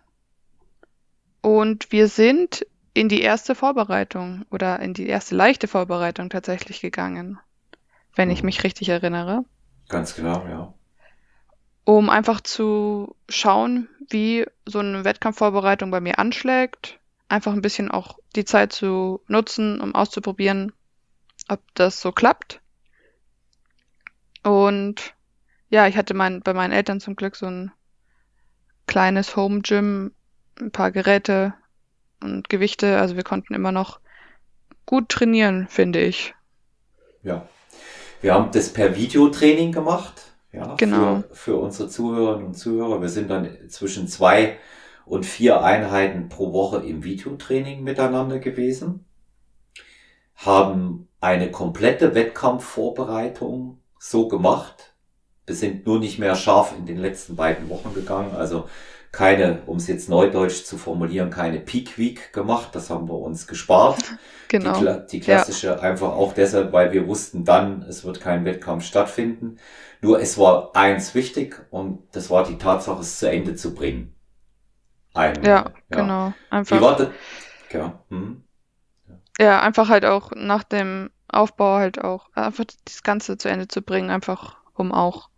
Und 1.40 1.92
wir 1.92 2.08
sind 2.08 2.66
in 2.94 3.08
die 3.08 3.20
erste 3.20 3.54
Vorbereitung 3.54 4.44
oder 4.50 4.80
in 4.80 4.94
die 4.94 5.06
erste 5.06 5.34
leichte 5.34 5.68
Vorbereitung 5.68 6.30
tatsächlich 6.30 6.80
gegangen, 6.80 7.38
wenn 8.14 8.30
ich 8.30 8.42
mhm. 8.42 8.46
mich 8.46 8.64
richtig 8.64 8.88
erinnere. 8.88 9.44
Ganz 9.88 10.14
genau, 10.14 10.46
ja. 10.48 10.72
Um 11.84 12.08
einfach 12.08 12.40
zu 12.40 13.14
schauen, 13.28 13.88
wie 14.08 14.46
so 14.64 14.78
eine 14.78 15.04
Wettkampfvorbereitung 15.04 15.90
bei 15.90 16.00
mir 16.00 16.18
anschlägt. 16.18 16.98
Einfach 17.28 17.52
ein 17.52 17.62
bisschen 17.62 17.90
auch 17.90 18.18
die 18.36 18.44
Zeit 18.44 18.72
zu 18.72 19.20
nutzen, 19.26 19.80
um 19.80 19.94
auszuprobieren, 19.94 20.72
ob 21.48 21.60
das 21.74 22.00
so 22.00 22.12
klappt. 22.12 22.60
Und 24.42 25.14
ja, 25.68 25.88
ich 25.88 25.96
hatte 25.96 26.14
mein, 26.14 26.40
bei 26.40 26.54
meinen 26.54 26.72
Eltern 26.72 27.00
zum 27.00 27.16
Glück 27.16 27.34
so 27.34 27.46
ein 27.46 27.72
kleines 28.86 29.34
Home 29.34 29.62
Gym, 29.62 30.12
ein 30.60 30.70
paar 30.70 30.92
Geräte 30.92 31.54
und 32.22 32.48
Gewichte. 32.48 32.98
Also 32.98 33.16
wir 33.16 33.24
konnten 33.24 33.54
immer 33.54 33.72
noch 33.72 34.00
gut 34.86 35.08
trainieren, 35.08 35.66
finde 35.68 36.00
ich. 36.00 36.34
Ja. 37.22 37.48
Wir 38.22 38.34
haben 38.34 38.50
das 38.52 38.72
per 38.72 38.96
Videotraining 38.96 39.72
gemacht. 39.72 40.22
Ja, 40.52 40.74
genau. 40.76 41.22
Für, 41.28 41.34
für 41.34 41.56
unsere 41.56 41.88
Zuhörerinnen 41.88 42.46
und 42.46 42.54
Zuhörer. 42.54 43.02
Wir 43.02 43.08
sind 43.08 43.28
dann 43.28 43.68
zwischen 43.68 44.08
zwei 44.08 44.58
und 45.06 45.24
vier 45.24 45.62
Einheiten 45.62 46.28
pro 46.28 46.52
Woche 46.52 46.84
im 46.84 47.04
Videotraining 47.04 47.82
miteinander 47.82 48.38
gewesen. 48.38 49.06
Haben 50.34 51.08
eine 51.20 51.50
komplette 51.50 52.14
Wettkampfvorbereitung 52.14 53.78
so 53.98 54.28
gemacht. 54.28 54.94
Wir 55.46 55.54
sind 55.54 55.86
nur 55.86 56.00
nicht 56.00 56.18
mehr 56.18 56.34
scharf 56.34 56.74
in 56.76 56.84
den 56.86 56.98
letzten 56.98 57.36
beiden 57.36 57.70
Wochen 57.70 57.94
gegangen. 57.94 58.34
Also 58.34 58.68
keine, 59.12 59.62
um 59.66 59.78
es 59.78 59.86
jetzt 59.86 60.08
neudeutsch 60.08 60.64
zu 60.64 60.76
formulieren, 60.76 61.30
keine 61.30 61.60
Peak 61.60 61.96
Week 61.96 62.32
gemacht. 62.32 62.70
Das 62.72 62.90
haben 62.90 63.08
wir 63.08 63.18
uns 63.18 63.46
gespart. 63.46 64.02
Genau. 64.48 64.78
Die, 64.78 65.06
die 65.10 65.20
klassische 65.20 65.66
ja. 65.66 65.80
einfach 65.80 66.12
auch 66.12 66.32
deshalb, 66.32 66.72
weil 66.72 66.92
wir 66.92 67.08
wussten 67.08 67.44
dann, 67.44 67.82
es 67.82 68.04
wird 68.04 68.20
kein 68.20 68.44
Wettkampf 68.44 68.84
stattfinden. 68.84 69.56
Nur 70.00 70.20
es 70.20 70.38
war 70.38 70.70
eins 70.76 71.16
wichtig 71.16 71.66
und 71.70 72.04
das 72.12 72.30
war 72.30 72.44
die 72.44 72.56
Tatsache, 72.56 73.00
es 73.00 73.18
zu 73.18 73.28
Ende 73.28 73.56
zu 73.56 73.74
bringen. 73.74 74.15
Ein, 75.16 75.42
ja, 75.42 75.50
ja, 75.50 75.72
genau. 75.88 76.34
Einfach. 76.50 76.76
Wie 76.76 76.82
war 76.82 76.96
das? 76.96 77.08
Ja. 77.72 77.98
Hm. 78.10 78.42
ja, 79.38 79.60
einfach 79.60 79.88
halt 79.88 80.04
auch 80.04 80.30
nach 80.34 80.62
dem 80.62 81.10
Aufbau 81.28 81.76
halt 81.76 82.02
auch 82.02 82.30
einfach 82.34 82.64
das 82.84 83.02
Ganze 83.02 83.36
zu 83.36 83.48
Ende 83.48 83.68
zu 83.68 83.82
bringen, 83.82 84.10
einfach 84.10 84.56
um 84.74 84.92
auch 84.92 85.28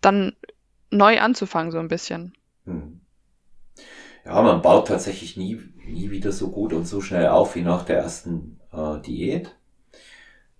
dann 0.00 0.34
neu 0.90 1.20
anzufangen 1.20 1.70
so 1.70 1.78
ein 1.78 1.88
bisschen. 1.88 2.34
Hm. 2.64 3.00
Ja, 4.24 4.40
man 4.42 4.62
baut 4.62 4.88
tatsächlich 4.88 5.36
nie, 5.36 5.60
nie 5.86 6.10
wieder 6.10 6.32
so 6.32 6.50
gut 6.50 6.72
und 6.72 6.86
so 6.86 7.00
schnell 7.00 7.28
auf 7.28 7.54
wie 7.54 7.62
nach 7.62 7.84
der 7.84 7.98
ersten 7.98 8.60
äh, 8.72 9.00
Diät. 9.00 9.56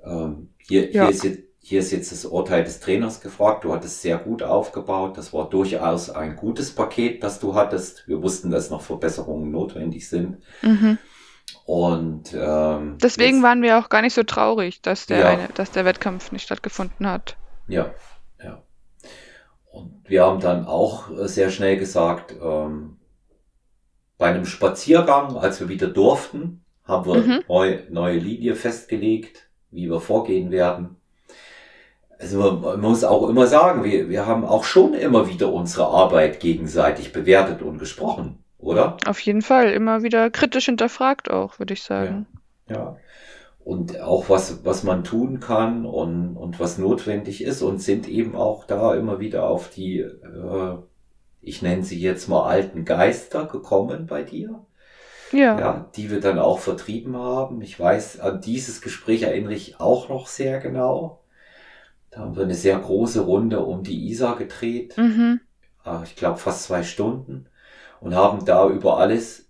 Ähm, 0.05 0.51
hier, 0.59 0.93
ja. 0.93 1.05
hier, 1.05 1.11
ist 1.11 1.25
jetzt, 1.25 1.43
hier 1.65 1.79
ist 1.79 1.93
jetzt 1.93 2.11
das 2.11 2.25
Urteil 2.25 2.65
des 2.65 2.81
Trainers 2.81 3.21
gefragt. 3.21 3.63
Du 3.63 3.73
hattest 3.73 4.03
sehr 4.03 4.19
gut 4.19 4.43
aufgebaut. 4.43 5.17
Das 5.17 5.33
war 5.33 5.49
durchaus 5.49 6.11
ein 6.11 6.35
gutes 6.35 6.75
Paket, 6.75 7.23
das 7.23 7.39
du 7.39 7.55
hattest. 7.55 8.07
Wir 8.09 8.21
wussten, 8.21 8.51
dass 8.51 8.71
noch 8.71 8.83
Verbesserungen 8.83 9.53
notwendig 9.53 10.09
sind. 10.09 10.39
Mhm. 10.63 10.99
Und 11.65 12.35
ähm, 12.35 12.99
deswegen 13.01 13.37
jetzt, 13.37 13.43
waren 13.45 13.63
wir 13.63 13.79
auch 13.79 13.89
gar 13.89 14.03
nicht 14.03 14.15
so 14.15 14.25
traurig, 14.25 14.83
dass 14.83 15.07
der 15.07 15.19
ja. 15.19 15.29
eine, 15.29 15.49
dass 15.55 15.71
der 15.71 15.85
Wettkampf 15.85 16.33
nicht 16.33 16.43
stattgefunden 16.43 17.07
hat. 17.07 17.37
Ja, 17.69 17.95
ja. 18.43 18.65
Und 19.71 20.03
wir 20.05 20.25
haben 20.25 20.41
dann 20.41 20.67
auch 20.67 21.17
äh, 21.17 21.29
sehr 21.29 21.51
schnell 21.51 21.77
gesagt, 21.77 22.35
ähm, 22.43 22.99
bei 24.19 24.31
einem 24.31 24.47
Spaziergang, 24.47 25.37
als 25.37 25.61
wir 25.61 25.69
wieder 25.69 25.87
durften, 25.87 26.65
haben 26.85 27.07
wir 27.07 27.23
mhm. 27.23 27.45
neu, 27.49 27.83
neue 27.89 28.19
Linie 28.19 28.57
festgelegt, 28.57 29.49
wie 29.71 29.89
wir 29.89 30.01
vorgehen 30.01 30.51
werden. 30.51 30.97
Also 32.23 32.53
man, 32.53 32.81
muss 32.81 33.05
auch 33.05 33.29
immer 33.29 33.47
sagen, 33.47 33.85
wir, 33.85 34.09
wir 34.09 34.27
haben 34.27 34.45
auch 34.45 34.65
schon 34.65 34.95
immer 34.95 35.29
wieder 35.29 35.53
unsere 35.53 35.89
Arbeit 35.89 36.41
gegenseitig 36.41 37.13
bewertet 37.13 37.63
und 37.63 37.79
gesprochen, 37.79 38.39
oder? 38.59 38.97
Auf 39.07 39.21
jeden 39.21 39.43
Fall, 39.43 39.73
immer 39.73 40.03
wieder 40.03 40.31
kritisch 40.31 40.67
hinterfragt 40.67 41.31
auch, 41.31 41.59
würde 41.59 41.75
ich 41.75 41.83
sagen. 41.83 42.27
Ja. 42.69 42.77
ja 42.77 42.97
und 43.65 44.01
auch 44.01 44.29
was, 44.29 44.65
was 44.65 44.83
man 44.83 45.05
tun 45.05 45.41
kann 45.41 45.87
und, 45.87 46.37
und 46.37 46.59
was 46.59 46.79
notwendig 46.79 47.45
ist 47.45 47.63
und 47.63 47.81
sind 47.81 48.09
eben 48.09 48.35
auch 48.35 48.65
da 48.65 48.95
immer 48.95 49.21
wieder 49.21 49.49
auf 49.49 49.71
die, 49.71 50.01
äh, 50.01 50.77
ich 51.41 51.63
nenne 51.63 51.85
sie 51.85 52.01
jetzt 52.01 52.29
mal 52.29 52.49
alten 52.49 52.85
Geister 52.85 53.47
gekommen 53.47 54.07
bei 54.07 54.23
dir. 54.23 54.65
Ja. 55.31 55.59
ja. 55.59 55.91
Die 55.97 56.11
wir 56.11 56.21
dann 56.21 56.39
auch 56.39 56.59
vertrieben 56.59 57.17
haben. 57.17 57.63
Ich 57.63 57.79
weiß, 57.79 58.21
an 58.21 58.41
dieses 58.41 58.83
Gespräch 58.83 59.23
erinnere 59.23 59.55
ich 59.55 59.81
auch 59.81 60.09
noch 60.09 60.27
sehr 60.27 60.61
genau. 60.61 61.22
Da 62.13 62.21
haben 62.21 62.37
wir 62.37 62.45
eine 62.45 62.55
sehr 62.55 62.79
große 62.79 63.23
Runde 63.23 63.61
um 63.61 63.83
die 63.83 64.11
Isar 64.11 64.37
gedreht. 64.37 64.97
Mhm. 64.99 65.41
Ah, 65.83 66.03
ich 66.05 66.15
glaube 66.15 66.39
fast 66.39 66.65
zwei 66.65 66.83
Stunden. 66.83 67.47
Und 68.01 68.15
haben 68.15 68.45
da 68.45 68.69
über 68.69 68.99
alles 68.99 69.49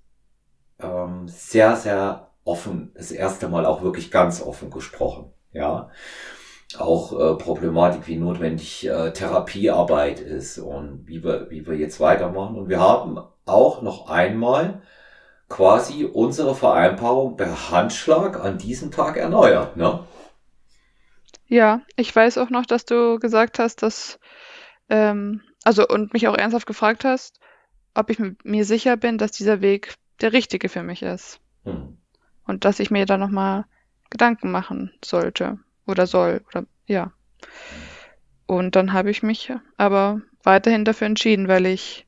ähm, 0.80 1.26
sehr, 1.26 1.76
sehr 1.76 2.28
offen, 2.44 2.92
das 2.94 3.10
erste 3.10 3.48
Mal 3.48 3.66
auch 3.66 3.82
wirklich 3.82 4.10
ganz 4.10 4.40
offen 4.40 4.70
gesprochen. 4.70 5.32
Ja, 5.52 5.90
auch 6.78 7.12
äh, 7.12 7.34
Problematik, 7.34 8.06
wie 8.06 8.16
notwendig 8.16 8.86
äh, 8.86 9.12
Therapiearbeit 9.12 10.20
ist 10.20 10.58
und 10.58 11.06
wie 11.06 11.22
wir, 11.22 11.50
wie 11.50 11.66
wir 11.66 11.74
jetzt 11.74 12.00
weitermachen. 12.00 12.56
Und 12.56 12.68
wir 12.68 12.80
haben 12.80 13.18
auch 13.44 13.82
noch 13.82 14.08
einmal 14.08 14.82
quasi 15.48 16.04
unsere 16.04 16.54
Vereinbarung 16.54 17.36
per 17.36 17.70
Handschlag 17.70 18.42
an 18.42 18.56
diesem 18.56 18.90
Tag 18.90 19.16
erneuert, 19.16 19.76
ne? 19.76 20.00
Ja, 21.52 21.82
ich 21.96 22.14
weiß 22.14 22.38
auch 22.38 22.50
noch, 22.50 22.66
dass 22.66 22.84
du 22.84 23.18
gesagt 23.18 23.58
hast, 23.58 23.82
dass, 23.82 24.18
ähm, 24.88 25.42
also 25.64 25.86
und 25.86 26.12
mich 26.12 26.28
auch 26.28 26.36
ernsthaft 26.36 26.66
gefragt 26.66 27.04
hast, 27.04 27.40
ob 27.94 28.10
ich 28.10 28.18
mir 28.42 28.64
sicher 28.64 28.96
bin, 28.96 29.18
dass 29.18 29.32
dieser 29.32 29.60
Weg 29.60 29.94
der 30.20 30.32
richtige 30.32 30.68
für 30.68 30.82
mich 30.82 31.02
ist. 31.02 31.40
Hm 31.64 31.98
und 32.46 32.64
dass 32.64 32.80
ich 32.80 32.90
mir 32.90 33.06
da 33.06 33.18
nochmal 33.18 33.64
Gedanken 34.10 34.50
machen 34.50 34.92
sollte 35.04 35.58
oder 35.86 36.06
soll 36.06 36.44
oder 36.48 36.66
ja. 36.86 37.12
Und 38.46 38.76
dann 38.76 38.92
habe 38.92 39.10
ich 39.10 39.22
mich 39.22 39.52
aber 39.76 40.20
weiterhin 40.42 40.84
dafür 40.84 41.06
entschieden, 41.06 41.48
weil 41.48 41.66
ich 41.66 42.06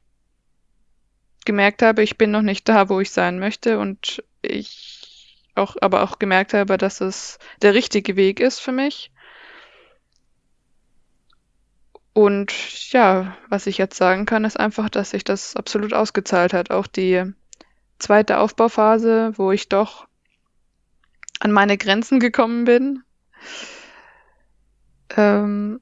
gemerkt 1.44 1.82
habe, 1.82 2.02
ich 2.02 2.18
bin 2.18 2.30
noch 2.30 2.42
nicht 2.42 2.68
da, 2.68 2.88
wo 2.88 3.00
ich 3.00 3.10
sein 3.10 3.38
möchte 3.38 3.78
und 3.78 4.22
ich 4.42 5.40
auch, 5.54 5.76
aber 5.80 6.02
auch 6.02 6.18
gemerkt 6.18 6.52
habe, 6.52 6.76
dass 6.76 7.00
es 7.00 7.38
der 7.62 7.74
richtige 7.74 8.16
Weg 8.16 8.40
ist 8.40 8.60
für 8.60 8.72
mich. 8.72 9.12
Und 12.14 12.52
ja, 12.92 13.36
was 13.48 13.66
ich 13.66 13.76
jetzt 13.76 13.96
sagen 13.96 14.24
kann, 14.24 14.44
ist 14.44 14.58
einfach, 14.58 14.88
dass 14.88 15.10
sich 15.10 15.24
das 15.24 15.56
absolut 15.56 15.92
ausgezahlt 15.92 16.52
hat. 16.52 16.70
Auch 16.70 16.86
die 16.86 17.34
zweite 17.98 18.38
Aufbauphase, 18.38 19.32
wo 19.36 19.50
ich 19.50 19.68
doch 19.68 20.06
an 21.40 21.50
meine 21.50 21.76
Grenzen 21.76 22.20
gekommen 22.20 22.64
bin, 22.64 23.02
ähm, 25.16 25.80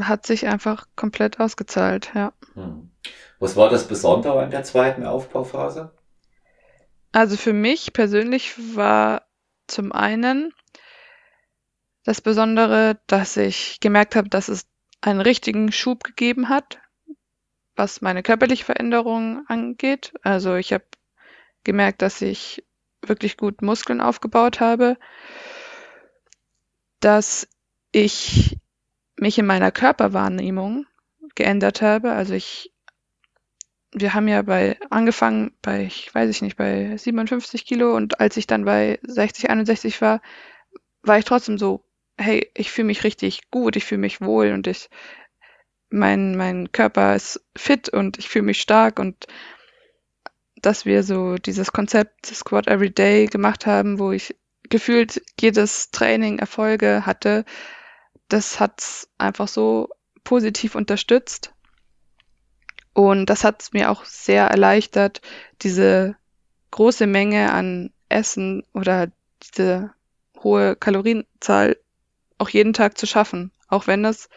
hat 0.00 0.26
sich 0.26 0.46
einfach 0.46 0.86
komplett 0.96 1.38
ausgezahlt, 1.38 2.12
ja. 2.14 2.32
Hm. 2.54 2.90
Was 3.38 3.54
war 3.54 3.68
das 3.68 3.86
Besondere 3.86 4.42
an 4.42 4.50
der 4.50 4.64
zweiten 4.64 5.04
Aufbauphase? 5.04 5.92
Also 7.12 7.36
für 7.36 7.52
mich 7.52 7.92
persönlich 7.92 8.54
war 8.74 9.22
zum 9.66 9.92
einen 9.92 10.52
das 12.04 12.22
Besondere, 12.22 12.98
dass 13.06 13.36
ich 13.36 13.80
gemerkt 13.80 14.16
habe, 14.16 14.30
dass 14.30 14.48
es 14.48 14.66
einen 15.00 15.20
richtigen 15.20 15.72
Schub 15.72 16.04
gegeben 16.04 16.48
hat, 16.48 16.80
was 17.76 18.00
meine 18.00 18.22
körperliche 18.22 18.64
Veränderung 18.64 19.44
angeht. 19.46 20.12
Also 20.22 20.56
ich 20.56 20.72
habe 20.72 20.84
gemerkt, 21.64 22.02
dass 22.02 22.20
ich 22.22 22.64
wirklich 23.02 23.36
gut 23.36 23.62
Muskeln 23.62 24.00
aufgebaut 24.00 24.60
habe, 24.60 24.96
dass 27.00 27.48
ich 27.92 28.58
mich 29.16 29.38
in 29.38 29.46
meiner 29.46 29.70
Körperwahrnehmung 29.70 30.86
geändert 31.34 31.82
habe. 31.82 32.12
Also 32.12 32.34
ich, 32.34 32.72
wir 33.92 34.14
haben 34.14 34.28
ja 34.28 34.42
bei 34.42 34.78
angefangen 34.90 35.52
bei, 35.62 35.84
ich 35.84 36.12
weiß 36.14 36.28
ich 36.30 36.42
nicht, 36.42 36.56
bei 36.56 36.96
57 36.96 37.64
Kilo 37.64 37.96
und 37.96 38.20
als 38.20 38.36
ich 38.36 38.46
dann 38.46 38.64
bei 38.64 38.98
60, 39.02 39.50
61 39.50 40.00
war, 40.00 40.20
war 41.02 41.18
ich 41.18 41.24
trotzdem 41.24 41.58
so, 41.58 41.84
hey, 42.18 42.50
ich 42.54 42.70
fühle 42.70 42.86
mich 42.86 43.04
richtig 43.04 43.50
gut, 43.50 43.76
ich 43.76 43.84
fühle 43.84 44.00
mich 44.00 44.20
wohl 44.20 44.52
und 44.52 44.66
ich, 44.66 44.90
mein, 45.90 46.36
mein 46.36 46.70
Körper 46.72 47.14
ist 47.14 47.40
fit 47.56 47.88
und 47.88 48.18
ich 48.18 48.28
fühle 48.28 48.44
mich 48.44 48.60
stark 48.60 48.98
und 48.98 49.26
dass 50.60 50.84
wir 50.84 51.02
so 51.02 51.36
dieses 51.36 51.72
Konzept 51.72 52.26
Squat 52.26 52.66
Every 52.66 52.90
Day 52.90 53.26
gemacht 53.26 53.66
haben, 53.66 53.98
wo 53.98 54.12
ich 54.12 54.34
gefühlt 54.68 55.22
jedes 55.40 55.90
Training 55.90 56.38
Erfolge 56.38 57.06
hatte, 57.06 57.44
das 58.28 58.60
hat's 58.60 59.08
einfach 59.16 59.48
so 59.48 59.88
positiv 60.24 60.74
unterstützt. 60.74 61.54
Und 62.92 63.26
das 63.26 63.44
hat 63.44 63.68
mir 63.72 63.90
auch 63.90 64.04
sehr 64.04 64.46
erleichtert, 64.46 65.22
diese 65.62 66.16
große 66.72 67.06
Menge 67.06 67.52
an 67.52 67.92
Essen 68.08 68.64
oder 68.74 69.10
diese 69.42 69.92
hohe 70.42 70.76
Kalorienzahl 70.76 71.76
auch 72.38 72.48
jeden 72.48 72.72
Tag 72.72 72.96
zu 72.98 73.06
schaffen, 73.06 73.52
auch 73.68 73.86
wenn 73.86 74.04
es 74.04 74.28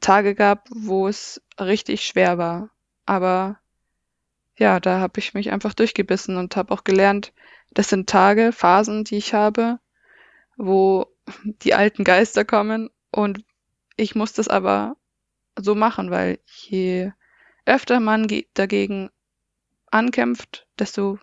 Tage 0.00 0.34
gab, 0.34 0.68
wo 0.70 1.08
es 1.08 1.42
richtig 1.60 2.04
schwer 2.04 2.38
war. 2.38 2.70
Aber 3.06 3.58
ja, 4.56 4.80
da 4.80 5.00
habe 5.00 5.18
ich 5.18 5.34
mich 5.34 5.50
einfach 5.52 5.74
durchgebissen 5.74 6.36
und 6.36 6.56
habe 6.56 6.72
auch 6.72 6.84
gelernt, 6.84 7.32
das 7.72 7.88
sind 7.88 8.08
Tage, 8.08 8.52
Phasen, 8.52 9.04
die 9.04 9.16
ich 9.16 9.34
habe, 9.34 9.78
wo 10.56 11.06
die 11.44 11.74
alten 11.74 12.04
Geister 12.04 12.44
kommen 12.44 12.90
und 13.10 13.44
ich 13.96 14.14
muss 14.14 14.32
das 14.32 14.48
aber 14.48 14.96
so 15.56 15.74
machen, 15.74 16.10
weil 16.10 16.38
je 16.46 17.12
öfter 17.64 18.00
man 18.00 18.28
dagegen 18.54 19.10
ankämpft, 19.90 20.66
desto 20.78 21.18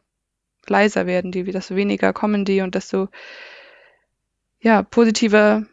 leiser 0.67 1.05
werden 1.05 1.31
die, 1.31 1.43
desto 1.43 1.75
weniger 1.75 2.13
kommen 2.13 2.45
die 2.45 2.61
und 2.61 2.75
desto 2.75 3.09
ja, 4.61 4.83
positiver 4.83 5.65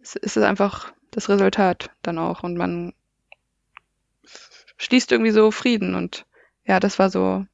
ist 0.00 0.18
es 0.22 0.38
einfach 0.38 0.92
das 1.10 1.28
Resultat 1.28 1.90
dann 2.02 2.18
auch 2.18 2.42
und 2.42 2.56
man 2.56 2.92
schließt 4.76 5.12
irgendwie 5.12 5.30
so 5.30 5.50
Frieden 5.50 5.94
und 5.94 6.26
ja, 6.64 6.80
das 6.80 6.98
war 6.98 7.10
so, 7.10 7.46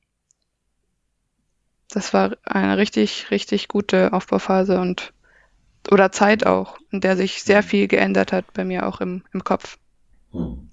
das 1.88 2.14
war 2.14 2.36
eine 2.44 2.76
richtig, 2.78 3.30
richtig 3.30 3.68
gute 3.68 4.12
Aufbauphase 4.12 4.80
und 4.80 5.12
oder 5.90 6.12
Zeit 6.12 6.46
auch, 6.46 6.78
in 6.90 7.00
der 7.00 7.16
sich 7.16 7.42
sehr 7.42 7.62
mhm. 7.62 7.66
viel 7.66 7.88
geändert 7.88 8.32
hat 8.32 8.52
bei 8.54 8.64
mir 8.64 8.86
auch 8.86 9.00
im, 9.00 9.24
im 9.32 9.42
Kopf. 9.44 9.78
Hm. 10.30 10.70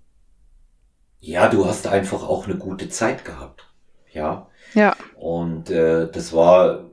Ja, 1.19 1.49
du 1.49 1.65
hast 1.65 1.88
einfach 1.88 2.23
auch 2.23 2.45
eine 2.45 2.58
gute 2.58 2.89
Zeit 2.89 3.25
gehabt. 3.25 3.67
Ja. 4.13 4.47
Ja. 4.73 4.95
Und 5.15 5.69
äh, 5.69 6.10
das 6.10 6.32
war, 6.32 6.88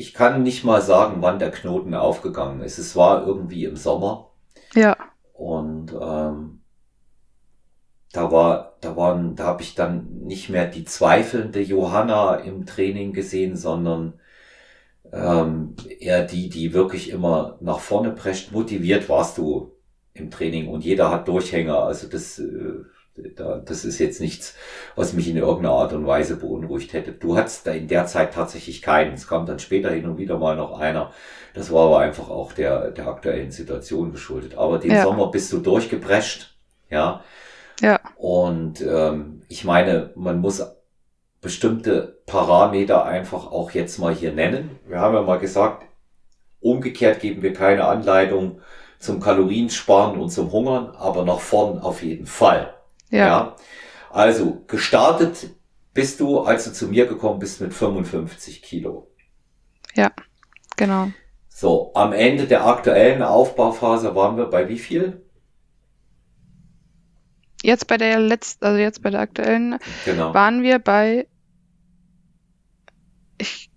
ich 0.00 0.14
kann 0.14 0.42
nicht 0.42 0.64
mal 0.64 0.80
sagen, 0.80 1.20
wann 1.20 1.38
der 1.38 1.50
Knoten 1.50 1.94
aufgegangen 1.94 2.62
ist. 2.62 2.78
Es 2.78 2.96
war 2.96 3.26
irgendwie 3.26 3.64
im 3.64 3.76
Sommer. 3.76 4.30
Ja. 4.74 4.96
Und 5.34 5.92
ähm, 5.92 6.62
da 8.12 8.32
war, 8.32 8.78
da 8.80 8.96
waren, 8.96 9.36
da 9.36 9.44
habe 9.44 9.62
ich 9.62 9.74
dann 9.74 10.22
nicht 10.22 10.48
mehr 10.48 10.66
die 10.66 10.84
zweifelnde 10.84 11.60
Johanna 11.60 12.36
im 12.36 12.64
Training 12.64 13.12
gesehen, 13.12 13.56
sondern 13.56 14.14
ähm, 15.12 15.76
eher 15.98 16.24
die, 16.24 16.48
die 16.48 16.72
wirklich 16.72 17.10
immer 17.10 17.58
nach 17.60 17.80
vorne 17.80 18.12
prescht. 18.12 18.52
Motiviert 18.52 19.08
warst 19.08 19.36
du 19.36 19.72
im 20.14 20.30
Training 20.30 20.68
und 20.68 20.82
jeder 20.82 21.10
hat 21.10 21.28
Durchhänger. 21.28 21.82
Also 21.84 22.08
das, 22.08 22.38
äh, 22.38 22.84
da, 23.36 23.58
das 23.58 23.84
ist 23.84 23.98
jetzt 23.98 24.20
nichts, 24.20 24.56
was 24.96 25.12
mich 25.12 25.28
in 25.28 25.36
irgendeiner 25.36 25.74
Art 25.74 25.92
und 25.92 26.06
Weise 26.06 26.36
beunruhigt 26.36 26.92
hätte. 26.92 27.12
Du 27.12 27.36
hattest 27.36 27.66
da 27.66 27.72
in 27.72 27.88
der 27.88 28.06
Zeit 28.06 28.34
tatsächlich 28.34 28.82
keinen. 28.82 29.14
Es 29.14 29.28
kam 29.28 29.46
dann 29.46 29.58
später 29.58 29.90
hin 29.90 30.06
und 30.06 30.18
wieder 30.18 30.38
mal 30.38 30.56
noch 30.56 30.78
einer. 30.78 31.12
Das 31.54 31.72
war 31.72 31.86
aber 31.86 31.98
einfach 32.00 32.30
auch 32.30 32.52
der, 32.52 32.90
der 32.90 33.08
aktuellen 33.08 33.50
Situation 33.50 34.12
geschuldet. 34.12 34.56
Aber 34.56 34.78
den 34.78 34.92
ja. 34.92 35.02
Sommer 35.02 35.30
bist 35.30 35.52
du 35.52 35.58
durchgeprescht, 35.58 36.56
ja. 36.90 37.22
Ja. 37.80 37.98
Und 38.16 38.82
ähm, 38.82 39.42
ich 39.48 39.64
meine, 39.64 40.10
man 40.14 40.40
muss 40.40 40.62
bestimmte 41.40 42.20
Parameter 42.26 43.04
einfach 43.04 43.50
auch 43.50 43.70
jetzt 43.70 43.98
mal 43.98 44.14
hier 44.14 44.32
nennen. 44.32 44.78
Wir 44.86 45.00
haben 45.00 45.14
ja 45.14 45.22
mal 45.22 45.38
gesagt, 45.38 45.84
umgekehrt 46.60 47.20
geben 47.20 47.42
wir 47.42 47.54
keine 47.54 47.84
Anleitung 47.84 48.60
zum 48.98 49.18
Kaloriensparen 49.18 50.20
und 50.20 50.30
zum 50.30 50.52
Hungern, 50.52 50.94
aber 50.96 51.24
nach 51.24 51.40
vorn 51.40 51.78
auf 51.78 52.02
jeden 52.02 52.26
Fall. 52.26 52.74
Ja. 53.10 53.26
ja. 53.26 53.56
Also 54.10 54.64
gestartet 54.66 55.50
bist 55.92 56.20
du, 56.20 56.40
als 56.40 56.64
du 56.64 56.72
zu 56.72 56.88
mir 56.88 57.06
gekommen 57.06 57.38
bist, 57.38 57.60
mit 57.60 57.74
55 57.74 58.62
Kilo. 58.62 59.10
Ja, 59.94 60.12
genau. 60.76 61.10
So, 61.48 61.92
am 61.94 62.12
Ende 62.12 62.46
der 62.46 62.66
aktuellen 62.66 63.22
Aufbauphase 63.22 64.14
waren 64.14 64.36
wir 64.36 64.46
bei 64.46 64.68
wie 64.68 64.78
viel? 64.78 65.26
Jetzt 67.62 67.86
bei 67.86 67.98
der 67.98 68.18
letzten, 68.18 68.64
also 68.64 68.78
jetzt 68.78 69.02
bei 69.02 69.10
der 69.10 69.20
aktuellen, 69.20 69.78
genau. 70.04 70.32
waren 70.32 70.62
wir 70.62 70.78
bei 70.78 71.26
ich 73.36 73.70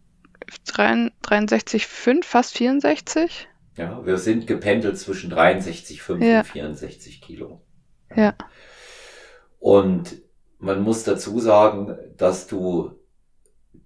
63,5, 0.67 2.24
fast 2.24 2.58
64. 2.58 3.48
Ja, 3.76 4.06
wir 4.06 4.17
sind 4.17 4.48
gependelt 4.48 5.00
zwischen 5.00 5.34
63,5 5.34 6.24
ja. 6.24 6.39
und 6.39 6.46
64 6.46 7.22
Kilo. 7.22 7.62
Ja. 8.15 8.36
Und 9.63 10.21
man 10.60 10.82
muss 10.82 11.06
dazu 11.06 11.39
sagen, 11.39 11.97
dass 12.17 12.47
du 12.47 12.91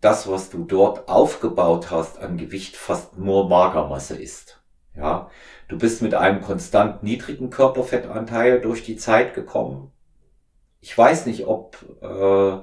das, 0.02 0.28
was 0.28 0.50
du 0.50 0.64
dort 0.64 1.08
aufgebaut 1.08 1.92
hast 1.92 2.18
an 2.18 2.36
Gewicht, 2.38 2.76
fast 2.76 3.20
nur 3.20 3.48
Magermasse 3.48 4.16
ist. 4.20 4.60
Ja, 4.96 5.30
du 5.68 5.78
bist 5.78 6.02
mit 6.02 6.16
einem 6.16 6.42
konstant 6.42 7.04
niedrigen 7.04 7.52
Körperfettanteil 7.52 8.60
durch 8.60 8.86
die 8.86 8.96
Zeit 8.96 9.36
gekommen. 9.36 9.92
Ich 10.82 10.98
weiß 10.98 11.28
nicht, 11.28 11.46
ob 11.46 11.78
äh, 12.02 12.58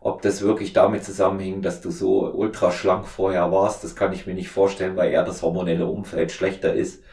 ob 0.00 0.22
das 0.22 0.42
wirklich 0.42 0.72
damit 0.72 1.04
zusammenhing, 1.04 1.62
dass 1.62 1.80
du 1.80 1.92
so 1.92 2.28
ultra 2.28 2.72
schlank 2.72 3.06
vorher 3.06 3.52
warst, 3.52 3.84
das 3.84 3.94
kann 3.94 4.12
ich 4.12 4.26
mir 4.26 4.34
nicht 4.34 4.48
vorstellen, 4.48 4.96
weil 4.96 5.12
eher 5.12 5.24
das 5.24 5.42
hormonelle 5.42 5.86
Umfeld 5.86 6.32
schlechter 6.32 6.74
ist. 6.74 7.04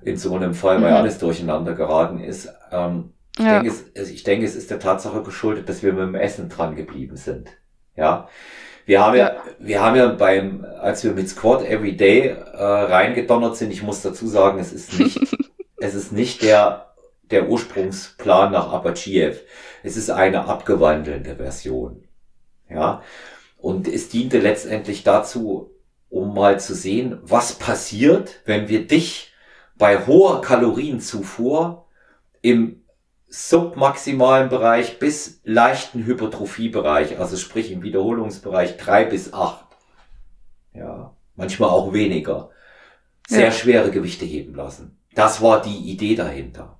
In 0.00 0.16
so 0.16 0.34
einem 0.34 0.54
Fall, 0.54 0.80
weil 0.80 0.92
mhm. 0.92 0.96
alles 0.96 1.18
durcheinander 1.18 1.74
geraten 1.74 2.20
ist. 2.20 2.48
Ähm, 2.72 3.12
ich, 3.40 3.46
ja. 3.46 3.60
denke, 3.60 3.76
es, 3.94 4.10
ich 4.10 4.22
denke, 4.22 4.44
es 4.44 4.54
ist 4.54 4.70
der 4.70 4.78
Tatsache 4.78 5.22
geschuldet, 5.22 5.68
dass 5.68 5.82
wir 5.82 5.92
mit 5.92 6.02
dem 6.02 6.14
Essen 6.14 6.48
dran 6.48 6.76
geblieben 6.76 7.16
sind. 7.16 7.48
Ja. 7.96 8.28
Wir 8.84 9.04
haben 9.04 9.16
ja, 9.16 9.28
ja 9.28 9.42
wir 9.58 9.82
haben 9.82 9.96
ja 9.96 10.08
beim, 10.08 10.64
als 10.64 11.04
wir 11.04 11.12
mit 11.12 11.28
Squad 11.28 11.64
Everyday 11.64 12.28
äh, 12.28 12.62
reingedonnert 12.62 13.56
sind, 13.56 13.72
ich 13.72 13.82
muss 13.82 14.02
dazu 14.02 14.26
sagen, 14.26 14.58
es 14.58 14.72
ist 14.72 14.98
nicht, 14.98 15.18
es 15.78 15.94
ist 15.94 16.12
nicht 16.12 16.42
der, 16.42 16.92
der 17.30 17.48
Ursprungsplan 17.48 18.52
nach 18.52 18.72
Apachiev. 18.72 19.40
Es 19.82 19.96
ist 19.96 20.10
eine 20.10 20.46
abgewandelte 20.46 21.36
Version. 21.36 22.04
Ja. 22.68 23.02
Und 23.56 23.88
es 23.88 24.10
diente 24.10 24.38
letztendlich 24.38 25.02
dazu, 25.02 25.70
um 26.10 26.34
mal 26.34 26.60
zu 26.60 26.74
sehen, 26.74 27.18
was 27.22 27.54
passiert, 27.54 28.40
wenn 28.44 28.68
wir 28.68 28.86
dich 28.86 29.32
bei 29.76 30.06
hoher 30.06 30.42
Kalorienzufuhr 30.42 31.86
im 32.42 32.80
submaximalen 33.30 34.48
Bereich 34.48 34.98
bis 34.98 35.40
leichten 35.44 36.04
Hypertrophiebereich, 36.04 37.18
also 37.18 37.36
sprich 37.36 37.70
im 37.70 37.82
Wiederholungsbereich 37.82 38.76
drei 38.76 39.04
bis 39.04 39.32
acht, 39.32 39.64
ja, 40.74 41.14
manchmal 41.36 41.70
auch 41.70 41.92
weniger, 41.92 42.50
sehr 43.28 43.46
ja. 43.46 43.52
schwere 43.52 43.92
Gewichte 43.92 44.24
heben 44.24 44.54
lassen. 44.54 44.98
Das 45.14 45.40
war 45.40 45.62
die 45.62 45.90
Idee 45.90 46.16
dahinter. 46.16 46.76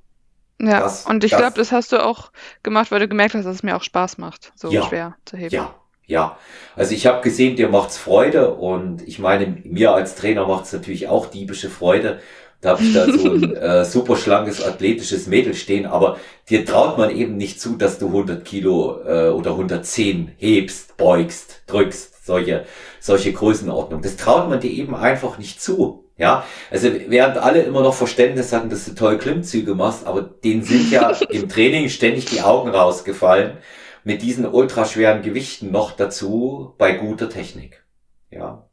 Ja, 0.61 0.81
das, 0.81 1.07
und 1.07 1.25
ich 1.25 1.31
glaube, 1.31 1.57
das 1.57 1.73
hast 1.73 1.93
du 1.93 2.05
auch 2.05 2.33
gemacht, 2.63 2.91
weil 2.91 3.01
du 3.01 3.09
gemerkt 3.09 3.35
hast, 3.35 3.45
dass 3.45 3.57
es 3.57 3.63
mir 3.63 3.77
auch 3.77 3.83
Spaß 3.83 4.19
macht, 4.19 4.53
so 4.57 4.71
ja, 4.71 4.83
schwer 4.83 5.17
zu 5.25 5.37
heben. 5.37 5.55
Ja, 5.55 5.75
ja. 6.07 6.37
Also 6.77 6.95
ich 6.95 7.07
habe 7.07 7.23
gesehen, 7.23 7.57
dir 7.57 7.69
macht's 7.69 7.97
Freude 7.97 8.55
und 8.55 9.07
ich 9.07 9.21
meine, 9.21 9.47
mir 9.65 9.93
als 9.93 10.17
Trainer 10.17 10.47
macht's 10.47 10.73
natürlich 10.73 11.09
auch 11.09 11.27
diebische 11.27 11.71
Freude, 11.71 12.21
Da 12.61 12.71
habe 12.71 12.83
ich 12.83 12.93
da 12.93 13.07
so 13.11 13.33
ein 13.33 13.57
äh, 13.57 13.85
super 13.85 14.17
schlankes, 14.17 14.63
athletisches 14.63 15.27
Mädel 15.27 15.55
stehen, 15.55 15.87
aber 15.87 16.19
dir 16.51 16.67
traut 16.67 16.99
man 16.99 17.11
eben 17.11 17.37
nicht 17.37 17.61
zu, 17.61 17.77
dass 17.77 17.99
du 17.99 18.09
100 18.09 18.45
Kilo 18.45 19.01
äh, 19.03 19.29
oder 19.31 19.53
110 19.53 20.33
hebst, 20.37 20.97
beugst, 20.99 21.63
drückst, 21.67 22.27
solche, 22.27 22.67
solche 23.01 23.33
Größenordnung. 23.33 24.03
Das 24.03 24.17
traut 24.17 24.51
man 24.51 24.61
dir 24.61 24.71
eben 24.71 24.95
einfach 24.95 25.39
nicht 25.39 25.63
zu. 25.63 26.05
Ja, 26.19 26.45
also 26.71 26.91
während 27.07 27.39
alle 27.39 27.63
immer 27.63 27.81
noch 27.81 27.95
Verständnis 27.95 28.53
hatten, 28.53 28.69
dass 28.69 28.85
du 28.85 28.95
toll 28.95 29.17
Klimmzüge 29.17 29.75
machst, 29.75 30.07
aber 30.07 30.21
denen 30.21 30.63
sind 30.63 30.91
ja 30.91 31.09
im 31.31 31.49
Training 31.49 31.89
ständig 31.89 32.27
die 32.27 32.43
Augen 32.43 32.69
rausgefallen 32.69 33.57
mit 34.05 34.21
diesen 34.21 34.47
ultraschweren 34.47 35.23
Gewichten 35.23 35.71
noch 35.71 35.93
dazu 35.93 36.75
bei 36.77 36.93
guter 36.93 37.31
Technik. 37.31 37.85
Ja. 38.31 38.69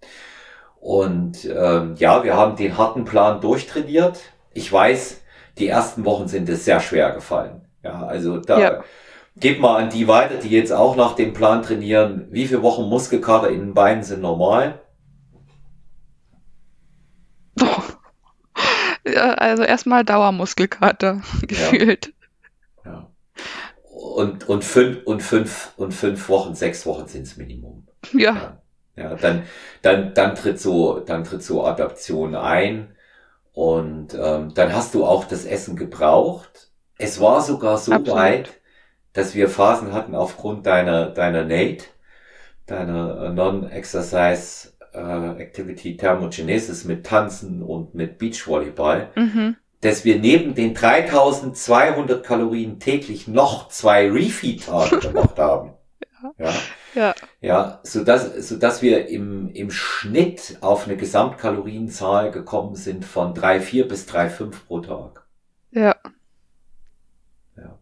Und 0.87 1.43
ähm, 1.43 1.95
ja, 1.97 2.23
wir 2.23 2.37
haben 2.37 2.55
den 2.55 2.77
harten 2.77 3.03
Plan 3.03 3.41
durchtrainiert. 3.41 4.21
Ich 4.53 4.71
weiß, 4.71 5.19
die 5.57 5.67
ersten 5.67 6.05
Wochen 6.05 6.29
sind 6.29 6.47
es 6.47 6.63
sehr 6.63 6.79
schwer 6.79 7.11
gefallen. 7.11 7.67
Ja, 7.83 8.05
also 8.05 8.37
da 8.37 8.57
ja. 8.57 8.83
geht 9.35 9.59
mal 9.59 9.83
an 9.83 9.89
die 9.89 10.07
weiter, 10.07 10.35
die 10.35 10.47
jetzt 10.47 10.71
auch 10.71 10.95
nach 10.95 11.15
dem 11.15 11.33
Plan 11.33 11.61
trainieren. 11.61 12.29
Wie 12.31 12.47
viele 12.47 12.61
Wochen 12.61 12.83
Muskelkater 12.83 13.49
in 13.49 13.59
den 13.59 13.73
Beinen 13.73 14.03
sind 14.03 14.21
normal? 14.21 14.79
Ja, 19.05 19.33
also 19.35 19.63
erstmal 19.63 20.03
Dauermuskelkater 20.03 21.21
gefühlt. 21.47 22.13
Ja. 22.83 22.91
ja. 22.91 23.09
Und, 23.91 24.47
und, 24.49 24.65
fünf, 24.65 25.05
und, 25.05 25.21
fünf, 25.21 25.71
und 25.77 25.93
fünf 25.93 26.27
Wochen, 26.27 26.55
sechs 26.55 26.85
Wochen 26.85 27.07
sind 27.07 27.25
das 27.25 27.37
Minimum. 27.37 27.87
Ja. 28.11 28.61
Ja. 28.97 29.15
Dann, 29.15 29.43
dann, 29.81 30.13
dann 30.13 30.35
tritt 30.35 30.59
so, 30.59 30.99
dann 30.99 31.23
tritt 31.23 31.43
so 31.43 31.63
Adaption 31.63 32.35
ein. 32.35 32.95
Und 33.53 34.13
ähm, 34.13 34.53
dann 34.53 34.73
hast 34.75 34.93
du 34.93 35.05
auch 35.05 35.25
das 35.25 35.45
Essen 35.45 35.75
gebraucht. 35.75 36.69
Es 36.97 37.19
war 37.19 37.41
sogar 37.41 37.77
so 37.77 37.91
Absolut. 37.91 38.19
weit, 38.19 38.49
dass 39.13 39.33
wir 39.33 39.49
Phasen 39.49 39.93
hatten 39.93 40.13
aufgrund 40.13 40.65
deiner, 40.65 41.07
deiner 41.07 41.43
NATE, 41.43 41.85
deiner 42.67 43.23
äh, 43.23 43.29
Non-Exercise 43.29 44.73
äh, 44.93 45.41
Activity 45.41 45.97
Thermogenesis 45.97 46.83
mit 46.85 47.05
Tanzen 47.05 47.63
und 47.63 47.95
mit 47.95 48.17
Beachvolleyball, 48.17 49.09
mhm. 49.15 49.55
dass 49.81 50.05
wir 50.05 50.19
neben 50.19 50.53
den 50.53 50.73
3200 50.73 52.23
Kalorien 52.23 52.79
täglich 52.79 53.27
noch 53.27 53.69
zwei 53.69 54.09
Refeed-Tage 54.09 54.99
gemacht 54.99 55.37
haben. 55.37 55.73
Ja. 56.39 56.49
Ja. 56.49 56.53
Ja, 57.41 57.79
so 57.83 58.03
dass, 58.03 58.47
so 58.47 58.57
dass 58.57 58.81
wir 58.81 59.07
im, 59.07 59.49
im 59.49 59.71
Schnitt 59.71 60.57
auf 60.61 60.85
eine 60.85 60.97
Gesamtkalorienzahl 60.97 62.31
gekommen 62.31 62.75
sind 62.75 63.05
von 63.05 63.33
3,4 63.33 63.85
bis 63.85 64.07
3,5 64.07 64.53
pro 64.67 64.79
Tag. 64.79 65.25
Ja. 65.71 65.95
Ja. 67.55 67.77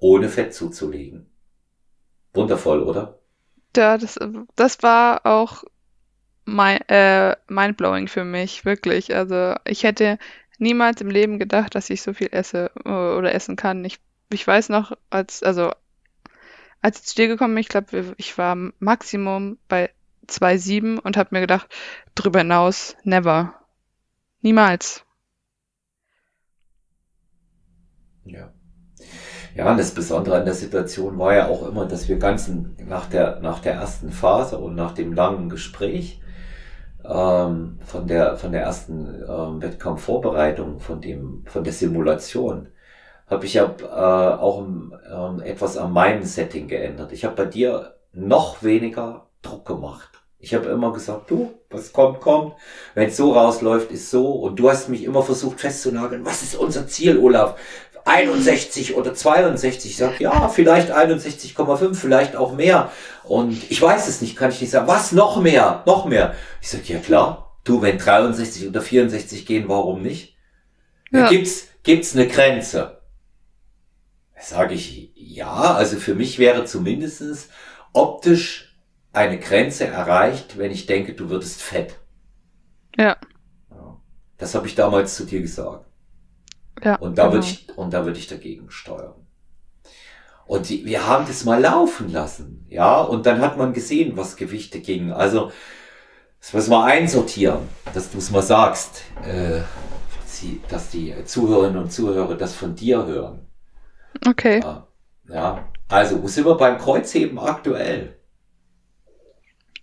Ohne 0.00 0.28
Fett 0.28 0.54
zuzulegen. 0.54 1.26
Wundervoll, 2.34 2.82
oder? 2.82 3.18
Ja, 3.76 3.98
das, 3.98 4.18
das 4.56 4.82
war 4.82 5.26
auch 5.26 5.64
mein, 6.44 6.80
äh, 6.88 7.36
mindblowing 7.48 8.08
für 8.08 8.24
mich, 8.24 8.64
wirklich. 8.64 9.14
Also 9.14 9.54
ich 9.64 9.84
hätte 9.84 10.18
niemals 10.58 11.00
im 11.00 11.10
Leben 11.10 11.38
gedacht, 11.38 11.74
dass 11.74 11.90
ich 11.90 12.02
so 12.02 12.12
viel 12.12 12.28
esse 12.32 12.70
äh, 12.84 12.88
oder 12.88 13.34
essen 13.34 13.56
kann. 13.56 13.84
Ich, 13.84 13.98
ich 14.30 14.46
weiß 14.46 14.68
noch, 14.68 14.96
als, 15.10 15.42
also 15.42 15.72
als 16.80 17.00
ich 17.00 17.06
zu 17.06 17.14
dir 17.16 17.28
gekommen 17.28 17.54
bin, 17.54 17.60
ich 17.60 17.68
glaube, 17.68 18.14
ich 18.16 18.38
war 18.38 18.56
Maximum 18.78 19.58
bei 19.68 19.90
2,7 20.28 20.98
und 20.98 21.16
habe 21.16 21.30
mir 21.32 21.40
gedacht, 21.40 21.68
drüber 22.14 22.40
hinaus, 22.40 22.96
never. 23.04 23.54
Niemals. 24.42 25.04
Ja. 28.24 28.52
Ja, 29.54 29.70
und 29.70 29.78
das 29.78 29.92
Besondere 29.92 30.38
an 30.38 30.44
der 30.44 30.54
Situation 30.54 31.18
war 31.18 31.34
ja 31.34 31.48
auch 31.48 31.66
immer, 31.66 31.86
dass 31.86 32.08
wir 32.08 32.18
ganzen 32.18 32.76
nach 32.86 33.06
der, 33.06 33.40
nach 33.40 33.58
der 33.58 33.74
ersten 33.74 34.12
Phase 34.12 34.58
und 34.58 34.76
nach 34.76 34.92
dem 34.92 35.12
langen 35.12 35.48
Gespräch 35.48 36.20
ähm, 37.04 37.78
von 37.84 38.06
der, 38.06 38.36
von 38.36 38.52
der 38.52 38.62
ersten 38.62 39.22
ähm, 39.28 39.60
Wettkampfvorbereitung, 39.60 40.78
von 40.78 41.00
dem, 41.00 41.44
von 41.46 41.64
der 41.64 41.72
Simulation, 41.72 42.68
habe 43.30 43.46
ich 43.46 43.54
ja 43.54 43.74
äh, 43.80 43.84
auch 43.84 44.66
ähm, 44.66 45.40
etwas 45.42 45.76
an 45.76 45.92
meinem 45.92 46.24
Setting 46.24 46.66
geändert. 46.66 47.12
Ich 47.12 47.24
habe 47.24 47.36
bei 47.36 47.44
dir 47.44 47.94
noch 48.12 48.62
weniger 48.62 49.28
Druck 49.40 49.66
gemacht. 49.66 50.08
Ich 50.40 50.54
habe 50.54 50.70
immer 50.70 50.92
gesagt, 50.92 51.30
du, 51.30 51.54
was 51.68 51.92
kommt, 51.92 52.20
kommt. 52.20 52.54
Wenn 52.94 53.08
es 53.08 53.16
so 53.16 53.32
rausläuft, 53.32 53.92
ist 53.92 54.10
so. 54.10 54.32
Und 54.32 54.58
du 54.58 54.70
hast 54.70 54.88
mich 54.88 55.04
immer 55.04 55.22
versucht 55.22 55.60
festzunageln, 55.60 56.24
was 56.24 56.42
ist 56.42 56.56
unser 56.56 56.88
Ziel, 56.88 57.18
Olaf? 57.18 57.56
61 58.06 58.96
oder 58.96 59.14
62. 59.14 59.90
Ich 59.90 59.96
sag, 59.98 60.18
ja, 60.20 60.48
vielleicht 60.48 60.90
61,5, 60.90 61.94
vielleicht 61.94 62.36
auch 62.36 62.54
mehr. 62.54 62.90
Und 63.24 63.70
ich 63.70 63.80
weiß 63.80 64.08
es 64.08 64.22
nicht, 64.22 64.34
kann 64.34 64.50
ich 64.50 64.60
nicht 64.60 64.70
sagen. 64.70 64.88
Was, 64.88 65.12
noch 65.12 65.40
mehr, 65.40 65.82
noch 65.86 66.06
mehr? 66.06 66.34
Ich 66.62 66.70
sag, 66.70 66.88
ja 66.88 66.98
klar. 66.98 67.58
Du, 67.64 67.82
wenn 67.82 67.98
63 67.98 68.66
oder 68.66 68.80
64 68.80 69.44
gehen, 69.44 69.68
warum 69.68 70.00
nicht? 70.00 70.34
Ja. 71.12 71.28
Gibt's, 71.28 71.68
gibt's 71.82 72.16
eine 72.16 72.26
Grenze? 72.26 72.99
Sage 74.40 74.74
ich 74.74 75.12
ja, 75.14 75.74
also 75.74 75.96
für 75.96 76.14
mich 76.14 76.38
wäre 76.38 76.64
zumindestens 76.64 77.48
optisch 77.92 78.76
eine 79.12 79.38
Grenze 79.38 79.86
erreicht, 79.86 80.56
wenn 80.56 80.70
ich 80.70 80.86
denke, 80.86 81.14
du 81.14 81.30
würdest 81.30 81.62
fett. 81.62 81.98
Ja. 82.96 83.16
Das 84.38 84.54
habe 84.54 84.66
ich 84.66 84.74
damals 84.74 85.16
zu 85.16 85.24
dir 85.26 85.40
gesagt. 85.40 85.86
Ja. 86.82 86.96
Und 86.96 87.18
da 87.18 87.24
genau. 87.24 87.34
würde 87.34 87.46
ich, 87.46 87.68
und 87.76 87.92
da 87.92 88.06
würde 88.06 88.18
ich 88.18 88.26
dagegen 88.26 88.70
steuern. 88.70 89.14
Und 90.46 90.68
die, 90.68 90.84
wir 90.84 91.06
haben 91.06 91.26
das 91.26 91.44
mal 91.44 91.60
laufen 91.60 92.10
lassen, 92.10 92.66
ja, 92.68 93.00
und 93.00 93.26
dann 93.26 93.40
hat 93.40 93.56
man 93.56 93.72
gesehen, 93.72 94.16
was 94.16 94.36
Gewichte 94.36 94.80
gingen. 94.80 95.12
Also, 95.12 95.52
das 96.40 96.52
müssen 96.54 96.70
wir 96.70 96.82
einsortieren, 96.82 97.68
dass 97.92 98.10
du 98.10 98.18
es 98.18 98.30
mal 98.30 98.42
sagst, 98.42 99.02
äh, 99.22 99.60
dass 100.68 100.88
die 100.88 101.14
Zuhörerinnen 101.24 101.82
und 101.82 101.92
Zuhörer 101.92 102.34
das 102.34 102.54
von 102.54 102.74
dir 102.74 103.04
hören. 103.04 103.46
Okay. 104.26 104.60
Ja, 104.60 104.86
ja. 105.28 105.68
Also, 105.88 106.22
wo 106.22 106.28
sind 106.28 106.46
wir 106.46 106.56
beim 106.56 106.78
Kreuzheben 106.78 107.38
aktuell? 107.38 108.16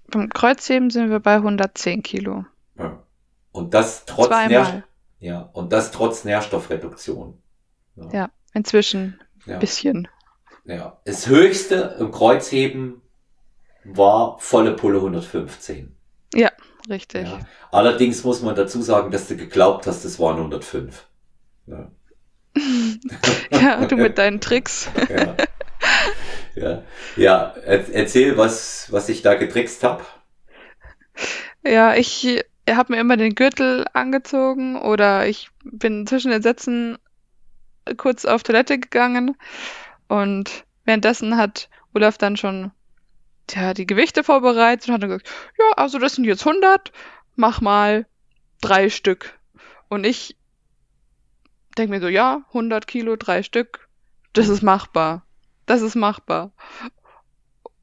Beim 0.09 0.29
Kreuzheben 0.29 0.89
sind 0.89 1.09
wir 1.09 1.19
bei 1.19 1.35
110 1.35 2.01
Kilo. 2.03 2.45
Ja. 2.77 3.03
Und 3.51 3.73
das 3.73 4.05
trotz 4.05 4.29
Nährstoff, 4.29 4.83
ja, 5.19 5.41
und 5.53 5.73
das 5.73 5.91
trotz 5.91 6.23
Nährstoffreduktion. 6.23 7.41
Ja, 7.95 8.09
ja 8.11 8.29
inzwischen 8.53 9.19
ein 9.45 9.51
ja. 9.51 9.57
bisschen. 9.57 10.07
Ja, 10.65 10.99
das 11.05 11.27
höchste 11.27 11.97
im 11.99 12.11
Kreuzheben 12.11 13.01
war 13.83 14.37
volle 14.39 14.75
Pulle 14.75 14.97
115. 14.97 15.95
Ja, 16.33 16.51
richtig. 16.89 17.27
Ja. 17.27 17.39
Allerdings 17.71 18.23
muss 18.23 18.41
man 18.41 18.55
dazu 18.55 18.81
sagen, 18.81 19.11
dass 19.11 19.27
du 19.27 19.35
geglaubt 19.37 19.87
hast, 19.87 20.05
es 20.05 20.19
waren 20.19 20.37
105. 20.37 21.07
Ja. 21.65 21.91
Ja, 23.51 23.85
du 23.85 23.95
mit 23.95 24.17
deinen 24.17 24.41
Tricks. 24.41 24.89
ja. 25.09 25.35
Ja, 26.55 26.83
ja. 27.15 27.53
erzähl, 27.65 28.37
was, 28.37 28.91
was 28.91 29.09
ich 29.09 29.21
da 29.21 29.35
getrickst 29.35 29.83
habe. 29.83 30.03
Ja, 31.63 31.95
ich 31.95 32.43
habe 32.69 32.93
mir 32.93 32.99
immer 32.99 33.17
den 33.17 33.35
Gürtel 33.35 33.85
angezogen 33.93 34.75
oder 34.75 35.27
ich 35.27 35.49
bin 35.63 36.07
zwischen 36.07 36.31
den 36.31 36.41
Sätzen 36.41 36.97
kurz 37.97 38.25
auf 38.25 38.43
Toilette 38.43 38.79
gegangen 38.79 39.37
und 40.07 40.65
währenddessen 40.83 41.37
hat 41.37 41.69
Olaf 41.93 42.17
dann 42.17 42.37
schon 42.37 42.71
tja, 43.47 43.73
die 43.73 43.87
Gewichte 43.87 44.23
vorbereitet 44.23 44.87
und 44.87 44.95
hat 44.95 45.03
dann 45.03 45.09
gesagt, 45.09 45.29
ja, 45.57 45.65
also 45.77 45.99
das 45.99 46.15
sind 46.15 46.25
jetzt 46.25 46.45
100, 46.45 46.91
mach 47.35 47.61
mal 47.61 48.05
drei 48.61 48.89
Stück. 48.89 49.37
Und 49.89 50.05
ich 50.05 50.35
denke 51.77 51.91
mir 51.91 52.01
so, 52.01 52.07
ja, 52.07 52.43
100 52.49 52.87
Kilo, 52.87 53.15
drei 53.15 53.43
Stück, 53.43 53.87
das 54.33 54.47
ist 54.49 54.61
machbar. 54.61 55.25
Das 55.65 55.81
ist 55.81 55.95
machbar. 55.95 56.51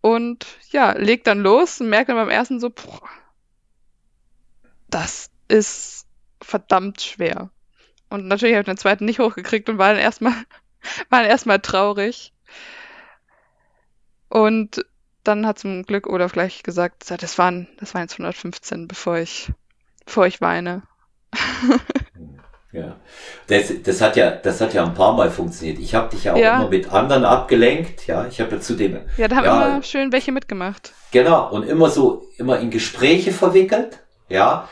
Und 0.01 0.47
ja, 0.71 0.93
leg 0.93 1.25
dann 1.25 1.41
los 1.41 1.81
und 1.81 1.89
merke 1.89 2.09
dann 2.09 2.17
beim 2.17 2.31
ersten 2.31 2.61
so, 2.61 2.71
boah, 2.71 3.09
das 4.89 5.31
ist 5.49 6.07
verdammt 6.41 7.01
schwer. 7.01 7.51
Und 8.11 8.27
natürlich 8.27 8.55
habe 8.55 8.63
ich 8.63 8.67
den 8.67 8.77
zweiten 8.77 9.05
nicht 9.07 9.19
hochgekriegt 9.19 9.69
und 9.69 9.79
war 9.79 9.93
dann 9.93 10.03
erstmal, 10.03 10.33
war 11.11 11.21
dann 11.21 11.31
erstmal 11.31 11.61
traurig. 11.61 12.33
Und 14.29 14.85
dann 15.23 15.47
hat 15.47 15.59
zum 15.59 15.85
Glück 15.85 16.07
Olaf 16.07 16.33
gleich 16.33 16.63
gesagt, 16.63 17.11
das 17.11 17.39
waren, 17.39 17.69
das 17.79 17.95
waren 17.95 18.03
jetzt 18.03 18.15
115, 18.15 18.89
bevor 18.89 19.19
ich, 19.19 19.51
bevor 20.05 20.27
ich 20.27 20.41
weine. 20.41 20.83
Ja. 22.75 22.97
Das, 23.47 23.73
das 23.85 24.01
hat 24.01 24.17
ja, 24.17 24.33
das 24.33 24.61
hat 24.61 24.75
ja 24.75 24.85
ein 24.85 24.95
paar 24.95 25.13
Mal 25.13 25.31
funktioniert. 25.31 25.79
Ich 25.79 25.95
habe 25.95 26.11
dich 26.11 26.25
ja 26.25 26.35
auch 26.35 26.39
ja. 26.39 26.57
immer 26.57 26.69
mit 26.69 26.93
anderen 26.93 27.25
abgelenkt. 27.25 28.09
Ja, 28.09 28.27
ich 28.27 28.41
habe 28.41 28.57
ja 28.57 28.61
zu 28.61 28.75
dem. 28.75 28.99
Ja, 29.17 29.29
da 29.29 29.37
haben 29.37 29.45
ja, 29.45 29.67
immer 29.69 29.83
schön 29.85 30.11
welche 30.11 30.33
mitgemacht. 30.33 30.93
Genau. 31.13 31.51
Und 31.51 31.69
immer 31.69 31.89
so, 31.89 32.27
immer 32.37 32.59
in 32.59 32.71
Gespräche 32.71 33.31
verwickelt. 33.31 34.01
Ja. 34.29 34.69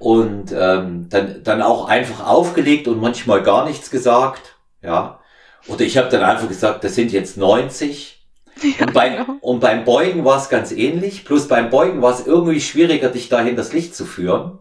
Und 0.00 0.52
ähm, 0.52 1.06
dann, 1.08 1.42
dann 1.44 1.62
auch 1.62 1.88
einfach 1.88 2.26
aufgelegt 2.26 2.88
und 2.88 3.00
manchmal 3.00 3.42
gar 3.44 3.64
nichts 3.64 3.90
gesagt. 3.90 4.56
Ja. 4.82 5.20
Oder 5.68 5.82
ich 5.82 5.96
habe 5.98 6.08
dann 6.08 6.22
einfach 6.22 6.48
gesagt, 6.48 6.82
das 6.82 6.96
sind 6.96 7.12
jetzt 7.12 7.36
90. 7.36 8.16
Ja, 8.62 8.84
und, 8.84 8.92
bei, 8.92 9.08
genau. 9.08 9.36
und 9.40 9.60
beim 9.60 9.84
Beugen 9.84 10.22
war 10.26 10.36
es 10.36 10.50
ganz 10.50 10.70
ähnlich. 10.70 11.24
Plus 11.24 11.48
beim 11.48 11.70
Beugen 11.70 12.02
war 12.02 12.12
es 12.12 12.26
irgendwie 12.26 12.60
schwieriger, 12.60 13.08
dich 13.08 13.30
dahin 13.30 13.56
das 13.56 13.72
Licht 13.72 13.94
zu 13.94 14.04
führen. 14.04 14.58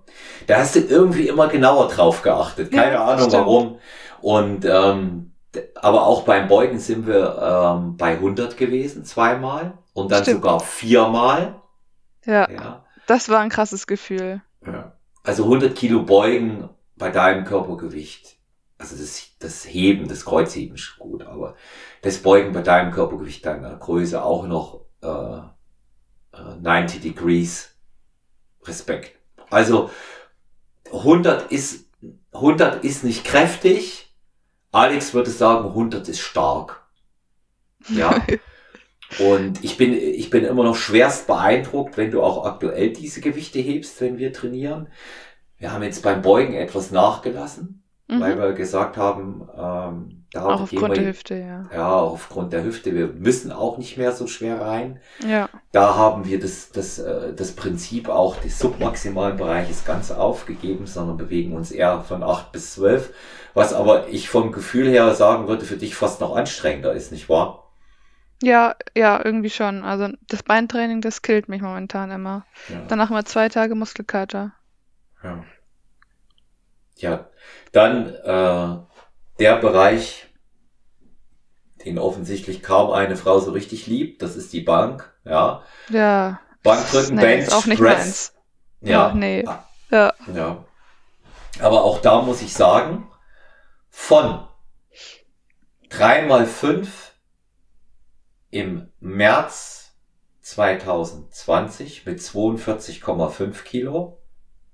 Da 0.49 0.57
hast 0.57 0.73
du 0.73 0.79
irgendwie 0.79 1.27
immer 1.27 1.47
genauer 1.47 1.89
drauf 1.89 2.23
geachtet. 2.23 2.71
Keine 2.71 2.93
ja, 2.93 3.05
Ahnung 3.05 3.29
stimmt. 3.29 3.33
warum. 3.45 3.79
Und 4.19 4.65
ähm, 4.65 5.33
aber 5.75 6.07
auch 6.07 6.23
beim 6.23 6.47
Beugen 6.47 6.79
sind 6.79 7.05
wir 7.05 7.37
ähm, 7.77 7.97
bei 7.97 8.13
100 8.13 8.57
gewesen, 8.57 9.05
zweimal. 9.05 9.77
Und 9.93 10.11
dann 10.11 10.23
stimmt. 10.23 10.41
sogar 10.41 10.59
viermal. 10.59 11.61
Ja, 12.25 12.49
ja. 12.49 12.83
Das 13.05 13.29
war 13.29 13.41
ein 13.41 13.49
krasses 13.49 13.85
Gefühl. 13.85 14.41
Ja. 14.65 14.93
Also 15.21 15.43
100 15.43 15.75
Kilo 15.75 16.01
Beugen 16.01 16.67
bei 16.95 17.11
deinem 17.11 17.45
Körpergewicht. 17.45 18.37
Also 18.79 18.97
das, 18.97 19.27
das 19.37 19.65
Heben, 19.65 20.07
das 20.07 20.25
Kreuzheben 20.25 20.77
ist 20.77 20.97
gut, 20.97 21.27
aber 21.27 21.57
das 22.01 22.17
Beugen 22.17 22.53
bei 22.53 22.63
deinem 22.63 22.91
Körpergewicht, 22.91 23.45
deiner 23.45 23.75
Größe 23.75 24.23
auch 24.23 24.47
noch 24.47 24.81
äh, 25.03 25.41
90 26.59 26.97
äh, 26.97 27.01
Degrees 27.03 27.75
Respekt. 28.63 29.15
Also 29.51 29.91
100 30.91 31.51
ist 31.51 31.89
100 32.33 32.83
ist 32.83 33.03
nicht 33.03 33.23
kräftig. 33.25 34.13
Alex 34.71 35.13
würde 35.13 35.31
sagen, 35.31 35.69
100 35.69 36.07
ist 36.07 36.19
stark. 36.19 36.87
Ja. 37.89 38.21
Und 39.19 39.63
ich 39.63 39.77
bin, 39.77 39.93
ich 39.93 40.29
bin 40.29 40.45
immer 40.45 40.63
noch 40.63 40.75
schwerst 40.75 41.25
beeindruckt, 41.25 41.97
wenn 41.97 42.11
du 42.11 42.21
auch 42.21 42.45
aktuell 42.45 42.93
diese 42.93 43.21
Gewichte 43.21 43.57
hebst, 43.57 43.99
wenn 44.01 44.19
wir 44.19 44.31
trainieren. 44.31 44.87
Wir 45.57 45.73
haben 45.73 45.81
jetzt 45.81 46.03
beim 46.03 46.21
Beugen 46.21 46.53
etwas 46.53 46.91
nachgelassen, 46.91 47.83
mhm. 48.07 48.19
weil 48.19 48.37
wir 48.37 48.53
gesagt 48.53 48.97
haben, 48.97 49.49
ähm, 49.57 50.18
da 50.31 50.45
auch 50.45 50.61
aufgrund 50.61 50.93
wir, 50.93 51.01
der 51.01 51.05
Hüfte, 51.07 51.35
ja. 51.35 51.65
Ja, 51.73 51.91
aufgrund 51.91 52.53
der 52.53 52.63
Hüfte. 52.63 52.93
Wir 52.93 53.07
müssen 53.07 53.51
auch 53.51 53.79
nicht 53.79 53.97
mehr 53.97 54.11
so 54.11 54.27
schwer 54.27 54.61
rein. 54.61 54.99
Ja. 55.27 55.49
Da 55.71 55.95
haben 55.95 56.25
wir 56.25 56.39
das, 56.39 56.71
das, 56.71 56.99
äh, 56.99 57.33
das 57.33 57.53
Prinzip 57.53 58.09
auch 58.09 58.35
des 58.37 58.59
submaximalen 58.59 59.37
Bereiches 59.37 59.85
ganz 59.85 60.11
aufgegeben, 60.11 60.85
sondern 60.85 61.17
bewegen 61.17 61.55
uns 61.55 61.71
eher 61.71 62.01
von 62.01 62.21
acht 62.21 62.51
bis 62.51 62.75
zwölf. 62.75 63.11
Was 63.55 63.73
aber 63.73 64.09
ich 64.09 64.29
vom 64.29 64.51
Gefühl 64.51 64.87
her 64.87 65.15
sagen 65.15 65.47
würde, 65.47 65.65
für 65.65 65.77
dich 65.77 65.95
fast 65.95 66.21
noch 66.21 66.35
anstrengender 66.35 66.93
ist, 66.93 67.11
nicht 67.11 67.27
wahr? 67.27 67.71
Ja, 68.43 68.75
ja, 68.95 69.19
irgendwie 69.23 69.49
schon. 69.49 69.83
Also 69.83 70.09
das 70.27 70.43
Beintraining, 70.43 71.01
das 71.01 71.23
killt 71.23 71.49
mich 71.49 71.61
momentan 71.61 72.11
immer. 72.11 72.45
Ja. 72.69 72.83
Danach 72.87 73.09
mal 73.09 73.25
zwei 73.25 73.49
Tage 73.49 73.73
Muskelkater. 73.73 74.53
Ja. 75.23 75.43
Ja, 76.97 77.29
dann 77.71 78.13
äh, 78.13 78.77
der 79.39 79.57
Bereich, 79.57 80.27
den 81.85 81.97
offensichtlich 81.97 82.61
kaum 82.61 82.91
eine 82.91 83.15
Frau 83.15 83.39
so 83.39 83.51
richtig 83.51 83.87
liebt, 83.87 84.21
das 84.21 84.35
ist 84.35 84.51
die 84.53 84.61
Bank. 84.61 85.13
Ja. 85.23 85.63
Ja. 85.89 86.41
Bankdrücken, 86.63 87.15
nee, 87.15 87.21
Bench, 87.21 87.51
auch 87.51 87.65
nicht 87.65 87.79
Press. 87.79 87.97
Meins. 87.97 88.33
Ja. 88.81 89.11
Oh, 89.11 89.15
nee. 89.15 89.45
Ja. 89.89 90.13
ja. 90.33 90.65
Aber 91.59 91.83
auch 91.83 92.01
da 92.01 92.21
muss 92.21 92.41
ich 92.41 92.53
sagen, 92.53 93.09
von 93.89 94.47
drei 95.89 96.25
mal 96.25 96.45
fünf 96.45 97.13
im 98.49 98.91
März 98.99 99.95
2020 100.41 102.05
mit 102.05 102.19
42,5 102.19 103.63
Kilo. 103.63 104.21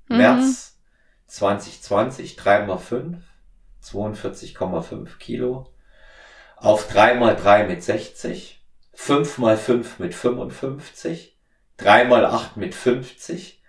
Mhm. 0.07 0.18
März 0.18 0.80
2020 1.28 2.36
3 2.36 2.66
mal 2.66 2.78
5, 2.78 3.18
42,5 3.86 5.17
Kilo. 5.17 5.67
Auf 6.57 6.88
3 6.88 7.15
mal 7.15 7.36
3 7.36 7.65
mit 7.65 7.83
60, 7.83 8.61
5 8.93 9.38
mal 9.38 9.57
5 9.57 9.99
mit 9.99 10.15
55, 10.15 11.38
3 11.77 12.05
mal 12.05 12.25
8 12.25 12.57
mit 12.57 12.73
50 12.73 13.61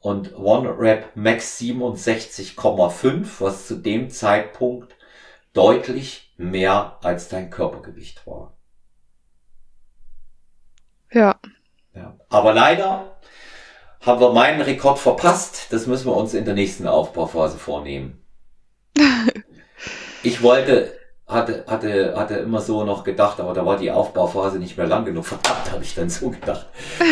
und 0.00 0.34
One 0.36 0.78
Rep 0.78 1.16
Max 1.16 1.58
67,5, 1.60 3.40
was 3.40 3.66
zu 3.66 3.76
dem 3.76 4.10
Zeitpunkt 4.10 4.94
deutlich 5.52 6.32
mehr 6.36 6.98
als 7.02 7.28
dein 7.28 7.50
Körpergewicht 7.50 8.26
war. 8.26 8.56
Ja. 11.12 11.40
ja. 11.94 12.16
Aber 12.28 12.52
leider 12.52 13.18
haben 14.00 14.20
wir 14.20 14.32
meinen 14.32 14.60
Rekord 14.60 14.98
verpasst. 14.98 15.72
Das 15.72 15.86
müssen 15.86 16.06
wir 16.06 16.16
uns 16.16 16.34
in 16.34 16.44
der 16.44 16.54
nächsten 16.54 16.86
Aufbauphase 16.86 17.58
vornehmen. 17.58 18.24
ich 20.22 20.42
wollte, 20.42 20.92
hatte, 21.26 21.64
hatte, 21.66 22.14
hatte 22.16 22.34
immer 22.34 22.60
so 22.60 22.84
noch 22.84 23.04
gedacht, 23.04 23.40
aber 23.40 23.52
da 23.52 23.64
war 23.64 23.76
die 23.76 23.90
Aufbauphase 23.90 24.58
nicht 24.58 24.76
mehr 24.76 24.86
lang 24.86 25.04
genug. 25.04 25.26
Verdammt, 25.26 25.70
habe 25.70 25.84
ich 25.84 25.94
dann 25.94 26.10
so 26.10 26.30
gedacht. 26.30 26.66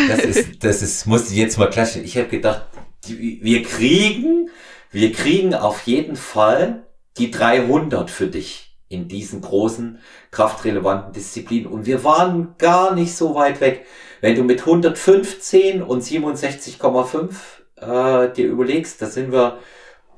Das 0.08 0.20
ist, 0.20 0.48
das 0.64 0.82
ist, 0.82 1.06
musste 1.06 1.32
ich 1.32 1.38
jetzt 1.38 1.58
mal 1.58 1.70
klatschen. 1.70 2.04
Ich 2.04 2.16
habe 2.16 2.28
gedacht, 2.28 2.66
die, 3.06 3.40
wir 3.42 3.62
kriegen, 3.62 4.50
wir 4.90 5.12
kriegen 5.12 5.54
auf 5.54 5.82
jeden 5.82 6.16
Fall 6.16 6.86
die 7.18 7.30
300 7.30 8.10
für 8.10 8.26
dich 8.26 8.66
in 8.88 9.08
diesen 9.08 9.40
großen 9.40 9.98
kraftrelevanten 10.30 11.12
Disziplinen. 11.12 11.70
Und 11.70 11.86
wir 11.86 12.04
waren 12.04 12.54
gar 12.58 12.94
nicht 12.94 13.16
so 13.16 13.34
weit 13.34 13.60
weg. 13.60 13.84
Wenn 14.20 14.36
du 14.36 14.44
mit 14.44 14.60
115 14.60 15.82
und 15.82 16.02
67,5 16.02 17.30
äh, 17.76 18.32
dir 18.32 18.46
überlegst, 18.46 19.02
da 19.02 19.06
sind 19.06 19.32
wir 19.32 19.58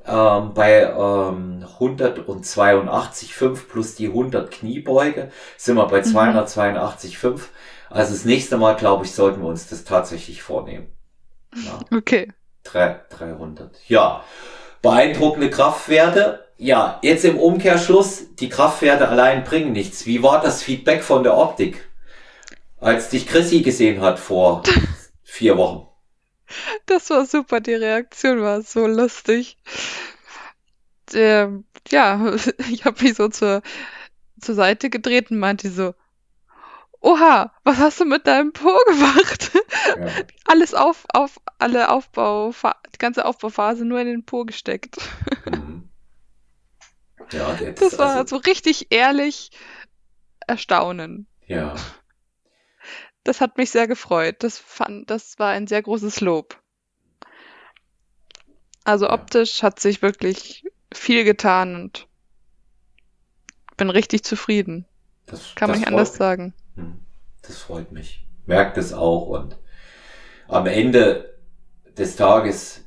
ähm, 0.09 0.53
bei 0.53 0.83
ähm, 0.83 1.65
182,5 1.79 3.67
plus 3.69 3.95
die 3.95 4.07
100 4.07 4.51
Kniebeuge, 4.51 5.31
sind 5.57 5.75
wir 5.75 5.85
bei 5.87 6.01
282,5. 6.01 7.29
Mhm. 7.29 7.39
Also 7.89 8.13
das 8.13 8.25
nächste 8.25 8.57
Mal, 8.57 8.75
glaube 8.75 9.05
ich, 9.05 9.13
sollten 9.13 9.41
wir 9.41 9.47
uns 9.47 9.67
das 9.67 9.83
tatsächlich 9.83 10.41
vornehmen. 10.41 10.91
Ja. 11.55 11.79
Okay. 11.97 12.31
300. 12.63 13.71
Ja, 13.87 14.23
beeindruckende 14.81 15.49
Kraftwerte 15.49 16.49
ja, 16.59 16.99
jetzt 17.01 17.23
im 17.23 17.39
Umkehrschluss, 17.39 18.35
die 18.35 18.49
Kraftwerte 18.49 19.07
allein 19.07 19.45
bringen 19.45 19.71
nichts. 19.71 20.05
Wie 20.05 20.21
war 20.21 20.41
das 20.41 20.61
Feedback 20.61 21.03
von 21.03 21.23
der 21.23 21.37
Optik, 21.37 21.89
als 22.81 23.09
dich 23.09 23.25
Chrissy 23.25 23.61
gesehen 23.61 24.01
hat 24.01 24.19
vor 24.19 24.63
vier 25.23 25.57
Wochen? 25.57 25.88
Das 26.85 27.09
war 27.09 27.25
super, 27.25 27.59
die 27.59 27.73
Reaktion 27.73 28.41
war 28.41 28.61
so 28.61 28.87
lustig. 28.87 29.57
Ähm, 31.13 31.65
ja, 31.89 32.35
ich 32.71 32.85
habe 32.85 33.03
mich 33.03 33.15
so 33.15 33.27
zur, 33.29 33.61
zur 34.39 34.55
Seite 34.55 34.89
gedreht 34.89 35.31
und 35.31 35.39
meinte 35.39 35.69
so, 35.69 35.93
Oha, 37.01 37.53
was 37.63 37.77
hast 37.77 37.99
du 38.01 38.05
mit 38.05 38.27
deinem 38.27 38.51
Po 38.51 38.77
gemacht? 38.87 39.51
Ja. 39.97 40.07
Alles 40.45 40.73
auf, 40.73 41.05
auf, 41.13 41.39
alle 41.57 41.89
Aufbau, 41.89 42.51
die 42.93 42.97
ganze 42.97 43.25
Aufbauphase 43.25 43.85
nur 43.85 44.01
in 44.01 44.07
den 44.07 44.25
Po 44.25 44.43
gesteckt. 44.43 44.97
Mhm. 45.45 45.89
Ja, 47.31 47.57
das, 47.77 47.97
war 47.99 48.15
also, 48.15 48.37
so 48.37 48.41
richtig 48.41 48.87
ehrlich 48.89 49.51
erstaunen. 50.47 51.27
Ja. 51.45 51.75
Das 53.23 53.41
hat 53.41 53.57
mich 53.57 53.71
sehr 53.71 53.87
gefreut. 53.87 54.37
Das 54.39 54.57
fand, 54.57 55.09
das 55.09 55.39
war 55.39 55.49
ein 55.49 55.67
sehr 55.67 55.81
großes 55.81 56.21
Lob. 56.21 56.61
Also 58.83 59.09
optisch 59.09 59.61
hat 59.61 59.79
sich 59.79 60.01
wirklich 60.01 60.65
viel 60.93 61.23
getan 61.23 61.75
und 61.75 62.07
bin 63.77 63.89
richtig 63.89 64.23
zufrieden. 64.23 64.85
Das, 65.25 65.53
Kann 65.55 65.69
man 65.69 65.79
nicht 65.79 65.87
anders 65.87 66.15
sagen. 66.15 66.53
Hm. 66.75 66.99
Das 67.41 67.57
freut 67.57 67.91
mich. 67.91 68.25
Merkt 68.45 68.77
es 68.77 68.93
auch 68.93 69.27
und 69.27 69.57
am 70.47 70.65
Ende 70.65 71.37
des 71.97 72.15
Tages 72.15 72.85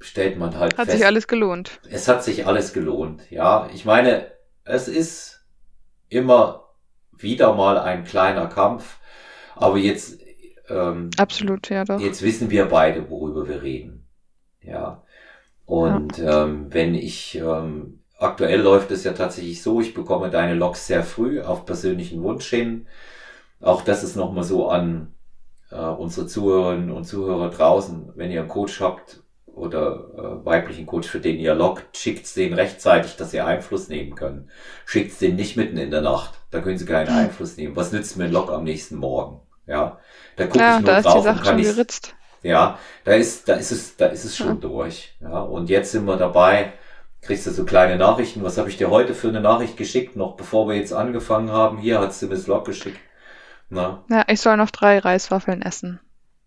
stellt 0.00 0.38
man 0.38 0.56
halt 0.56 0.74
hat 0.74 0.86
fest. 0.86 0.88
Hat 0.88 0.96
sich 0.96 1.06
alles 1.06 1.26
gelohnt. 1.26 1.80
Es 1.90 2.06
hat 2.06 2.22
sich 2.22 2.46
alles 2.46 2.72
gelohnt, 2.72 3.30
ja. 3.30 3.68
Ich 3.72 3.84
meine, 3.84 4.30
es 4.64 4.86
ist 4.86 5.44
immer 6.08 6.67
wieder 7.18 7.54
mal 7.54 7.78
ein 7.78 8.04
kleiner 8.04 8.46
Kampf, 8.46 8.98
aber 9.56 9.78
jetzt 9.78 10.20
ähm, 10.68 11.10
absolut, 11.16 11.70
ja 11.70 11.84
doch. 11.84 12.00
Jetzt 12.00 12.22
wissen 12.22 12.50
wir 12.50 12.66
beide, 12.66 13.08
worüber 13.10 13.48
wir 13.48 13.62
reden, 13.62 14.06
ja. 14.62 15.02
Und 15.64 16.18
ja. 16.18 16.44
Ähm, 16.44 16.66
wenn 16.70 16.94
ich 16.94 17.36
ähm, 17.36 18.00
aktuell 18.18 18.60
läuft 18.60 18.90
es 18.90 19.04
ja 19.04 19.12
tatsächlich 19.12 19.62
so, 19.62 19.80
ich 19.80 19.94
bekomme 19.94 20.30
deine 20.30 20.54
Logs 20.54 20.86
sehr 20.86 21.02
früh 21.02 21.40
auf 21.40 21.64
persönlichen 21.66 22.22
Wunsch 22.22 22.48
hin. 22.48 22.86
Auch 23.60 23.82
das 23.82 24.02
ist 24.02 24.16
nochmal 24.16 24.44
so 24.44 24.68
an 24.68 25.14
äh, 25.70 25.76
unsere 25.76 26.26
Zuhörerinnen 26.26 26.90
und 26.90 27.04
Zuhörer 27.04 27.50
draußen, 27.50 28.12
wenn 28.14 28.30
ihr 28.30 28.40
einen 28.40 28.48
Coach 28.48 28.80
habt, 28.80 29.22
oder 29.58 30.10
äh, 30.16 30.44
weiblichen 30.46 30.86
Coach, 30.86 31.08
für 31.08 31.20
den 31.20 31.38
ihr 31.38 31.54
lockt, 31.54 31.96
schickt's 31.96 32.34
den 32.34 32.54
rechtzeitig, 32.54 33.16
dass 33.16 33.30
sie 33.32 33.40
Einfluss 33.40 33.88
nehmen 33.88 34.14
können. 34.14 34.50
Schickt's 34.86 35.18
den 35.18 35.36
nicht 35.36 35.56
mitten 35.56 35.76
in 35.76 35.90
der 35.90 36.02
Nacht. 36.02 36.34
Da 36.50 36.60
können 36.60 36.78
sie 36.78 36.86
keinen 36.86 37.08
Einfluss 37.08 37.56
nehmen. 37.56 37.76
Was 37.76 37.92
nützt 37.92 38.16
mir 38.16 38.24
ein 38.24 38.32
Lock 38.32 38.50
am 38.50 38.64
nächsten 38.64 38.96
Morgen? 38.96 39.40
Ja, 39.66 39.98
da 40.36 40.46
gucke 40.46 40.60
ja, 40.60 40.78
ich 40.78 40.86
nur 40.86 41.00
drauf 41.02 41.26
und 41.26 41.42
kann 41.42 41.58
ich, 41.58 41.76
ja, 42.42 42.78
da 43.04 43.12
ist, 43.12 43.48
da 43.48 43.54
ist 43.54 43.72
es, 43.72 43.96
da 43.96 44.06
ist 44.06 44.24
es 44.24 44.36
schon 44.36 44.46
ja. 44.46 44.54
durch. 44.54 45.16
Ja, 45.20 45.40
und 45.40 45.68
jetzt 45.68 45.92
sind 45.92 46.06
wir 46.06 46.16
dabei, 46.16 46.72
kriegst 47.20 47.46
du 47.46 47.50
so 47.50 47.64
kleine 47.64 47.96
Nachrichten. 47.96 48.42
Was 48.42 48.58
habe 48.58 48.68
ich 48.68 48.76
dir 48.76 48.90
heute 48.90 49.14
für 49.14 49.28
eine 49.28 49.40
Nachricht 49.40 49.76
geschickt, 49.76 50.16
noch 50.16 50.36
bevor 50.36 50.68
wir 50.68 50.76
jetzt 50.76 50.92
angefangen 50.92 51.50
haben? 51.50 51.78
Hier 51.78 52.00
hat's 52.00 52.20
dir 52.20 52.28
Miss 52.28 52.46
Log 52.46 52.64
geschickt. 52.64 53.00
Na? 53.68 54.04
Ja, 54.08 54.24
ich 54.28 54.40
soll 54.40 54.56
noch 54.56 54.70
drei 54.70 54.98
Reiswaffeln 54.98 55.62
essen. 55.62 56.00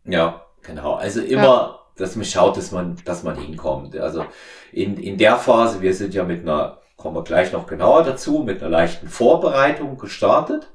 Ja, 0.05 0.45
genau. 0.63 0.95
Also 0.95 1.21
immer, 1.21 1.43
ja. 1.43 1.79
Dass 1.95 2.15
man 2.15 2.25
schaut, 2.25 2.57
dass 2.57 2.71
man, 2.71 2.97
dass 3.05 3.23
man 3.23 3.37
hinkommt. 3.37 3.97
Also 3.97 4.25
in, 4.71 4.97
in 4.97 5.17
der 5.17 5.37
Phase, 5.37 5.81
wir 5.81 5.93
sind 5.93 6.13
ja 6.13 6.23
mit 6.23 6.41
einer, 6.41 6.79
kommen 6.97 7.15
wir 7.15 7.23
gleich 7.23 7.51
noch 7.51 7.67
genauer 7.67 8.03
dazu, 8.03 8.39
mit 8.39 8.61
einer 8.61 8.69
leichten 8.69 9.09
Vorbereitung 9.09 9.97
gestartet. 9.97 10.71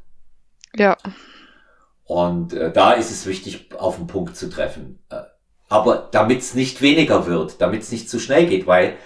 Ja. 0.74 0.96
Und 2.04 2.52
äh, 2.52 2.72
da 2.72 2.92
ist 2.92 3.10
es 3.10 3.26
wichtig, 3.26 3.70
auf 3.78 3.96
den 3.96 4.06
Punkt 4.06 4.36
zu 4.36 4.48
treffen. 4.48 5.00
Äh, 5.10 5.22
aber 5.68 6.08
damit 6.12 6.40
es 6.40 6.54
nicht 6.54 6.80
weniger 6.80 7.26
wird, 7.26 7.60
damit 7.60 7.82
es 7.82 7.90
nicht 7.90 8.08
zu 8.08 8.20
schnell 8.20 8.46
geht, 8.46 8.66
weil 8.66 8.96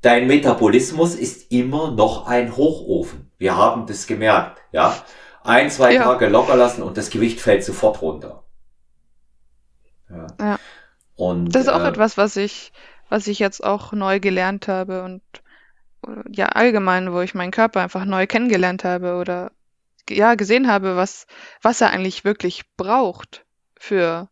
dein 0.00 0.26
Metabolismus 0.26 1.14
ist 1.14 1.52
immer 1.52 1.90
noch 1.90 2.26
ein 2.26 2.56
Hochofen. 2.56 3.30
Wir 3.38 3.56
haben 3.56 3.86
das 3.86 4.06
gemerkt, 4.06 4.62
ja. 4.72 4.96
Ein, 5.44 5.70
zwei 5.70 5.94
ja. 5.94 6.04
Tage 6.04 6.28
locker 6.28 6.56
lassen 6.56 6.82
und 6.82 6.96
das 6.96 7.10
Gewicht 7.10 7.40
fällt 7.40 7.64
sofort 7.64 8.00
runter. 8.00 8.44
Ja. 10.08 10.26
ja. 10.40 10.58
Und 11.16 11.54
das 11.54 11.62
ist 11.62 11.68
auch 11.68 11.84
äh, 11.84 11.88
etwas, 11.88 12.16
was 12.16 12.36
ich, 12.36 12.72
was 13.08 13.26
ich 13.26 13.38
jetzt 13.38 13.62
auch 13.62 13.92
neu 13.92 14.20
gelernt 14.20 14.68
habe 14.68 15.02
und 15.02 15.22
ja 16.30 16.46
allgemein, 16.46 17.12
wo 17.12 17.20
ich 17.20 17.34
meinen 17.34 17.52
Körper 17.52 17.80
einfach 17.80 18.04
neu 18.04 18.26
kennengelernt 18.26 18.82
habe 18.82 19.16
oder 19.16 19.52
ja 20.10 20.34
gesehen 20.34 20.68
habe, 20.68 20.96
was 20.96 21.26
was 21.60 21.80
er 21.80 21.90
eigentlich 21.90 22.24
wirklich 22.24 22.64
braucht 22.76 23.44
für 23.78 24.28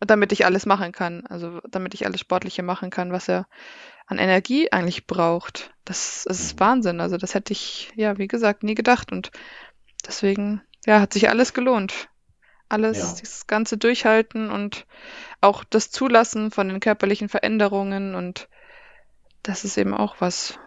damit 0.00 0.32
ich 0.32 0.44
alles 0.44 0.66
machen 0.66 0.92
kann, 0.92 1.26
also 1.26 1.60
damit 1.68 1.94
ich 1.94 2.06
alles 2.06 2.20
Sportliche 2.20 2.62
machen 2.62 2.90
kann, 2.90 3.12
was 3.12 3.28
er 3.28 3.46
an 4.06 4.18
Energie 4.18 4.70
eigentlich 4.70 5.06
braucht. 5.06 5.74
Das, 5.84 6.24
das 6.26 6.40
ist 6.40 6.60
Wahnsinn. 6.60 7.00
Also 7.00 7.16
das 7.16 7.34
hätte 7.34 7.52
ich, 7.52 7.92
ja, 7.96 8.18
wie 8.18 8.26
gesagt, 8.26 8.62
nie 8.62 8.74
gedacht. 8.74 9.12
Und 9.12 9.30
deswegen, 10.06 10.62
ja, 10.84 11.00
hat 11.00 11.12
sich 11.12 11.28
alles 11.30 11.54
gelohnt. 11.54 12.08
Alles, 12.68 12.98
ja. 12.98 13.14
dieses 13.20 13.46
ganze 13.46 13.78
Durchhalten 13.78 14.50
und 14.50 14.86
auch 15.44 15.62
das 15.64 15.90
Zulassen 15.90 16.50
von 16.50 16.68
den 16.68 16.80
körperlichen 16.80 17.28
Veränderungen 17.28 18.14
und 18.14 18.48
das 19.42 19.64
ist 19.64 19.76
eben 19.76 19.94
auch 19.94 20.16
was, 20.18 20.58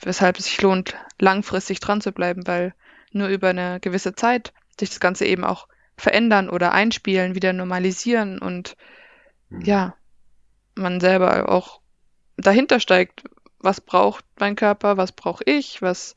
weshalb 0.00 0.38
es 0.38 0.46
sich 0.46 0.60
lohnt, 0.60 0.96
langfristig 1.18 1.80
dran 1.80 2.00
zu 2.00 2.12
bleiben, 2.12 2.46
weil 2.46 2.74
nur 3.12 3.28
über 3.28 3.48
eine 3.48 3.80
gewisse 3.80 4.14
Zeit 4.14 4.52
sich 4.78 4.90
das 4.90 5.00
Ganze 5.00 5.24
eben 5.24 5.44
auch 5.44 5.68
verändern 5.96 6.50
oder 6.50 6.72
einspielen, 6.72 7.34
wieder 7.34 7.52
normalisieren 7.52 8.38
und 8.38 8.76
mhm. 9.48 9.62
ja, 9.62 9.94
man 10.74 11.00
selber 11.00 11.48
auch 11.48 11.80
dahinter 12.36 12.80
steigt, 12.80 13.24
was 13.60 13.80
braucht 13.80 14.24
mein 14.38 14.56
Körper, 14.56 14.96
was 14.96 15.12
brauche 15.12 15.44
ich, 15.44 15.80
was, 15.80 16.14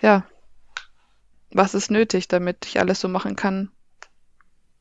ja, 0.00 0.26
was 1.52 1.74
ist 1.74 1.90
nötig, 1.90 2.26
damit 2.26 2.66
ich 2.66 2.80
alles 2.80 3.00
so 3.00 3.08
machen 3.08 3.36
kann, 3.36 3.70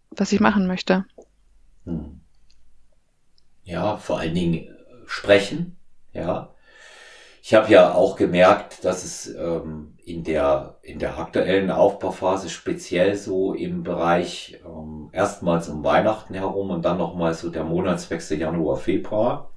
was 0.10 0.32
ich 0.32 0.40
machen 0.40 0.66
möchte. 0.66 1.06
Hm. 1.86 2.22
Ja, 3.68 3.98
vor 3.98 4.20
allen 4.20 4.34
Dingen 4.34 4.56
äh, 4.56 4.70
sprechen, 5.06 5.78
ja. 6.14 6.54
Ich 7.42 7.54
habe 7.54 7.72
ja 7.72 7.94
auch 7.94 8.16
gemerkt, 8.16 8.84
dass 8.84 9.04
es 9.04 9.28
ähm, 9.36 9.94
in, 10.04 10.24
der, 10.24 10.78
in 10.82 11.00
der 11.00 11.18
aktuellen 11.18 11.70
Aufbauphase 11.70 12.50
speziell 12.50 13.16
so 13.16 13.54
im 13.54 13.84
Bereich 13.84 14.60
ähm, 14.66 15.10
erstmals 15.12 15.68
um 15.68 15.84
Weihnachten 15.84 16.34
herum 16.34 16.72
und 16.72 16.84
dann 16.84 16.98
nochmal 16.98 17.34
so 17.34 17.50
der 17.50 17.64
Monatswechsel 17.64 18.40
Januar, 18.40 18.78
Februar, 18.78 19.52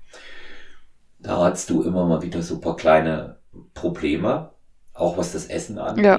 da 1.20 1.44
hattest 1.44 1.70
du 1.70 1.82
immer 1.82 2.04
mal 2.06 2.22
wieder 2.22 2.42
super 2.42 2.74
kleine 2.74 3.38
Probleme, 3.74 4.50
auch 4.92 5.18
was 5.18 5.32
das 5.32 5.46
Essen 5.46 5.78
angeht. 5.78 6.04
Ja. 6.04 6.18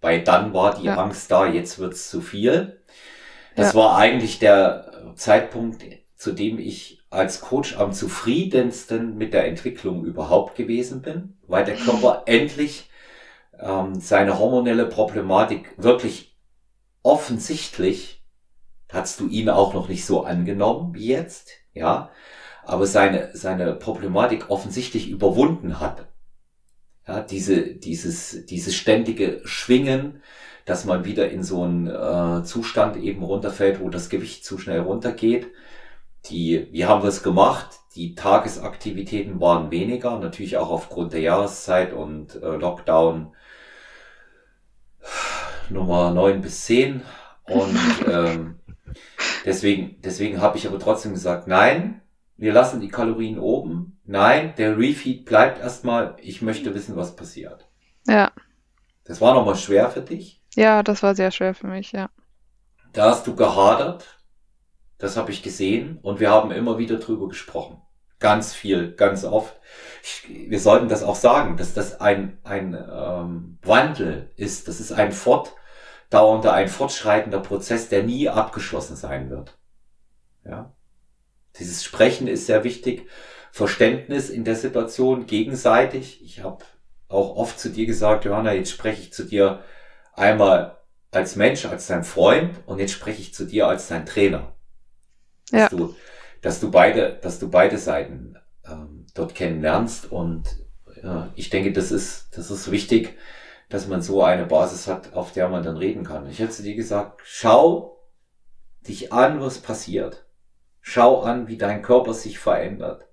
Weil 0.00 0.22
dann 0.22 0.52
war 0.52 0.76
die 0.76 0.84
ja. 0.84 0.96
Angst 0.96 1.30
da, 1.30 1.46
jetzt 1.46 1.78
wird's 1.78 2.10
zu 2.10 2.20
viel. 2.20 2.80
Das 3.56 3.72
ja. 3.72 3.80
war 3.80 3.96
eigentlich 3.96 4.38
der 4.38 5.14
Zeitpunkt, 5.16 5.84
zu 6.16 6.32
dem 6.32 6.58
ich 6.58 7.03
als 7.14 7.40
Coach 7.40 7.76
am 7.76 7.92
zufriedensten 7.92 9.16
mit 9.16 9.32
der 9.32 9.46
Entwicklung 9.46 10.04
überhaupt 10.04 10.56
gewesen 10.56 11.02
bin, 11.02 11.36
weil 11.46 11.64
der 11.64 11.76
Körper 11.76 12.22
endlich 12.26 12.90
ähm, 13.58 14.00
seine 14.00 14.38
hormonelle 14.38 14.86
Problematik 14.86 15.72
wirklich 15.76 16.36
offensichtlich, 17.02 18.22
hast 18.90 19.20
du 19.20 19.28
ihn 19.28 19.48
auch 19.48 19.74
noch 19.74 19.88
nicht 19.88 20.04
so 20.04 20.24
angenommen 20.24 20.94
wie 20.94 21.08
jetzt, 21.08 21.50
ja, 21.72 22.10
aber 22.64 22.86
seine, 22.86 23.30
seine 23.34 23.74
Problematik 23.74 24.50
offensichtlich 24.50 25.08
überwunden 25.08 25.80
hat. 25.80 26.06
Ja, 27.06 27.20
diese, 27.20 27.74
dieses, 27.74 28.46
dieses 28.46 28.74
ständige 28.74 29.42
Schwingen, 29.44 30.22
dass 30.64 30.86
man 30.86 31.04
wieder 31.04 31.30
in 31.30 31.42
so 31.42 31.62
einen 31.62 31.86
äh, 31.86 32.42
Zustand 32.44 32.96
eben 32.96 33.22
runterfällt, 33.22 33.80
wo 33.80 33.90
das 33.90 34.08
Gewicht 34.08 34.46
zu 34.46 34.56
schnell 34.56 34.80
runtergeht. 34.80 35.48
Die, 36.26 36.68
wie 36.72 36.86
haben 36.86 37.02
wir 37.02 37.08
es 37.08 37.22
gemacht? 37.22 37.80
Die 37.94 38.14
Tagesaktivitäten 38.14 39.40
waren 39.40 39.70
weniger, 39.70 40.18
natürlich 40.18 40.56
auch 40.56 40.70
aufgrund 40.70 41.12
der 41.12 41.20
Jahreszeit 41.20 41.92
und 41.92 42.36
äh, 42.42 42.56
Lockdown 42.56 43.34
Nummer 45.70 46.10
neun 46.12 46.40
bis 46.40 46.64
zehn 46.64 47.02
Und 47.44 47.78
ähm, 48.08 48.58
deswegen, 49.44 50.00
deswegen 50.02 50.40
habe 50.40 50.58
ich 50.58 50.66
aber 50.66 50.78
trotzdem 50.78 51.12
gesagt, 51.12 51.46
nein, 51.46 52.00
wir 52.36 52.52
lassen 52.52 52.80
die 52.80 52.88
Kalorien 52.88 53.38
oben. 53.38 54.00
Nein, 54.04 54.54
der 54.56 54.76
Refeed 54.76 55.24
bleibt 55.24 55.60
erstmal. 55.60 56.16
Ich 56.20 56.42
möchte 56.42 56.74
wissen, 56.74 56.96
was 56.96 57.16
passiert. 57.16 57.66
Ja. 58.06 58.32
Das 59.04 59.20
war 59.20 59.34
nochmal 59.34 59.56
schwer 59.56 59.90
für 59.90 60.00
dich? 60.00 60.40
Ja, 60.54 60.82
das 60.82 61.02
war 61.02 61.14
sehr 61.14 61.30
schwer 61.30 61.54
für 61.54 61.66
mich, 61.66 61.92
ja. 61.92 62.08
Da 62.92 63.10
hast 63.10 63.26
du 63.26 63.34
gehadert. 63.34 64.13
Das 64.98 65.16
habe 65.16 65.30
ich 65.30 65.42
gesehen 65.42 65.98
und 66.02 66.20
wir 66.20 66.30
haben 66.30 66.50
immer 66.50 66.78
wieder 66.78 66.96
drüber 66.98 67.28
gesprochen. 67.28 67.80
Ganz 68.20 68.54
viel, 68.54 68.92
ganz 68.92 69.24
oft. 69.24 69.60
Ich, 70.02 70.50
wir 70.50 70.60
sollten 70.60 70.88
das 70.88 71.02
auch 71.02 71.16
sagen, 71.16 71.56
dass 71.56 71.74
das 71.74 72.00
ein, 72.00 72.38
ein 72.44 72.74
ähm, 72.74 73.58
Wandel 73.62 74.30
ist. 74.36 74.68
Das 74.68 74.80
ist 74.80 74.92
ein 74.92 75.12
fortdauernder, 75.12 76.52
ein 76.52 76.68
fortschreitender 76.68 77.40
Prozess, 77.40 77.88
der 77.88 78.04
nie 78.04 78.28
abgeschlossen 78.28 78.96
sein 78.96 79.30
wird. 79.30 79.58
Ja. 80.44 80.74
Dieses 81.58 81.84
Sprechen 81.84 82.28
ist 82.28 82.46
sehr 82.46 82.64
wichtig. 82.64 83.08
Verständnis 83.52 84.30
in 84.30 84.44
der 84.44 84.56
Situation 84.56 85.26
gegenseitig. 85.26 86.24
Ich 86.24 86.42
habe 86.42 86.64
auch 87.08 87.36
oft 87.36 87.58
zu 87.60 87.70
dir 87.70 87.86
gesagt, 87.86 88.24
Johanna, 88.24 88.52
jetzt 88.52 88.70
spreche 88.70 89.02
ich 89.02 89.12
zu 89.12 89.24
dir 89.24 89.62
einmal 90.14 90.78
als 91.10 91.36
Mensch, 91.36 91.64
als 91.66 91.86
dein 91.86 92.04
Freund 92.04 92.60
und 92.66 92.78
jetzt 92.78 92.92
spreche 92.92 93.20
ich 93.20 93.34
zu 93.34 93.44
dir 93.44 93.68
als 93.68 93.88
dein 93.88 94.06
Trainer. 94.06 94.53
Dass 95.50 95.60
ja. 95.60 95.68
du, 95.68 95.94
dass 96.42 96.60
du 96.60 96.70
beide, 96.70 97.18
dass 97.22 97.38
du 97.38 97.50
beide 97.50 97.78
Seiten 97.78 98.36
ähm, 98.66 99.06
dort 99.14 99.34
kennenlernst 99.34 100.10
und 100.10 100.64
äh, 101.02 101.26
ich 101.34 101.50
denke, 101.50 101.72
das 101.72 101.92
ist, 101.92 102.36
das 102.36 102.50
ist 102.50 102.70
wichtig, 102.70 103.16
dass 103.68 103.88
man 103.88 104.02
so 104.02 104.22
eine 104.22 104.46
Basis 104.46 104.86
hat, 104.86 105.14
auf 105.14 105.32
der 105.32 105.48
man 105.48 105.62
dann 105.62 105.76
reden 105.76 106.04
kann. 106.04 106.28
Ich 106.28 106.38
hätte 106.38 106.62
dir 106.62 106.74
gesagt, 106.74 107.20
schau 107.24 107.98
dich 108.86 109.12
an, 109.12 109.40
was 109.40 109.58
passiert. 109.58 110.26
Schau 110.80 111.22
an, 111.22 111.48
wie 111.48 111.56
dein 111.56 111.82
Körper 111.82 112.12
sich 112.12 112.38
verändert. 112.38 113.08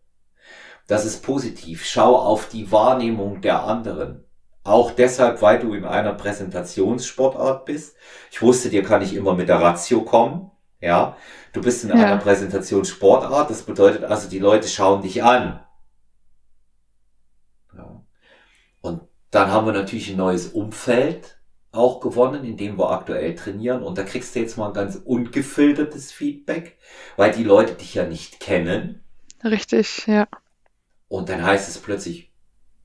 Das 0.88 1.05
ist 1.05 1.23
positiv. 1.23 1.86
Schau 1.86 2.17
auf 2.17 2.49
die 2.49 2.71
Wahrnehmung 2.71 3.41
der 3.41 3.63
anderen. 3.63 4.25
Auch 4.63 4.91
deshalb, 4.91 5.41
weil 5.41 5.59
du 5.59 5.73
in 5.73 5.86
einer 5.86 6.13
Präsentationssportart 6.13 7.65
bist. 7.65 7.95
Ich 8.29 8.41
wusste, 8.41 8.69
dir 8.69 8.84
kann 8.84 9.01
ich 9.01 9.15
immer 9.15 9.34
mit 9.34 9.47
der 9.47 9.61
Ratio 9.61 10.01
kommen. 10.01 10.51
Ja, 10.82 11.15
du 11.53 11.61
bist 11.61 11.84
in 11.84 11.89
ja. 11.89 11.95
einer 11.95 12.17
Präsentationssportart. 12.17 13.49
Das 13.49 13.61
bedeutet 13.63 14.03
also, 14.03 14.27
die 14.27 14.39
Leute 14.39 14.67
schauen 14.67 15.03
dich 15.03 15.23
an. 15.23 15.63
Ja. 17.77 18.03
Und 18.82 19.01
dann 19.29 19.51
haben 19.51 19.67
wir 19.67 19.73
natürlich 19.73 20.09
ein 20.09 20.17
neues 20.17 20.47
Umfeld 20.47 21.38
auch 21.71 22.01
gewonnen, 22.01 22.43
indem 22.43 22.77
wir 22.77 22.89
aktuell 22.89 23.36
trainieren. 23.36 23.84
Und 23.84 23.97
da 23.97 24.03
kriegst 24.03 24.36
du 24.36 24.39
jetzt 24.39 24.57
mal 24.57 24.67
ein 24.67 24.73
ganz 24.73 24.95
ungefiltertes 24.95 26.11
Feedback, 26.11 26.77
weil 27.15 27.32
die 27.32 27.43
Leute 27.43 27.75
dich 27.75 27.93
ja 27.93 28.05
nicht 28.05 28.39
kennen. 28.39 29.03
Richtig, 29.43 30.07
ja. 30.07 30.27
Und 31.07 31.29
dann 31.29 31.43
heißt 31.43 31.69
es 31.69 31.77
plötzlich, 31.77 32.32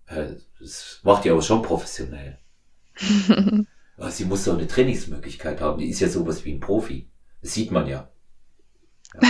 äh, 0.06 0.34
das 0.60 1.00
macht 1.02 1.24
die 1.24 1.30
aber 1.30 1.42
schon 1.42 1.62
professionell. 1.62 2.38
Sie 4.08 4.24
muss 4.26 4.44
doch 4.44 4.54
eine 4.54 4.66
Trainingsmöglichkeit 4.66 5.60
haben. 5.60 5.78
Die 5.78 5.88
ist 5.88 6.00
ja 6.00 6.08
sowas 6.08 6.44
wie 6.44 6.52
ein 6.52 6.60
Profi. 6.60 7.10
Das 7.46 7.54
sieht 7.54 7.70
man 7.70 7.86
ja. 7.86 8.08
Ja. 9.14 9.28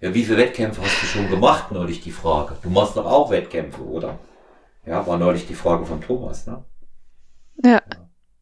ja, 0.00 0.14
wie 0.14 0.24
viele 0.24 0.38
Wettkämpfe 0.38 0.82
hast 0.82 1.00
du 1.00 1.06
schon 1.06 1.30
gemacht, 1.30 1.70
neulich 1.70 2.00
die 2.00 2.10
Frage. 2.10 2.56
Du 2.60 2.70
machst 2.70 2.96
doch 2.96 3.06
auch 3.06 3.30
Wettkämpfe, 3.30 3.84
oder? 3.84 4.18
Ja, 4.84 5.06
war 5.06 5.16
neulich 5.16 5.46
die 5.46 5.54
Frage 5.54 5.86
von 5.86 6.00
Thomas, 6.00 6.48
ne? 6.48 6.64
ja. 7.62 7.70
ja. 7.70 7.82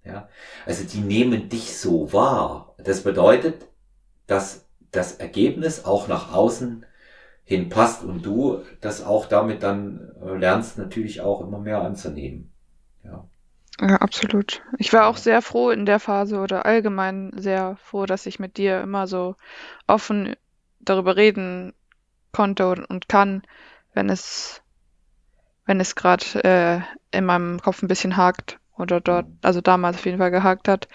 Ja, 0.07 0.28
also 0.64 0.84
die 0.84 1.00
nehmen 1.00 1.50
dich 1.50 1.76
so 1.76 2.14
wahr. 2.14 2.74
Das 2.78 3.02
bedeutet, 3.02 3.68
dass 4.26 4.64
das 4.90 5.16
Ergebnis 5.16 5.84
auch 5.84 6.09
nach 6.09 6.32
außen 6.32 6.86
hin 7.44 7.68
passt 7.68 8.05
und 8.05 8.24
du 8.24 8.62
das 8.80 9.05
auch 9.05 9.26
damit 9.26 9.62
dann 9.62 10.12
äh, 10.22 10.34
lernst, 10.34 10.78
natürlich 10.78 11.20
auch 11.20 11.42
immer 11.42 11.59
mehr 11.59 11.82
anzunehmen. 11.82 12.55
Ja. 13.02 13.28
Ja, 13.81 13.97
absolut. 13.97 14.62
Ich 14.79 14.93
war 14.93 15.09
auch 15.09 15.16
sehr 15.16 15.43
froh 15.43 15.70
in 15.70 15.85
der 15.85 15.99
Phase 15.99 16.39
oder 16.39 16.64
allgemein 16.64 17.33
sehr 17.37 17.77
froh, 17.77 18.07
dass 18.07 18.27
ich 18.27 18.39
mit 18.39 18.57
dir 18.57 18.81
immer 18.81 19.07
so 19.07 19.35
offen 19.87 20.37
darüber 20.79 21.16
reden 21.16 21.75
konnte 22.33 22.68
und, 22.68 22.85
und 22.85 23.09
kann, 23.09 23.43
wenn 23.93 24.09
es, 24.11 24.62
wenn 25.66 25.81
es 25.81 25.97
gerade 25.97 26.25
äh, 26.45 26.81
in 27.16 27.25
meinem 27.25 27.61
Kopf 27.61 27.83
ein 27.83 27.89
bisschen 27.89 28.16
hakt 28.16 28.59
oder 28.77 29.01
dort, 29.01 29.27
also 29.43 29.61
damals 29.61 29.97
auf 29.97 30.05
jeden 30.05 30.18
Fall 30.18 30.31
gehakt 30.31 30.68
hat. 30.68 30.89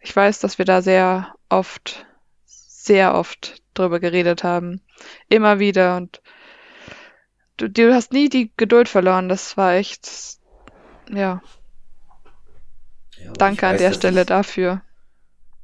Ich 0.00 0.14
weiß, 0.14 0.40
dass 0.40 0.58
wir 0.58 0.64
da 0.64 0.80
sehr 0.80 1.34
oft, 1.48 2.06
sehr 2.44 3.14
oft 3.14 3.62
drüber 3.74 4.00
geredet 4.00 4.42
haben. 4.42 4.80
Immer 5.28 5.58
wieder 5.58 5.96
und 5.96 6.22
du, 7.56 7.68
du 7.68 7.94
hast 7.94 8.12
nie 8.12 8.28
die 8.28 8.52
Geduld 8.56 8.88
verloren. 8.88 9.28
Das 9.28 9.56
war 9.56 9.74
echt, 9.74 10.08
ja. 11.10 11.42
Ja 13.24 13.32
Danke 13.32 13.62
weiß, 13.62 13.72
an 13.72 13.78
der 13.78 13.92
Stelle 13.92 14.24
dafür. 14.24 14.82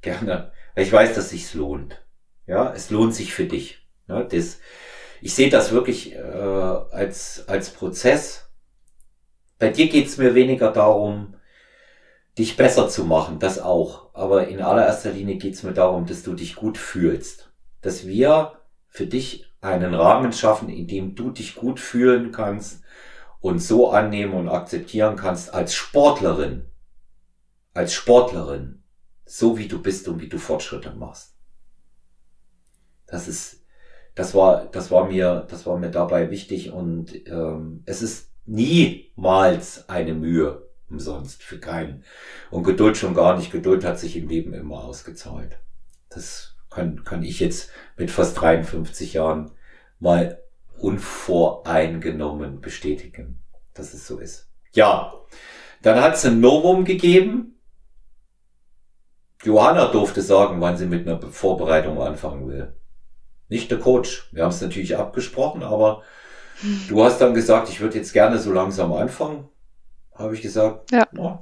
Gerne. 0.01 0.53
Ich 0.77 0.93
weiß, 0.93 1.15
dass 1.15 1.31
sich's 1.31 1.55
lohnt. 1.55 2.05
Ja, 2.47 2.73
es 2.73 2.91
lohnt 2.91 3.15
sich 3.15 3.35
für 3.35 3.45
dich. 3.45 3.87
Ja, 4.09 4.23
das, 4.23 4.61
ich 5.21 5.35
sehe 5.35 5.51
das 5.51 5.73
wirklich 5.73 6.15
äh, 6.15 6.19
als, 6.19 7.45
als 7.49 7.71
Prozess. 7.71 8.49
Bei 9.59 9.71
dir 9.71 9.89
geht's 9.89 10.19
mir 10.19 10.35
weniger 10.35 10.71
darum, 10.71 11.35
dich 12.39 12.57
besser 12.57 12.89
zu 12.89 13.05
machen, 13.05 13.39
das 13.39 13.61
auch. 13.61 14.15
Aber 14.15 14.49
in 14.49 14.63
allererster 14.63 15.11
Linie 15.11 15.37
geht's 15.37 15.63
mir 15.63 15.73
darum, 15.75 16.07
dass 16.07 16.23
du 16.23 16.35
dich 16.35 16.55
gut 16.55 16.79
fühlst. 16.79 17.51
Dass 17.83 18.07
wir 18.07 18.53
für 18.89 19.07
dich 19.07 19.53
einen 19.61 19.95
Rahmen 19.95 20.33
schaffen, 20.33 20.69
in 20.69 20.87
dem 20.87 21.15
du 21.15 21.31
dich 21.31 21.57
gut 21.57 21.81
fühlen 21.81 22.31
kannst 22.31 22.83
und 23.41 23.59
so 23.59 23.91
annehmen 23.91 24.35
und 24.35 24.49
akzeptieren 24.49 25.17
kannst 25.17 25.53
als 25.53 25.75
Sportlerin. 25.75 26.65
Als 27.79 27.95
Sportlerin. 27.95 28.83
So 29.25 29.57
wie 29.57 29.69
du 29.69 29.81
bist 29.81 30.09
und 30.09 30.21
wie 30.21 30.29
du 30.29 30.39
Fortschritte 30.39 30.91
machst. 30.91 31.37
Das 33.07 33.29
ist, 33.29 33.63
das 34.17 34.35
war, 34.35 34.67
das 34.67 34.91
war 34.91 35.07
mir, 35.07 35.47
das 35.49 35.65
war 35.65 35.79
mir 35.79 35.93
dabei 35.93 36.29
wichtig 36.33 36.73
und 36.73 37.15
ähm, 37.29 37.85
es 37.87 38.03
ist 38.03 38.33
niemals 38.47 39.89
eine 39.89 40.15
Mühe 40.15 40.69
umsonst 40.91 41.45
für 41.45 41.61
keinen. 41.61 42.03
Und 42.51 42.65
Geduld 42.65 42.97
schon 42.97 43.15
gar 43.15 43.37
nicht. 43.37 43.53
Geduld 43.53 43.85
hat 43.85 44.01
sich 44.01 44.17
im 44.17 44.27
Leben 44.27 44.55
immer 44.55 44.83
ausgezahlt. 44.83 45.61
Das 46.09 46.57
kann, 46.71 47.05
kann 47.05 47.23
ich 47.23 47.39
jetzt 47.39 47.71
mit 47.97 48.11
fast 48.11 48.41
53 48.41 49.13
Jahren 49.13 49.53
mal 50.01 50.43
unvoreingenommen 50.79 52.61
bestätigen, 52.61 53.41
dass 53.73 53.95
es 53.95 54.05
so 54.05 54.19
ist. 54.19 54.49
Ja, 54.73 55.15
dann 55.81 56.01
hat 56.01 56.17
es 56.17 56.25
ein 56.25 56.41
Novum 56.41 56.85
gegeben. 56.85 57.55
Johanna 59.43 59.87
durfte 59.87 60.23
sagen, 60.23 60.61
wann 60.61 60.77
sie 60.77 60.87
mit 60.87 61.07
einer 61.07 61.21
Vorbereitung 61.21 62.01
anfangen 62.01 62.49
will. 62.49 62.75
Nicht 63.49 63.71
der 63.71 63.79
Coach. 63.79 64.29
Wir 64.33 64.43
haben 64.43 64.51
es 64.51 64.61
natürlich 64.61 64.97
abgesprochen, 64.97 65.63
aber 65.63 66.03
du 66.89 67.03
hast 67.03 67.21
dann 67.21 67.35
gesagt, 67.35 67.69
ich 67.69 67.81
würde 67.81 67.97
jetzt 67.99 68.13
gerne 68.13 68.39
so 68.39 68.53
langsam 68.53 68.93
anfangen. 68.93 69.49
Habe 70.15 70.35
ich 70.35 70.43
gesagt, 70.43 70.91
ja. 70.91 71.07
ja. 71.13 71.41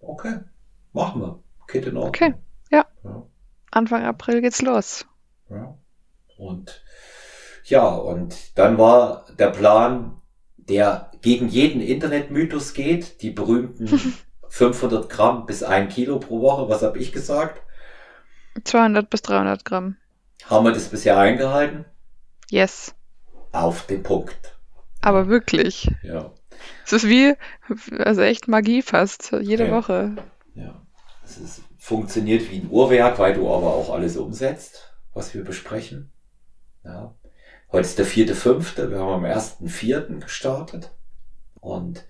Okay, 0.00 0.40
machen 0.92 1.20
wir. 1.20 1.42
Geht 1.66 1.86
in 1.86 1.96
Ordnung. 1.96 2.08
Okay, 2.08 2.34
ja. 2.70 2.86
ja. 3.04 3.26
Anfang 3.70 4.04
April 4.04 4.40
geht's 4.40 4.62
los. 4.62 5.06
Ja. 5.50 5.76
Und 6.38 6.82
ja, 7.64 7.86
und 7.86 8.56
dann 8.58 8.78
war 8.78 9.26
der 9.38 9.50
Plan, 9.50 10.22
der 10.56 11.10
gegen 11.20 11.48
jeden 11.48 11.82
Internetmythos 11.82 12.72
geht, 12.72 13.20
die 13.20 13.30
berühmten 13.30 14.14
500 14.48 15.08
Gramm 15.08 15.46
bis 15.46 15.62
ein 15.62 15.88
Kilo 15.88 16.18
pro 16.18 16.40
Woche. 16.40 16.68
Was 16.68 16.82
habe 16.82 16.98
ich 16.98 17.12
gesagt? 17.12 17.62
200 18.64 19.08
bis 19.08 19.22
300 19.22 19.64
Gramm. 19.64 19.96
Haben 20.46 20.64
wir 20.66 20.72
das 20.72 20.88
bisher 20.88 21.18
eingehalten? 21.18 21.84
Yes. 22.50 22.94
Auf 23.52 23.86
den 23.86 24.02
Punkt. 24.02 24.56
Aber 25.00 25.28
wirklich. 25.28 25.90
Ja. 26.02 26.32
Es 26.84 26.92
ist 26.92 27.08
wie, 27.08 27.34
also 27.98 28.22
echt 28.22 28.48
Magie 28.48 28.82
fast, 28.82 29.32
jede 29.40 29.68
ja. 29.68 29.72
Woche. 29.72 30.16
Ja. 30.54 30.82
Es 31.24 31.38
ist, 31.38 31.62
funktioniert 31.78 32.50
wie 32.50 32.60
ein 32.60 32.70
Uhrwerk, 32.70 33.18
weil 33.18 33.34
du 33.34 33.52
aber 33.52 33.74
auch 33.74 33.90
alles 33.90 34.16
umsetzt, 34.16 34.94
was 35.14 35.34
wir 35.34 35.44
besprechen. 35.44 36.12
Ja. 36.84 37.14
Heute 37.70 37.86
ist 37.86 37.98
der 37.98 38.06
vierte, 38.06 38.34
fünfte. 38.34 38.90
Wir 38.90 38.98
haben 38.98 39.12
am 39.12 39.24
ersten, 39.24 39.68
vierten 39.68 40.20
gestartet. 40.20 40.90
Und 41.60 42.06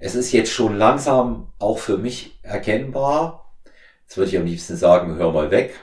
es 0.00 0.14
ist 0.14 0.32
jetzt 0.32 0.52
schon 0.52 0.76
langsam 0.76 1.52
auch 1.58 1.78
für 1.78 1.98
mich 1.98 2.38
erkennbar. 2.42 3.52
Jetzt 4.02 4.16
würde 4.16 4.30
ich 4.30 4.38
am 4.38 4.46
liebsten 4.46 4.76
sagen, 4.76 5.16
hör 5.16 5.32
mal 5.32 5.50
weg. 5.50 5.74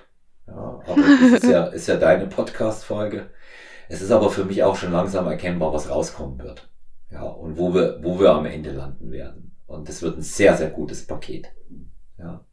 Ja, 0.48 0.82
aber 0.86 0.96
das 0.96 1.44
ist 1.44 1.50
ja, 1.52 1.66
ist 1.68 1.88
ja 1.88 1.98
deine 1.98 2.28
Podcast-Folge. 2.28 3.30
Es 3.90 4.02
ist 4.02 4.12
aber 4.12 4.30
für 4.30 4.46
mich 4.46 4.64
auch 4.64 4.76
schon 4.76 4.92
langsam 4.92 5.28
erkennbar, 5.28 5.74
was 5.74 5.90
rauskommen 5.90 6.40
wird. 6.40 6.70
Ja, 7.12 7.24
und 7.24 7.58
wo 7.58 7.74
wir, 7.74 8.00
wo 8.02 8.20
wir 8.20 8.32
am 8.32 8.46
Ende 8.46 8.72
landen 8.72 9.12
werden. 9.12 9.56
Und 9.68 9.90
das 9.90 10.02
wird 10.02 10.18
ein 10.18 10.22
sehr, 10.22 10.56
sehr 10.58 10.70
gutes 10.70 11.06
Paket. 11.06 11.48
Ja. 12.18 12.46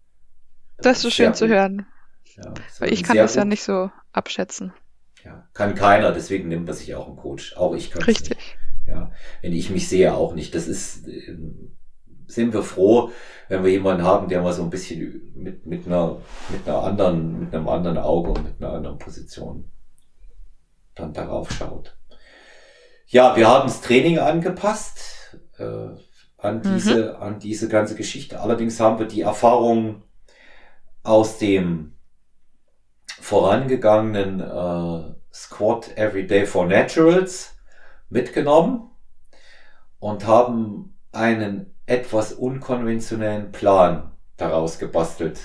Das, 0.76 0.84
das 0.84 0.96
ist 0.98 1.02
so 1.02 1.10
schön 1.10 1.26
gut. 1.28 1.36
zu 1.36 1.48
hören. 1.48 1.86
Ja, 2.36 2.54
Weil 2.78 2.92
ich 2.92 3.02
kann 3.02 3.16
das 3.16 3.32
gut. 3.32 3.38
ja 3.38 3.44
nicht 3.44 3.62
so 3.62 3.90
abschätzen. 4.12 4.72
Ja, 5.24 5.48
kann 5.52 5.74
keiner, 5.74 6.12
deswegen 6.12 6.48
nimmt 6.48 6.66
man 6.66 6.74
sich 6.74 6.94
auch 6.94 7.06
einen 7.06 7.16
Coach. 7.16 7.56
Auch 7.56 7.74
ich 7.74 7.90
kann 7.90 8.02
Richtig. 8.02 8.36
Nicht. 8.36 8.58
Ja, 8.90 9.12
wenn 9.40 9.52
ich 9.52 9.70
mich 9.70 9.88
sehe, 9.88 10.14
auch 10.14 10.34
nicht. 10.34 10.54
Das 10.54 10.66
ist, 10.66 11.04
sind 12.26 12.52
wir 12.52 12.62
froh, 12.62 13.10
wenn 13.48 13.62
wir 13.62 13.70
jemanden 13.70 14.02
haben, 14.04 14.28
der 14.28 14.42
mal 14.42 14.52
so 14.52 14.62
ein 14.62 14.70
bisschen 14.70 15.32
mit, 15.34 15.64
mit 15.66 15.86
einer, 15.86 16.20
mit 16.50 16.66
einer 16.66 16.82
anderen, 16.82 17.40
mit 17.40 17.54
einem 17.54 17.68
anderen 17.68 17.98
Auge 17.98 18.30
und 18.30 18.44
mit 18.44 18.60
einer 18.60 18.72
anderen 18.72 18.98
Position 18.98 19.70
dann 20.94 21.12
darauf 21.12 21.50
schaut. 21.50 21.96
Ja, 23.06 23.36
wir 23.36 23.48
haben 23.48 23.68
das 23.68 23.80
Training 23.80 24.18
angepasst 24.18 25.36
äh, 25.58 25.88
an 26.38 26.62
diese, 26.62 27.14
mhm. 27.14 27.22
an 27.22 27.38
diese 27.38 27.68
ganze 27.68 27.94
Geschichte. 27.94 28.40
Allerdings 28.40 28.80
haben 28.80 28.98
wir 28.98 29.06
die 29.06 29.22
Erfahrung 29.22 30.02
aus 31.02 31.38
dem 31.38 31.96
vorangegangenen 33.20 34.40
äh, 34.40 35.14
Squat 35.32 35.96
Everyday 35.96 36.46
for 36.46 36.66
Naturals 36.66 37.56
mitgenommen 38.10 38.90
und 39.98 40.26
haben 40.26 40.96
einen 41.12 41.74
etwas 41.86 42.32
unkonventionellen 42.32 43.52
Plan 43.52 44.12
daraus 44.36 44.78
gebastelt. 44.78 45.40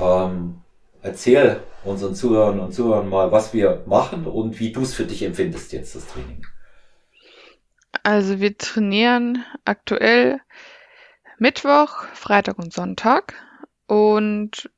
Ähm, 0.00 0.60
erzähl 1.02 1.62
unseren 1.84 2.14
Zuhörern 2.14 2.60
und 2.60 2.72
Zuhörern 2.72 3.08
mal, 3.08 3.32
was 3.32 3.52
wir 3.52 3.82
machen 3.86 4.26
und 4.26 4.60
wie 4.60 4.72
du 4.72 4.82
es 4.82 4.94
für 4.94 5.04
dich 5.04 5.22
empfindest 5.22 5.72
jetzt, 5.72 5.94
das 5.94 6.06
Training. 6.06 6.44
Also 8.02 8.40
wir 8.40 8.56
trainieren 8.56 9.44
aktuell 9.64 10.40
Mittwoch, 11.38 12.04
Freitag 12.14 12.58
und 12.58 12.72
Sonntag. 12.72 13.34
Und 13.86 14.70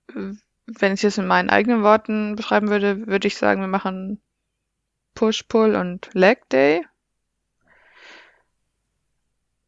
wenn 0.66 0.94
ich 0.94 1.04
es 1.04 1.18
in 1.18 1.26
meinen 1.26 1.50
eigenen 1.50 1.82
Worten 1.82 2.36
beschreiben 2.36 2.68
würde, 2.68 3.06
würde 3.06 3.28
ich 3.28 3.36
sagen, 3.36 3.60
wir 3.60 3.68
machen 3.68 4.22
Push, 5.14 5.44
Pull 5.44 5.74
und 5.74 6.10
Leg 6.14 6.48
Day. 6.48 6.84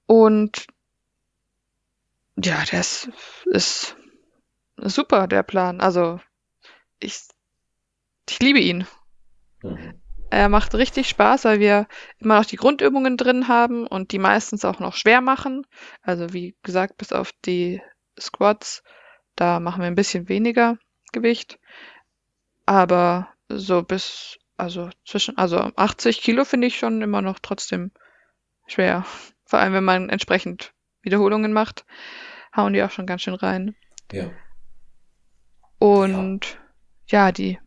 Und 0.07 0.67
ja, 2.37 2.65
das 2.71 3.09
ist 3.47 3.97
super, 4.77 5.27
der 5.27 5.43
Plan. 5.43 5.81
Also 5.81 6.21
ich, 7.01 7.23
ich 8.29 8.39
liebe 8.41 8.61
ihn. 8.61 8.87
Mhm. 9.63 10.01
Er 10.29 10.49
macht 10.49 10.75
richtig 10.75 11.09
Spaß, 11.09 11.45
weil 11.45 11.61
wir 11.61 11.87
immer 12.19 12.39
noch 12.39 12.45
die 12.45 12.57
Grundübungen 12.57 13.17
drin 13.17 13.49
haben 13.49 13.87
und 13.87 14.13
die 14.13 14.19
meistens 14.19 14.65
auch 14.65 14.81
noch 14.81 14.95
schwer 14.95 15.21
machen. 15.21 15.67
Also 16.03 16.33
wie 16.33 16.57
gesagt, 16.63 16.99
bis 16.99 17.13
auf 17.13 17.31
die 17.45 17.81
Squats, 18.19 18.83
da 19.37 19.61
machen 19.61 19.83
wir 19.83 19.87
ein 19.87 19.95
bisschen 19.95 20.29
weniger 20.29 20.79
Gewicht. 21.13 21.59
Aber 22.67 23.29
so 23.49 23.83
bis, 23.83 24.39
also 24.57 24.91
zwischen, 25.05 25.39
also 25.39 25.71
80 25.77 26.21
Kilo 26.21 26.45
finde 26.45 26.67
ich 26.67 26.79
schon 26.79 27.03
immer 27.03 27.23
noch 27.23 27.39
trotzdem 27.39 27.93
schwer. 28.67 29.07
Vor 29.47 29.59
allem, 29.59 29.72
wenn 29.72 29.84
man 29.84 30.11
entsprechend 30.11 30.74
Wiederholungen 31.03 31.53
macht, 31.53 31.86
hauen 32.55 32.72
die 32.74 32.82
auch 32.82 32.90
schon 32.90 33.07
ganz 33.07 33.22
schön 33.22 33.34
rein. 33.34 33.74
Ja. 34.12 34.30
Und 35.78 36.59
ja, 37.07 37.26
ja 37.26 37.32
die 37.32 37.59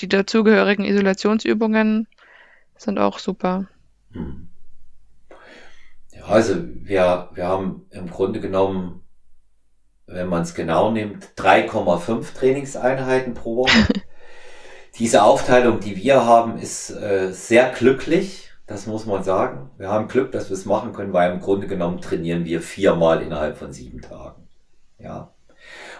die 0.00 0.08
dazugehörigen 0.08 0.84
Isolationsübungen 0.84 2.08
sind 2.76 2.98
auch 2.98 3.18
super. 3.18 3.66
Hm. 4.12 4.48
Ja, 6.12 6.24
also 6.24 6.56
wir, 6.64 7.30
wir 7.32 7.46
haben 7.46 7.86
im 7.90 8.10
Grunde 8.10 8.40
genommen, 8.40 9.02
wenn 10.06 10.28
man 10.28 10.42
es 10.42 10.54
genau 10.54 10.90
nimmt, 10.90 11.28
3,5 11.36 12.34
Trainingseinheiten 12.34 13.34
pro 13.34 13.56
Woche. 13.56 13.86
diese 14.98 15.22
Aufteilung, 15.22 15.80
die 15.80 15.96
wir 15.96 16.24
haben, 16.24 16.58
ist 16.58 16.90
äh, 16.90 17.32
sehr 17.32 17.70
glücklich. 17.70 18.50
Das 18.66 18.86
muss 18.86 19.04
man 19.04 19.22
sagen. 19.22 19.70
Wir 19.76 19.88
haben 19.88 20.08
Glück, 20.08 20.32
dass 20.32 20.48
wir 20.48 20.54
es 20.54 20.64
machen 20.64 20.92
können, 20.92 21.12
weil 21.12 21.32
im 21.32 21.40
Grunde 21.40 21.66
genommen 21.66 22.00
trainieren 22.00 22.44
wir 22.44 22.62
viermal 22.62 23.22
innerhalb 23.22 23.58
von 23.58 23.72
sieben 23.72 24.00
Tagen. 24.00 24.48
Ja. 24.98 25.32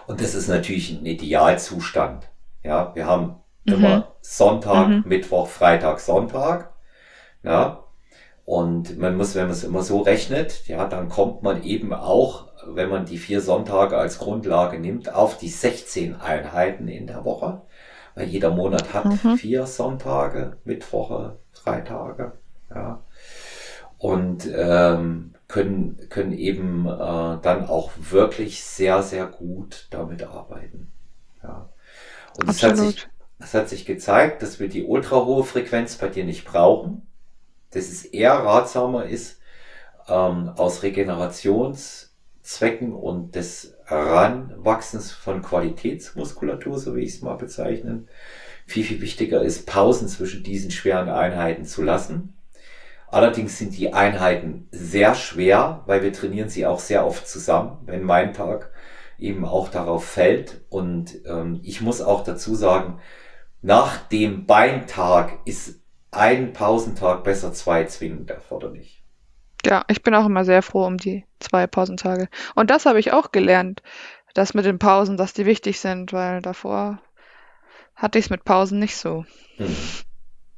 Und 0.07 0.21
das 0.21 0.33
ist 0.33 0.47
natürlich 0.47 0.91
ein 0.91 1.05
Idealzustand. 1.05 2.29
Ja, 2.63 2.93
wir 2.95 3.05
haben 3.05 3.35
mhm. 3.65 3.73
immer 3.73 4.15
Sonntag, 4.21 4.87
mhm. 4.87 5.03
Mittwoch, 5.05 5.47
Freitag, 5.47 5.99
Sonntag. 5.99 6.73
Ja. 7.43 7.83
Und 8.45 8.97
man 8.97 9.17
muss, 9.17 9.35
wenn 9.35 9.43
man 9.43 9.51
es 9.51 9.63
immer 9.63 9.81
so 9.81 10.01
rechnet, 10.01 10.67
ja, 10.67 10.87
dann 10.87 11.09
kommt 11.09 11.41
man 11.41 11.63
eben 11.63 11.93
auch, 11.93 12.47
wenn 12.67 12.89
man 12.89 13.05
die 13.05 13.17
vier 13.17 13.41
Sonntage 13.41 13.97
als 13.97 14.19
Grundlage 14.19 14.79
nimmt, 14.79 15.13
auf 15.13 15.37
die 15.37 15.49
16 15.49 16.15
Einheiten 16.19 16.87
in 16.87 17.07
der 17.07 17.25
Woche. 17.25 17.61
Weil 18.15 18.27
jeder 18.27 18.51
Monat 18.51 18.93
hat 18.93 19.05
mhm. 19.05 19.37
vier 19.37 19.65
Sonntage, 19.65 20.57
Mittwoche, 20.63 21.37
Freitage. 21.51 22.33
Ja. 22.69 23.03
Und 23.97 24.47
ähm, 24.53 25.35
können, 25.47 25.97
können 26.09 26.33
eben 26.33 26.85
äh, 26.85 27.37
dann 27.41 27.65
auch 27.67 27.91
wirklich 27.97 28.63
sehr, 28.63 29.01
sehr 29.03 29.27
gut 29.27 29.87
damit 29.91 30.23
arbeiten. 30.23 30.91
Ja. 31.43 31.69
Und 32.37 32.49
es 32.49 32.63
hat, 32.63 32.77
sich, 32.77 33.07
es 33.39 33.53
hat 33.53 33.69
sich 33.69 33.85
gezeigt, 33.85 34.41
dass 34.41 34.59
wir 34.59 34.67
die 34.67 34.83
ultra 34.83 35.23
hohe 35.23 35.43
Frequenz 35.43 35.95
bei 35.95 36.09
dir 36.09 36.25
nicht 36.25 36.45
brauchen. 36.45 37.03
Dass 37.71 37.89
es 37.89 38.05
eher 38.05 38.33
ratsamer 38.33 39.05
ist, 39.05 39.39
ähm, 40.07 40.49
aus 40.49 40.83
Regenerationszwecken 40.83 42.93
und 42.93 43.35
des 43.35 43.75
Heranwachsens 43.85 45.11
von 45.11 45.41
Qualitätsmuskulatur, 45.41 46.77
so 46.79 46.95
wie 46.95 47.03
ich 47.03 47.15
es 47.15 47.21
mal 47.21 47.37
bezeichnen, 47.37 48.07
viel, 48.65 48.83
viel 48.83 49.01
wichtiger 49.01 49.41
ist, 49.41 49.65
Pausen 49.67 50.07
zwischen 50.07 50.43
diesen 50.43 50.71
schweren 50.71 51.09
Einheiten 51.09 51.65
zu 51.65 51.83
lassen 51.83 52.34
Allerdings 53.07 53.57
sind 53.57 53.77
die 53.77 53.93
Einheiten 53.93 54.67
sehr 54.71 55.15
schwer, 55.15 55.83
weil 55.85 56.03
wir 56.03 56.11
trainieren 56.11 56.49
sie 56.49 56.65
auch 56.65 56.79
sehr 56.79 57.05
oft 57.05 57.27
zusammen, 57.27 57.77
wenn 57.85 58.03
mein 58.03 58.33
Tag 58.33 58.71
eben 59.17 59.45
auch 59.45 59.69
darauf 59.69 60.05
fällt. 60.05 60.61
Und 60.69 61.21
ähm, 61.25 61.59
ich 61.63 61.81
muss 61.81 62.01
auch 62.01 62.23
dazu 62.23 62.55
sagen, 62.55 62.99
nach 63.61 63.97
dem 63.97 64.45
Beintag 64.45 65.39
ist 65.45 65.79
ein 66.11 66.53
Pausentag 66.53 67.23
besser 67.23 67.53
zwei 67.53 67.85
zwingend 67.85 68.29
erforderlich. 68.29 69.03
Ja, 69.65 69.83
ich 69.87 70.03
bin 70.03 70.13
auch 70.13 70.25
immer 70.25 70.45
sehr 70.45 70.61
froh 70.61 70.85
um 70.85 70.97
die 70.97 71.25
zwei 71.39 71.67
Pausentage. 71.67 72.27
Und 72.53 72.69
das 72.69 72.85
habe 72.85 72.99
ich 72.99 73.13
auch 73.13 73.31
gelernt, 73.31 73.81
dass 74.33 74.53
mit 74.53 74.65
den 74.65 74.79
Pausen, 74.79 75.17
dass 75.17 75.33
die 75.33 75.45
wichtig 75.45 75.79
sind, 75.79 76.13
weil 76.13 76.41
davor 76.41 77.01
hatte 77.95 78.19
ich 78.19 78.25
es 78.25 78.29
mit 78.29 78.43
Pausen 78.43 78.79
nicht 78.79 78.97
so. 78.97 79.25
Hm. 79.57 79.75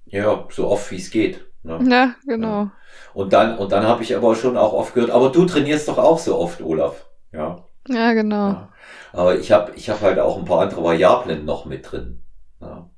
Ja, 0.06 0.48
so 0.50 0.68
oft 0.68 0.92
wie 0.92 0.98
es 0.98 1.12
geht. 1.12 1.47
Ne? 1.68 1.90
Ja, 1.90 2.16
genau. 2.26 2.64
Ja. 2.64 2.72
Und 3.14 3.34
dann, 3.34 3.58
und 3.58 3.72
dann 3.72 3.86
habe 3.86 4.04
ich 4.04 4.16
aber 4.16 4.36
schon 4.36 4.58
auch 4.58 4.74
oft 4.74 4.94
gehört, 4.94 5.12
aber 5.12 5.30
du 5.30 5.46
trainierst 5.46 5.88
doch 5.88 5.98
auch 5.98 6.18
so 6.18 6.38
oft, 6.38 6.62
Olaf. 6.62 7.06
Ja. 7.32 7.66
Ja, 7.88 8.14
genau. 8.14 8.50
Ja. 8.50 8.74
Aber 9.14 9.38
ich 9.38 9.52
habe 9.52 9.74
ich 9.76 9.90
hab 9.90 10.02
halt 10.02 10.20
auch 10.20 10.38
ein 10.38 10.46
paar 10.46 10.62
andere 10.62 10.84
Variablen 10.84 11.46
noch 11.46 11.66
mit 11.66 11.92
drin. 11.92 12.22
Ja, 12.62 12.90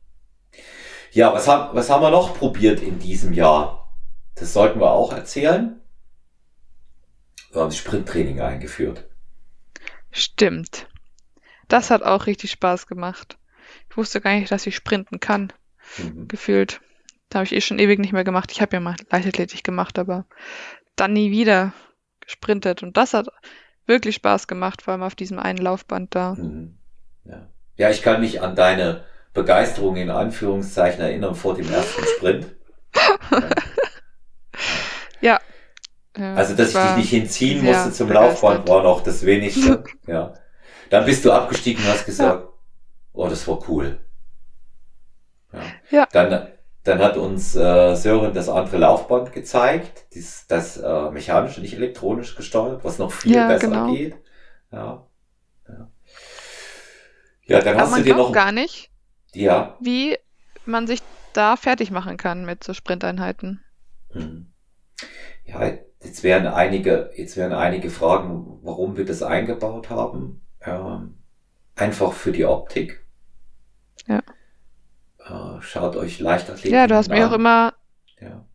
ja 1.11 1.33
was, 1.33 1.47
haben, 1.47 1.75
was 1.75 1.89
haben 1.89 2.01
wir 2.01 2.11
noch 2.11 2.37
probiert 2.37 2.81
in 2.81 2.99
diesem 2.99 3.33
Jahr? 3.33 3.93
Das 4.35 4.53
sollten 4.53 4.79
wir 4.79 4.91
auch 4.91 5.13
erzählen. 5.13 5.81
Wir 7.51 7.61
haben 7.61 7.71
Sprinttraining 7.71 8.41
eingeführt. 8.41 9.05
Stimmt. 10.11 10.87
Das 11.67 11.91
hat 11.91 12.03
auch 12.03 12.25
richtig 12.25 12.51
Spaß 12.51 12.87
gemacht. 12.87 13.37
Ich 13.89 13.97
wusste 13.97 14.21
gar 14.21 14.33
nicht, 14.33 14.51
dass 14.51 14.67
ich 14.67 14.75
sprinten 14.75 15.19
kann. 15.19 15.53
Mhm. 15.97 16.27
Gefühlt. 16.27 16.81
Da 17.29 17.39
habe 17.39 17.45
ich 17.45 17.53
eh 17.53 17.61
schon 17.61 17.79
ewig 17.79 17.99
nicht 17.99 18.13
mehr 18.13 18.23
gemacht. 18.23 18.51
Ich 18.51 18.61
habe 18.61 18.75
ja 18.75 18.79
mal 18.79 18.95
Leichtathletik 19.11 19.63
gemacht, 19.63 19.99
aber 19.99 20.25
dann 20.95 21.13
nie 21.13 21.31
wieder 21.31 21.73
gesprintet. 22.21 22.83
Und 22.83 22.97
das 22.97 23.13
hat 23.13 23.27
wirklich 23.85 24.15
Spaß 24.15 24.47
gemacht, 24.47 24.81
vor 24.81 24.93
allem 24.93 25.03
auf 25.03 25.15
diesem 25.15 25.39
einen 25.39 25.59
Laufband 25.59 26.15
da. 26.15 26.33
Mhm. 26.33 26.77
Ja. 27.25 27.47
ja, 27.75 27.89
ich 27.89 28.01
kann 28.01 28.21
mich 28.21 28.41
an 28.41 28.55
deine 28.55 29.03
Begeisterung 29.33 29.95
in 29.97 30.09
Anführungszeichen 30.09 31.01
erinnern 31.01 31.35
vor 31.35 31.55
dem 31.55 31.71
ersten 31.71 32.03
Sprint. 32.17 32.55
ja. 35.21 35.39
ja. 36.17 36.33
Also, 36.33 36.55
dass 36.55 36.69
ich 36.69 36.75
dich 36.75 36.95
nicht 36.95 37.09
hinziehen 37.09 37.63
musste 37.63 37.91
zum. 37.91 38.11
Laufband, 38.11 38.67
war 38.67 38.81
noch 38.81 39.01
das 39.01 39.23
Wenigste. 39.23 39.83
ja. 40.07 40.33
Dann 40.89 41.05
bist 41.05 41.23
du 41.23 41.31
abgestiegen 41.31 41.83
und 41.83 41.91
hast 41.91 42.05
gesagt, 42.05 42.43
ja. 42.43 42.49
oh, 43.13 43.27
das 43.27 43.47
war 43.47 43.59
cool. 43.69 43.99
Ja. 45.53 45.61
ja. 45.91 46.07
Dann 46.11 46.47
dann 46.83 46.99
hat 46.99 47.17
uns 47.17 47.55
äh, 47.55 47.95
Sören 47.95 48.33
das 48.33 48.49
andere 48.49 48.77
Laufband 48.77 49.33
gezeigt, 49.33 50.05
das, 50.15 50.45
das 50.47 50.77
äh, 50.77 51.11
mechanisch, 51.11 51.57
nicht 51.57 51.73
elektronisch 51.73 52.35
gesteuert, 52.35 52.83
was 52.83 52.99
noch 52.99 53.11
viel 53.11 53.35
ja, 53.35 53.47
besser 53.47 53.67
genau. 53.67 53.93
geht. 53.93 54.15
Ja. 54.71 55.05
Ja, 55.67 55.91
ja 57.45 57.61
dann 57.61 57.75
Aber 57.75 57.91
hast 57.91 57.97
du 57.99 58.03
dir 58.03 58.15
noch 58.15 58.31
gar 58.31 58.51
nicht, 58.51 58.91
ja. 59.33 59.77
wie 59.81 60.17
man 60.65 60.87
sich 60.87 61.01
da 61.33 61.57
fertig 61.57 61.91
machen 61.91 62.17
kann 62.17 62.45
mit 62.45 62.63
so 62.63 62.73
Sprinteinheiten. 62.73 63.63
Hm. 64.11 64.51
Ja, 65.45 65.73
jetzt 66.01 66.23
werden 66.23 66.47
einige, 66.47 67.11
jetzt 67.15 67.37
werden 67.37 67.53
einige 67.53 67.89
fragen, 67.89 68.59
warum 68.63 68.97
wir 68.97 69.05
das 69.05 69.21
eingebaut 69.21 69.89
haben. 69.89 70.41
Ähm, 70.61 71.17
einfach 71.75 72.13
für 72.13 72.31
die 72.31 72.45
Optik. 72.45 73.05
Ja. 74.07 74.21
Äh, 75.29 75.61
schaut 75.61 75.95
euch 75.95 76.19
Leichtathletik 76.19 76.73
an. 76.73 76.79
Ja, 76.79 76.87
du 76.87 76.95
hast 76.95 77.09
mich 77.09 77.23
auch 77.23 77.31
immer. 77.31 77.73
Ja. 78.19 78.45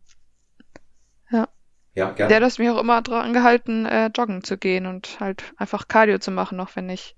Ja. 1.31 1.49
Ja, 1.93 2.11
gerne. 2.11 2.33
Ja, 2.33 2.39
du 2.39 2.45
hast 2.45 2.59
mich 2.59 2.69
auch 2.69 2.79
immer 2.79 3.01
daran 3.01 3.33
gehalten, 3.33 3.85
äh, 3.85 4.11
joggen 4.15 4.43
zu 4.43 4.57
gehen 4.57 4.85
und 4.85 5.19
halt 5.19 5.43
einfach 5.57 5.87
Cardio 5.87 6.19
zu 6.19 6.31
machen, 6.31 6.59
auch 6.59 6.75
wenn 6.75 6.89
ich 6.89 7.15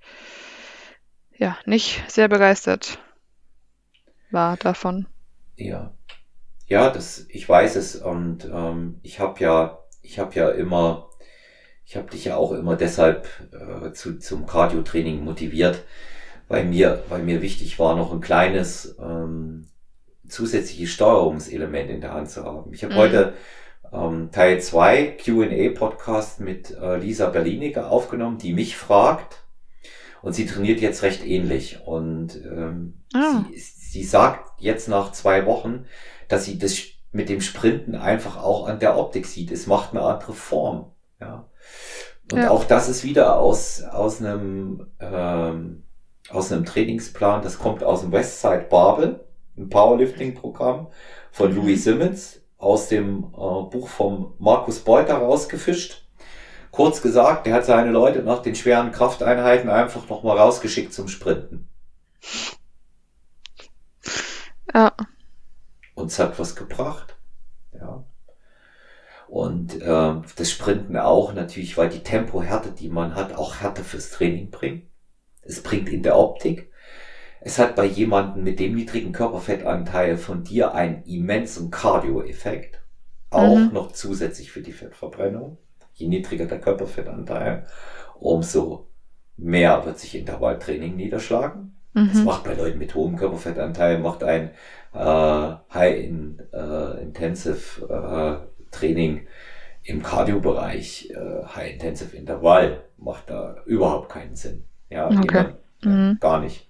ja 1.38 1.58
nicht 1.66 2.04
sehr 2.08 2.28
begeistert 2.28 3.00
war 4.32 4.58
davon. 4.58 5.08
Ja. 5.56 5.94
Ja, 6.68 6.90
das, 6.90 7.26
ich 7.30 7.48
weiß 7.48 7.78
es 7.78 7.96
und 7.96 8.46
ähm, 8.46 9.00
ich 9.02 9.20
habe 9.20 9.40
ja, 9.40 9.80
ich 10.02 10.20
habe 10.20 10.36
ja 10.36 10.50
immer, 10.50 11.10
ich 11.86 11.96
habe 11.96 12.10
dich 12.12 12.26
ja 12.26 12.36
auch 12.36 12.52
immer 12.52 12.76
deshalb 12.76 13.28
äh, 13.54 13.94
zu, 13.94 14.20
zum 14.20 14.46
Cardio-Training 14.46 15.24
motiviert, 15.24 15.86
weil 16.48 16.66
mir, 16.66 17.04
weil 17.10 17.24
mir 17.24 17.42
wichtig 17.42 17.78
war, 17.80 17.96
noch 17.96 18.12
ein 18.12 18.22
kleines 18.22 18.96
ähm, 19.00 19.68
zusätzliches 20.28 20.90
Steuerungselement 20.90 21.90
in 21.90 22.02
der 22.02 22.14
Hand 22.14 22.30
zu 22.30 22.44
haben. 22.44 22.74
Ich 22.74 22.84
habe 22.84 22.94
mhm. 22.94 22.98
heute 22.98 23.34
ähm, 23.92 24.30
Teil 24.32 24.62
2 24.62 25.18
QA-Podcast 25.24 26.40
mit 26.40 26.72
äh, 26.72 26.98
Lisa 26.98 27.30
Berliniger 27.30 27.92
aufgenommen, 27.92 28.38
die 28.38 28.54
mich 28.54 28.78
fragt. 28.78 29.44
Und 30.22 30.34
sie 30.34 30.46
trainiert 30.46 30.82
jetzt 30.82 31.04
recht 31.04 31.26
ähnlich. 31.26 31.80
Und 31.86 32.36
ähm, 32.44 33.02
ah. 33.14 33.44
sie, 33.54 33.60
sie 33.60 34.04
sagt 34.04 34.60
jetzt 34.60 34.88
nach 34.88 35.12
zwei 35.12 35.46
Wochen, 35.46 35.86
dass 36.28 36.46
sie 36.46 36.58
das 36.58 36.78
mit 37.12 37.30
dem 37.30 37.42
Sprinten 37.42 37.96
einfach 37.96 38.38
auch 38.38 38.68
an 38.68 38.80
der 38.80 38.98
Optik 38.98 39.26
sieht. 39.26 39.52
Es 39.52 39.68
macht 39.68 39.92
eine 39.92 40.02
andere 40.02 40.34
Form. 40.34 40.92
Ja. 41.22 41.50
Und 42.32 42.40
ja. 42.40 42.50
auch 42.50 42.66
das 42.66 42.90
ist 42.90 43.04
wieder 43.04 43.40
aus, 43.40 43.84
aus 43.84 44.22
einem 44.22 44.88
ähm, 45.00 45.87
aus 46.30 46.52
einem 46.52 46.66
Trainingsplan, 46.66 47.42
das 47.42 47.60
kommt 47.60 47.84
aus 47.84 48.02
dem 48.02 48.12
Westside 48.12 48.68
Babel, 48.70 49.26
ein 49.58 49.70
Powerlifting-Programm 49.70 50.88
von 51.32 51.52
mhm. 51.52 51.58
Louis 51.58 51.84
Simmons, 51.84 52.42
aus 52.58 52.90
dem 52.90 53.26
äh, 53.26 53.28
Buch 53.34 53.88
vom 53.88 54.34
Markus 54.40 54.80
Beuter 54.80 55.16
rausgefischt. 55.18 56.04
Kurz 56.72 57.02
gesagt, 57.02 57.46
der 57.46 57.56
hat 57.56 57.66
seine 57.66 57.92
Leute 57.92 58.20
nach 58.24 58.42
den 58.42 58.56
schweren 58.56 58.92
Krafteinheiten 58.92 59.70
einfach 59.70 60.08
nochmal 60.10 60.38
rausgeschickt 60.38 60.94
zum 60.94 61.08
Sprinten. 61.08 61.68
Ja. 64.74 64.92
Und 65.96 66.08
es 66.08 66.20
hat 66.20 66.38
was 66.38 66.56
gebracht. 66.56 67.16
Ja. 67.74 68.04
Und 69.28 69.82
äh, 69.82 70.16
das 70.36 70.52
Sprinten 70.52 70.98
auch 70.98 71.34
natürlich, 71.34 71.78
weil 71.78 71.90
die 71.90 72.04
Tempohärte, 72.04 72.72
die 72.72 72.90
man 72.90 73.16
hat, 73.16 73.34
auch 73.36 73.56
Härte 73.56 73.84
fürs 73.84 74.12
Training 74.12 74.52
bringt 74.52 74.84
es 75.48 75.64
bringt 75.64 75.90
in 75.90 76.04
der 76.04 76.18
Optik. 76.18 76.72
Es 77.42 77.60
hat 77.60 77.76
bei 77.76 77.86
jemandem 77.86 78.44
mit 78.44 78.60
dem 78.60 78.76
niedrigen 78.76 79.12
Körperfettanteil 79.12 80.18
von 80.18 80.44
dir 80.44 80.74
einen 80.74 81.04
immensen 81.04 81.70
Cardio-Effekt. 81.72 82.82
Auch 83.30 83.58
mhm. 83.58 83.74
noch 83.74 83.92
zusätzlich 83.92 84.52
für 84.52 84.62
die 84.62 84.74
Fettverbrennung. 84.74 85.58
Je 85.94 86.08
niedriger 86.08 86.46
der 86.46 86.60
Körperfettanteil, 86.60 87.66
umso 88.20 88.88
mehr 89.38 89.86
wird 89.86 90.00
sich 90.00 90.16
Intervalltraining 90.16 90.96
niederschlagen. 90.96 91.76
Mhm. 91.94 92.10
Das 92.14 92.24
macht 92.24 92.44
bei 92.44 92.54
Leuten 92.54 92.80
mit 92.80 92.96
hohem 92.96 93.16
Körperfettanteil, 93.16 94.00
macht 94.00 94.24
ein 94.24 94.52
äh, 94.94 95.54
High-Intensive 95.74 97.82
in, 97.82 97.90
äh, 97.90 98.38
Training 98.72 99.28
im 99.84 100.04
Cardio-Bereich, 100.04 101.12
äh, 101.12 101.46
High-Intensive 101.46 102.16
Intervall, 102.16 102.84
macht 102.98 103.30
da 103.30 103.58
überhaupt 103.66 104.10
keinen 104.10 104.36
Sinn. 104.36 104.66
Ja, 104.90 105.08
okay. 105.08 105.20
jemand, 105.22 105.56
mhm. 105.84 106.18
gar 106.20 106.40
nicht. 106.40 106.68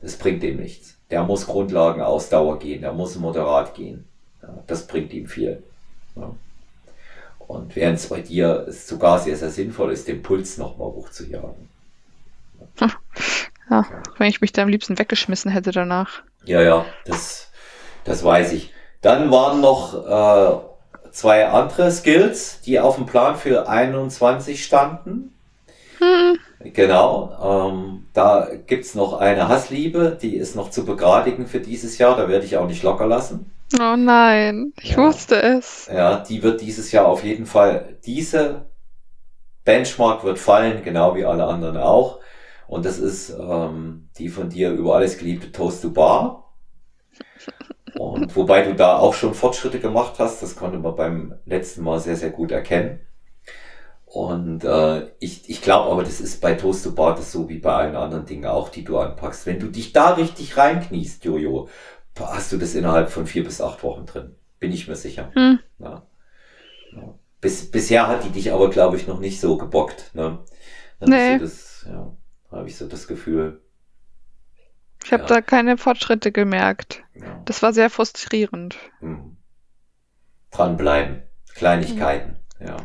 das 0.00 0.16
bringt 0.16 0.42
ihm 0.42 0.56
nichts. 0.56 0.96
Der 1.10 1.22
muss 1.22 1.46
Grundlagen 1.46 2.02
Ausdauer 2.02 2.58
gehen, 2.58 2.82
der 2.82 2.92
muss 2.92 3.16
moderat 3.16 3.74
gehen. 3.74 4.04
Ja, 4.42 4.62
das 4.66 4.86
bringt 4.86 5.12
ihm 5.12 5.26
viel. 5.26 5.62
Ja. 6.16 6.34
Und 7.38 7.74
während 7.76 7.98
es 7.98 8.08
bei 8.08 8.20
dir 8.20 8.66
sogar 8.68 9.18
sehr, 9.18 9.36
sehr 9.36 9.50
sinnvoll 9.50 9.92
ist, 9.92 10.06
den 10.06 10.22
Puls 10.22 10.58
nochmal 10.58 10.88
hochzujagen. 10.88 11.68
Ja. 12.78 12.90
ja, 13.70 13.86
wenn 14.18 14.28
ich 14.28 14.40
mich 14.40 14.52
da 14.52 14.62
am 14.62 14.68
liebsten 14.68 14.98
weggeschmissen 14.98 15.50
hätte 15.50 15.70
danach. 15.70 16.22
Ja, 16.44 16.60
ja, 16.60 16.84
das, 17.06 17.50
das 18.04 18.22
weiß 18.22 18.52
ich. 18.52 18.72
Dann 19.00 19.30
waren 19.30 19.60
noch 19.60 19.94
äh, 19.94 21.10
zwei 21.10 21.46
andere 21.48 21.90
Skills, 21.90 22.60
die 22.60 22.80
auf 22.80 22.96
dem 22.96 23.06
Plan 23.06 23.36
für 23.36 23.68
21 23.68 24.64
standen. 24.64 25.34
Hm. 25.98 26.38
Genau, 26.60 27.70
ähm, 27.70 28.06
da 28.12 28.48
gibt's 28.66 28.94
noch 28.94 29.20
eine 29.20 29.48
Hassliebe, 29.48 30.18
die 30.20 30.36
ist 30.36 30.56
noch 30.56 30.70
zu 30.70 30.84
begradigen 30.84 31.46
für 31.46 31.60
dieses 31.60 31.98
Jahr, 31.98 32.16
da 32.16 32.28
werde 32.28 32.44
ich 32.44 32.56
auch 32.56 32.66
nicht 32.66 32.82
locker 32.82 33.06
lassen. 33.06 33.52
Oh 33.78 33.96
nein, 33.96 34.72
ich 34.80 34.92
ja. 34.92 34.96
wusste 34.98 35.40
es. 35.40 35.88
Ja, 35.92 36.18
die 36.18 36.42
wird 36.42 36.60
dieses 36.60 36.90
Jahr 36.90 37.06
auf 37.06 37.22
jeden 37.22 37.46
Fall, 37.46 37.96
diese 38.04 38.66
Benchmark 39.64 40.24
wird 40.24 40.38
fallen, 40.38 40.82
genau 40.82 41.14
wie 41.14 41.24
alle 41.24 41.44
anderen 41.44 41.76
auch. 41.76 42.18
Und 42.66 42.84
das 42.84 42.98
ist 42.98 43.30
ähm, 43.30 44.08
die 44.18 44.28
von 44.28 44.48
dir 44.48 44.70
über 44.70 44.96
alles 44.96 45.18
geliebte 45.18 45.52
Toast 45.52 45.82
to 45.82 45.90
Bar. 45.90 46.54
Und 47.96 48.34
wobei 48.36 48.62
du 48.62 48.74
da 48.74 48.98
auch 48.98 49.14
schon 49.14 49.34
Fortschritte 49.34 49.80
gemacht 49.80 50.14
hast, 50.18 50.42
das 50.42 50.56
konnte 50.56 50.78
man 50.78 50.96
beim 50.96 51.34
letzten 51.44 51.82
Mal 51.82 52.00
sehr, 52.00 52.16
sehr 52.16 52.30
gut 52.30 52.50
erkennen. 52.50 53.00
Und 54.10 54.64
äh, 54.64 55.10
ich, 55.20 55.50
ich 55.50 55.60
glaube 55.60 55.92
aber, 55.92 56.02
das 56.02 56.20
ist 56.20 56.40
bei 56.40 56.54
Toast 56.54 56.82
to 56.84 56.92
Bar 56.92 57.14
das 57.14 57.30
so 57.30 57.48
wie 57.48 57.58
bei 57.58 57.74
allen 57.74 57.94
anderen 57.94 58.24
Dingen 58.24 58.46
auch, 58.46 58.70
die 58.70 58.82
du 58.82 58.98
anpackst. 58.98 59.44
Wenn 59.44 59.60
du 59.60 59.66
dich 59.66 59.92
da 59.92 60.14
richtig 60.14 60.56
reinkniest, 60.56 61.24
Jojo, 61.24 61.68
hast 62.18 62.50
du 62.52 62.56
das 62.56 62.74
innerhalb 62.74 63.10
von 63.10 63.26
vier 63.26 63.44
bis 63.44 63.60
acht 63.60 63.82
Wochen 63.82 64.06
drin. 64.06 64.34
Bin 64.58 64.72
ich 64.72 64.88
mir 64.88 64.96
sicher. 64.96 65.30
Hm. 65.34 65.60
Ja. 65.78 66.06
Ja. 66.92 67.14
Bis, 67.40 67.70
bisher 67.70 68.08
hat 68.08 68.24
die 68.24 68.30
dich 68.30 68.52
aber, 68.52 68.70
glaube 68.70 68.96
ich, 68.96 69.06
noch 69.06 69.20
nicht 69.20 69.40
so 69.40 69.58
gebockt. 69.58 70.14
Ne? 70.14 70.38
Dann 71.00 71.10
nee. 71.10 71.38
das, 71.38 71.86
ja, 71.86 72.16
habe 72.50 72.66
ich 72.66 72.76
so 72.76 72.88
das 72.88 73.06
Gefühl. 73.06 73.60
Ich 75.04 75.12
habe 75.12 75.24
ja. 75.24 75.28
da 75.28 75.40
keine 75.42 75.76
Fortschritte 75.76 76.32
gemerkt. 76.32 77.04
Ja. 77.14 77.42
Das 77.44 77.62
war 77.62 77.74
sehr 77.74 77.90
frustrierend. 77.90 78.76
Hm. 79.00 79.36
Dranbleiben. 80.50 81.22
Kleinigkeiten. 81.54 82.36
Ja. 82.58 82.78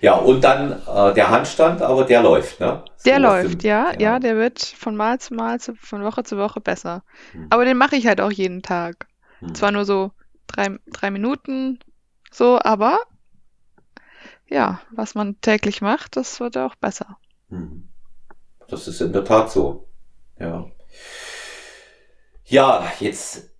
Ja, 0.00 0.14
und 0.14 0.42
dann 0.42 0.72
äh, 0.86 1.14
der 1.14 1.30
Handstand, 1.30 1.82
aber 1.82 2.04
der 2.04 2.22
läuft, 2.22 2.60
ne? 2.60 2.84
So 2.96 3.10
der 3.10 3.18
läuft, 3.18 3.62
dem, 3.62 3.68
ja, 3.68 3.92
ja, 3.92 3.98
ja, 3.98 4.18
der 4.18 4.36
wird 4.36 4.60
von 4.60 4.96
Mal 4.96 5.18
zu 5.18 5.34
Mal, 5.34 5.58
zu, 5.60 5.74
von 5.76 6.04
Woche 6.04 6.22
zu 6.22 6.36
Woche 6.36 6.60
besser. 6.60 7.02
Hm. 7.32 7.46
Aber 7.50 7.64
den 7.64 7.76
mache 7.76 7.96
ich 7.96 8.06
halt 8.06 8.20
auch 8.20 8.32
jeden 8.32 8.62
Tag. 8.62 9.06
Hm. 9.40 9.54
Zwar 9.54 9.72
nur 9.72 9.84
so 9.84 10.12
drei, 10.46 10.78
drei 10.86 11.10
Minuten, 11.10 11.78
so, 12.30 12.58
aber 12.62 12.98
ja, 14.48 14.80
was 14.90 15.14
man 15.14 15.40
täglich 15.40 15.80
macht, 15.80 16.16
das 16.16 16.40
wird 16.40 16.56
auch 16.56 16.74
besser. 16.76 17.18
Hm. 17.48 17.88
Das 18.68 18.88
ist 18.88 19.00
in 19.00 19.12
der 19.12 19.24
Tat 19.24 19.50
so. 19.50 19.88
Ja. 20.38 20.66
Ja, 22.44 22.92
jetzt 23.00 23.55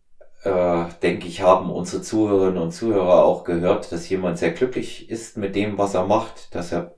äh, 0.47 0.87
denke 1.03 1.27
ich, 1.27 1.43
haben 1.43 1.71
unsere 1.71 2.03
Zuhörerinnen 2.03 2.63
und 2.63 2.71
Zuhörer 2.71 3.25
auch 3.25 3.43
gehört, 3.43 3.91
dass 3.91 4.09
jemand 4.09 4.39
sehr 4.39 4.53
glücklich 4.53 5.11
ist 5.11 5.37
mit 5.37 5.57
dem, 5.57 5.77
was 5.77 5.95
er 5.95 6.07
macht, 6.07 6.55
dass 6.55 6.73
er 6.73 6.95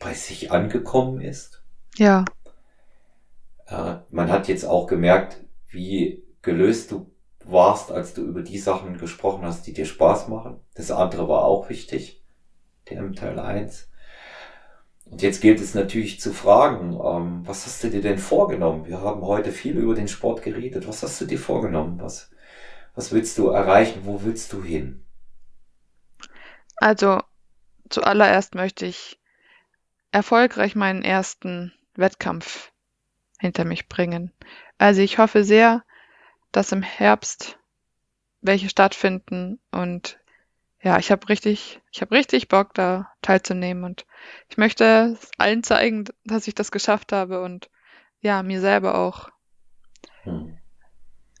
bei 0.00 0.14
sich 0.14 0.50
angekommen 0.50 1.20
ist. 1.20 1.62
Ja. 1.96 2.24
Äh, 3.66 3.96
man 4.10 4.30
hat 4.30 4.48
jetzt 4.48 4.64
auch 4.64 4.86
gemerkt, 4.86 5.44
wie 5.68 6.24
gelöst 6.40 6.92
du 6.92 7.10
warst, 7.44 7.92
als 7.92 8.14
du 8.14 8.22
über 8.22 8.42
die 8.42 8.58
Sachen 8.58 8.96
gesprochen 8.96 9.44
hast, 9.44 9.66
die 9.66 9.74
dir 9.74 9.86
Spaß 9.86 10.28
machen. 10.28 10.60
Das 10.74 10.90
andere 10.90 11.28
war 11.28 11.44
auch 11.44 11.68
wichtig, 11.68 12.24
der 12.88 13.00
im 13.00 13.14
Teil 13.14 13.38
1. 13.38 13.90
Und 15.14 15.22
jetzt 15.22 15.42
gilt 15.42 15.60
es 15.60 15.74
natürlich 15.74 16.18
zu 16.18 16.32
fragen, 16.32 16.94
ähm, 16.94 17.46
was 17.46 17.66
hast 17.66 17.84
du 17.84 17.88
dir 17.88 18.02
denn 18.02 18.18
vorgenommen? 18.18 18.84
Wir 18.84 19.00
haben 19.00 19.22
heute 19.22 19.52
viel 19.52 19.76
über 19.76 19.94
den 19.94 20.08
Sport 20.08 20.42
geredet. 20.42 20.88
Was 20.88 21.04
hast 21.04 21.20
du 21.20 21.24
dir 21.24 21.38
vorgenommen? 21.38 22.00
Was, 22.00 22.32
was 22.96 23.12
willst 23.12 23.38
du 23.38 23.46
erreichen? 23.46 24.00
Wo 24.02 24.24
willst 24.24 24.52
du 24.52 24.64
hin? 24.64 25.06
Also, 26.78 27.20
zuallererst 27.90 28.56
möchte 28.56 28.86
ich 28.86 29.20
erfolgreich 30.10 30.74
meinen 30.74 31.02
ersten 31.02 31.72
Wettkampf 31.94 32.72
hinter 33.38 33.64
mich 33.64 33.88
bringen. 33.88 34.32
Also 34.78 35.00
ich 35.00 35.18
hoffe 35.18 35.44
sehr, 35.44 35.84
dass 36.50 36.72
im 36.72 36.82
Herbst 36.82 37.56
welche 38.40 38.68
stattfinden 38.68 39.60
und 39.70 40.18
ja, 40.84 40.98
ich 40.98 41.10
habe 41.10 41.28
richtig, 41.30 41.80
ich 41.90 42.02
habe 42.02 42.14
richtig 42.14 42.48
Bock, 42.48 42.74
da 42.74 43.10
teilzunehmen 43.22 43.84
und 43.84 44.04
ich 44.50 44.58
möchte 44.58 45.18
allen 45.38 45.62
zeigen, 45.62 46.04
dass 46.24 46.46
ich 46.46 46.54
das 46.54 46.70
geschafft 46.70 47.10
habe 47.10 47.42
und 47.42 47.70
ja, 48.20 48.42
mir 48.42 48.60
selber 48.60 48.98
auch 48.98 49.30
hm. 50.24 50.58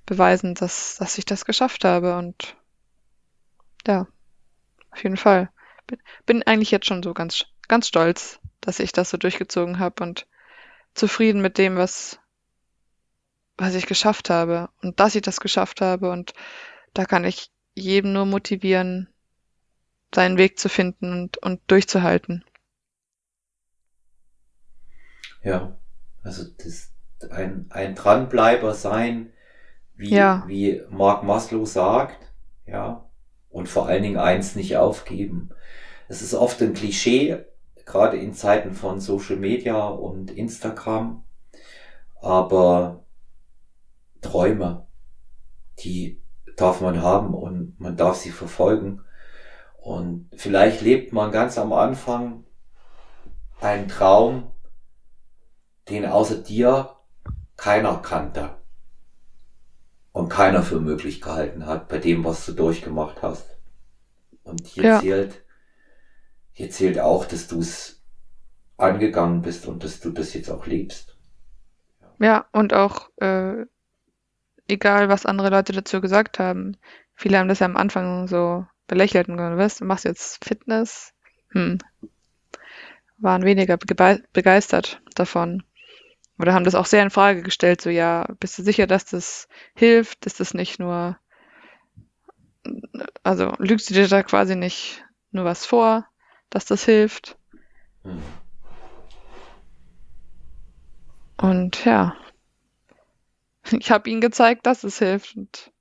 beweisen, 0.06 0.54
dass, 0.54 0.96
dass 0.96 1.18
ich 1.18 1.26
das 1.26 1.44
geschafft 1.44 1.84
habe 1.84 2.16
und 2.16 2.56
ja, 3.86 4.06
auf 4.90 5.02
jeden 5.02 5.18
Fall. 5.18 5.50
Bin, 5.86 5.98
bin 6.24 6.42
eigentlich 6.44 6.70
jetzt 6.70 6.86
schon 6.86 7.02
so 7.02 7.12
ganz, 7.12 7.44
ganz 7.68 7.86
stolz, 7.86 8.40
dass 8.62 8.80
ich 8.80 8.92
das 8.92 9.10
so 9.10 9.18
durchgezogen 9.18 9.78
habe 9.78 10.02
und 10.04 10.26
zufrieden 10.94 11.42
mit 11.42 11.58
dem, 11.58 11.76
was, 11.76 12.18
was 13.58 13.74
ich 13.74 13.84
geschafft 13.84 14.30
habe 14.30 14.70
und 14.80 15.00
dass 15.00 15.14
ich 15.14 15.22
das 15.22 15.38
geschafft 15.38 15.82
habe 15.82 16.10
und 16.10 16.32
da 16.94 17.04
kann 17.04 17.24
ich 17.24 17.50
jedem 17.74 18.14
nur 18.14 18.24
motivieren, 18.24 19.13
seinen 20.14 20.38
Weg 20.38 20.58
zu 20.58 20.68
finden 20.68 21.12
und, 21.12 21.38
und 21.38 21.60
durchzuhalten. 21.66 22.44
Ja, 25.42 25.78
also 26.22 26.44
das, 26.58 26.92
ein, 27.30 27.66
ein 27.70 27.94
Dranbleiber 27.94 28.74
sein, 28.74 29.32
wie, 29.94 30.14
ja. 30.14 30.44
wie 30.46 30.82
Mark 30.90 31.22
Maslow 31.22 31.66
sagt, 31.66 32.32
ja, 32.66 33.08
und 33.50 33.68
vor 33.68 33.86
allen 33.86 34.02
Dingen 34.02 34.18
eins 34.18 34.56
nicht 34.56 34.76
aufgeben. 34.76 35.50
Es 36.08 36.22
ist 36.22 36.34
oft 36.34 36.60
ein 36.62 36.74
Klischee, 36.74 37.44
gerade 37.84 38.16
in 38.16 38.34
Zeiten 38.34 38.74
von 38.74 39.00
Social 39.00 39.36
Media 39.36 39.86
und 39.86 40.30
Instagram, 40.30 41.24
aber 42.20 43.04
Träume, 44.20 44.86
die 45.80 46.22
darf 46.56 46.80
man 46.80 47.02
haben 47.02 47.34
und 47.34 47.78
man 47.78 47.96
darf 47.96 48.16
sie 48.16 48.30
verfolgen. 48.30 49.02
Und 49.84 50.30
vielleicht 50.34 50.80
lebt 50.80 51.12
man 51.12 51.30
ganz 51.30 51.58
am 51.58 51.74
Anfang 51.74 52.44
einen 53.60 53.86
Traum, 53.86 54.50
den 55.90 56.06
außer 56.06 56.38
dir 56.38 56.96
keiner 57.58 57.98
kannte 57.98 58.56
und 60.12 60.30
keiner 60.30 60.62
für 60.62 60.80
möglich 60.80 61.20
gehalten 61.20 61.66
hat 61.66 61.88
bei 61.88 61.98
dem, 61.98 62.24
was 62.24 62.46
du 62.46 62.52
durchgemacht 62.52 63.20
hast. 63.20 63.58
Und 64.42 64.66
hier 64.66 64.84
ja. 64.84 65.00
zählt, 65.00 65.44
hier 66.52 66.70
zählt 66.70 66.98
auch, 66.98 67.26
dass 67.26 67.46
du 67.46 67.60
es 67.60 68.02
angegangen 68.78 69.42
bist 69.42 69.66
und 69.66 69.84
dass 69.84 70.00
du 70.00 70.12
das 70.12 70.32
jetzt 70.32 70.48
auch 70.48 70.64
lebst. 70.64 71.18
Ja, 72.20 72.46
und 72.52 72.72
auch 72.72 73.10
äh, 73.16 73.66
egal, 74.66 75.10
was 75.10 75.26
andere 75.26 75.50
Leute 75.50 75.74
dazu 75.74 76.00
gesagt 76.00 76.38
haben. 76.38 76.78
Viele 77.14 77.38
haben 77.38 77.48
das 77.48 77.58
ja 77.58 77.66
am 77.66 77.76
Anfang 77.76 78.28
so 78.28 78.64
belächelt 78.86 79.28
und 79.28 79.38
was, 79.38 79.78
du 79.78 79.84
machst 79.84 80.04
jetzt 80.04 80.44
Fitness? 80.44 81.12
Hm. 81.50 81.78
Waren 83.18 83.44
weniger 83.44 83.76
begeistert 83.76 85.00
davon. 85.14 85.62
Oder 86.38 86.52
haben 86.52 86.64
das 86.64 86.74
auch 86.74 86.86
sehr 86.86 87.02
in 87.02 87.10
Frage 87.10 87.42
gestellt, 87.42 87.80
so 87.80 87.90
ja, 87.90 88.26
bist 88.40 88.58
du 88.58 88.62
sicher, 88.62 88.86
dass 88.86 89.04
das 89.04 89.48
hilft? 89.74 90.26
Ist 90.26 90.40
das 90.40 90.52
nicht 90.52 90.80
nur, 90.80 91.16
also 93.22 93.52
lügst 93.58 93.88
du 93.88 93.94
dir 93.94 94.08
da 94.08 94.22
quasi 94.22 94.56
nicht 94.56 95.04
nur 95.30 95.44
was 95.44 95.64
vor, 95.64 96.08
dass 96.50 96.64
das 96.64 96.84
hilft? 96.84 97.38
Hm. 98.02 98.20
Und 101.36 101.84
ja, 101.84 102.16
ich 103.70 103.90
habe 103.90 104.10
ihnen 104.10 104.20
gezeigt, 104.20 104.66
dass 104.66 104.84
es 104.84 104.98
hilft. 104.98 105.36
Und 105.36 105.72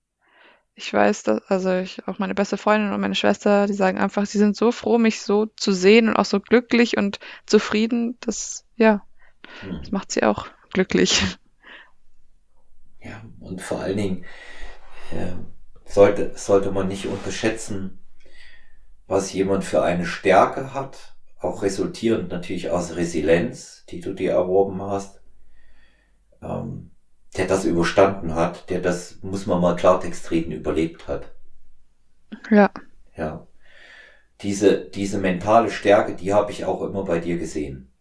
ich 0.76 0.91
weiß, 0.91 1.24
dass, 1.24 1.41
also 1.49 1.71
ich, 1.74 2.07
auch 2.07 2.19
meine 2.19 2.34
beste 2.34 2.57
Freundin 2.57 2.93
und 2.93 3.01
meine 3.01 3.15
Schwester, 3.15 3.67
die 3.67 3.74
sagen 3.74 3.99
einfach, 3.99 4.26
sie 4.26 4.39
sind 4.39 4.55
so 4.55 4.71
froh, 4.71 4.97
mich 4.97 5.21
so 5.21 5.45
zu 5.45 5.71
sehen 5.71 6.09
und 6.09 6.15
auch 6.15 6.26
so 6.26 6.39
glücklich 6.39 6.97
und 6.97 7.19
zufrieden. 7.45 8.17
Das, 8.21 8.65
ja, 8.76 9.05
hm. 9.61 9.80
das 9.80 9.91
macht 9.91 10.11
sie 10.11 10.24
auch 10.24 10.47
glücklich. 10.71 11.21
Ja, 13.01 13.21
und 13.39 13.61
vor 13.61 13.82
allen 13.82 13.97
Dingen 13.97 14.26
äh, 15.11 15.34
sollte, 15.86 16.32
sollte 16.36 16.71
man 16.71 16.88
nicht 16.88 17.05
unterschätzen, 17.05 17.99
was 19.07 19.34
jemand 19.34 19.65
für 19.65 19.84
eine 19.84 20.05
Stärke 20.05 20.74
hat, 20.74 21.15
auch 21.39 21.61
resultierend 21.61 22.30
natürlich 22.30 22.71
aus 22.71 22.95
Resilienz, 22.95 23.86
die 23.89 23.99
du 23.99 24.13
dir 24.13 24.32
erworben 24.32 24.82
hast. 24.82 25.21
Ähm, 26.41 26.92
der 27.38 27.47
das 27.47 27.65
überstanden 27.65 28.36
hat, 28.36 28.69
der 28.69 28.79
das, 28.79 29.17
muss 29.21 29.45
man 29.45 29.61
mal 29.61 29.75
Klartext 29.75 30.29
reden, 30.31 30.51
überlebt 30.51 31.07
hat. 31.07 31.31
Ja. 32.49 32.71
Ja. 33.15 33.47
Diese, 34.41 34.86
diese 34.86 35.19
mentale 35.19 35.71
Stärke, 35.71 36.15
die 36.15 36.34
habe 36.34 36.51
ich 36.51 36.65
auch 36.65 36.81
immer 36.81 37.03
bei 37.03 37.19
dir 37.19 37.38
gesehen. 37.38 37.91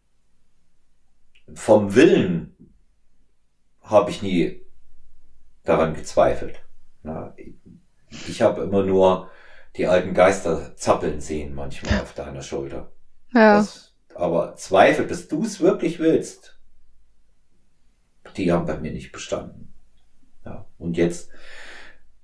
Vom 1.55 1.95
Willen 1.95 2.57
habe 3.83 4.11
ich 4.11 4.22
nie 4.22 4.62
daran 5.64 5.95
gezweifelt. 5.95 6.61
Na, 7.03 7.35
ich 8.11 8.43
habe 8.43 8.62
immer 8.62 8.83
nur 8.83 9.30
die 9.76 9.87
alten 9.87 10.14
Geister 10.14 10.76
zappeln 10.76 11.20
sehen 11.20 11.55
manchmal 11.55 12.01
auf 12.01 12.14
deiner 12.14 12.43
Schulter. 12.43 12.93
Ja. 13.33 13.57
Das, 13.57 13.95
aber 14.14 14.57
Zweifel, 14.57 15.07
dass 15.07 15.28
du 15.28 15.43
es 15.43 15.61
wirklich 15.61 15.99
willst, 15.99 16.61
die 18.37 18.53
haben 18.53 18.66
bei 18.66 18.76
mir 18.78 18.93
nicht 18.93 19.12
bestanden. 19.12 19.72
Ja. 20.45 20.66
Und 20.78 20.97
jetzt 20.97 21.30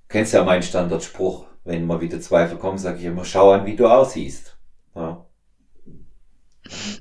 kennst 0.08 0.32
ja 0.34 0.44
meinen 0.44 0.62
Standardspruch, 0.62 1.46
wenn 1.64 1.86
mal 1.86 2.00
wieder 2.00 2.20
Zweifel 2.20 2.58
kommen, 2.58 2.78
sage 2.78 2.98
ich 2.98 3.04
immer, 3.04 3.24
schau 3.24 3.52
an, 3.52 3.66
wie 3.66 3.76
du 3.76 3.86
aussiehst. 3.86 4.56
Ja. 4.94 5.24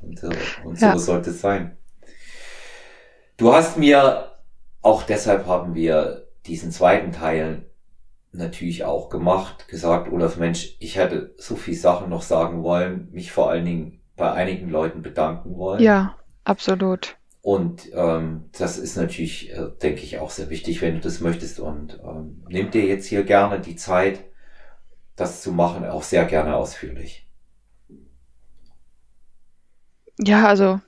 Und, 0.01 0.23
äh, 0.23 0.29
und 0.63 0.79
so 0.79 0.85
Ja. 0.85 0.97
sollte 0.97 1.31
es 1.31 1.41
sein. 1.41 1.77
Du 3.37 3.53
hast 3.53 3.77
mir, 3.77 4.31
auch 4.81 5.03
deshalb 5.03 5.45
haben 5.45 5.75
wir 5.75 6.27
diesen 6.45 6.71
zweiten 6.71 7.11
Teil 7.11 7.69
natürlich 8.31 8.83
auch 8.83 9.09
gemacht, 9.09 9.67
gesagt, 9.67 10.11
Olaf 10.11 10.37
Mensch, 10.37 10.75
ich 10.79 10.95
hätte 10.97 11.33
so 11.37 11.55
viel 11.55 11.75
Sachen 11.75 12.09
noch 12.09 12.21
sagen 12.21 12.63
wollen, 12.63 13.09
mich 13.11 13.31
vor 13.31 13.49
allen 13.49 13.65
Dingen 13.65 14.01
bei 14.15 14.31
einigen 14.31 14.69
Leuten 14.69 15.01
bedanken 15.01 15.57
wollen. 15.57 15.81
Ja, 15.81 16.15
absolut. 16.43 17.16
Und 17.47 17.89
ähm, 17.93 18.49
das 18.57 18.77
ist 18.77 18.97
natürlich, 18.97 19.53
äh, 19.53 19.69
denke 19.81 20.01
ich, 20.01 20.19
auch 20.19 20.31
sehr 20.31 20.49
wichtig, 20.49 20.81
wenn 20.81 20.95
du 20.95 20.99
das 20.99 21.21
möchtest. 21.21 21.61
Und 21.61 21.97
ähm, 22.03 22.43
nimm 22.49 22.71
dir 22.71 22.83
jetzt 22.83 23.05
hier 23.05 23.23
gerne 23.23 23.61
die 23.61 23.77
Zeit, 23.77 24.25
das 25.15 25.43
zu 25.43 25.53
machen, 25.53 25.85
auch 25.85 26.03
sehr 26.03 26.25
gerne 26.25 26.57
ausführlich. 26.57 27.25
Ja, 30.19 30.45
also 30.45 30.81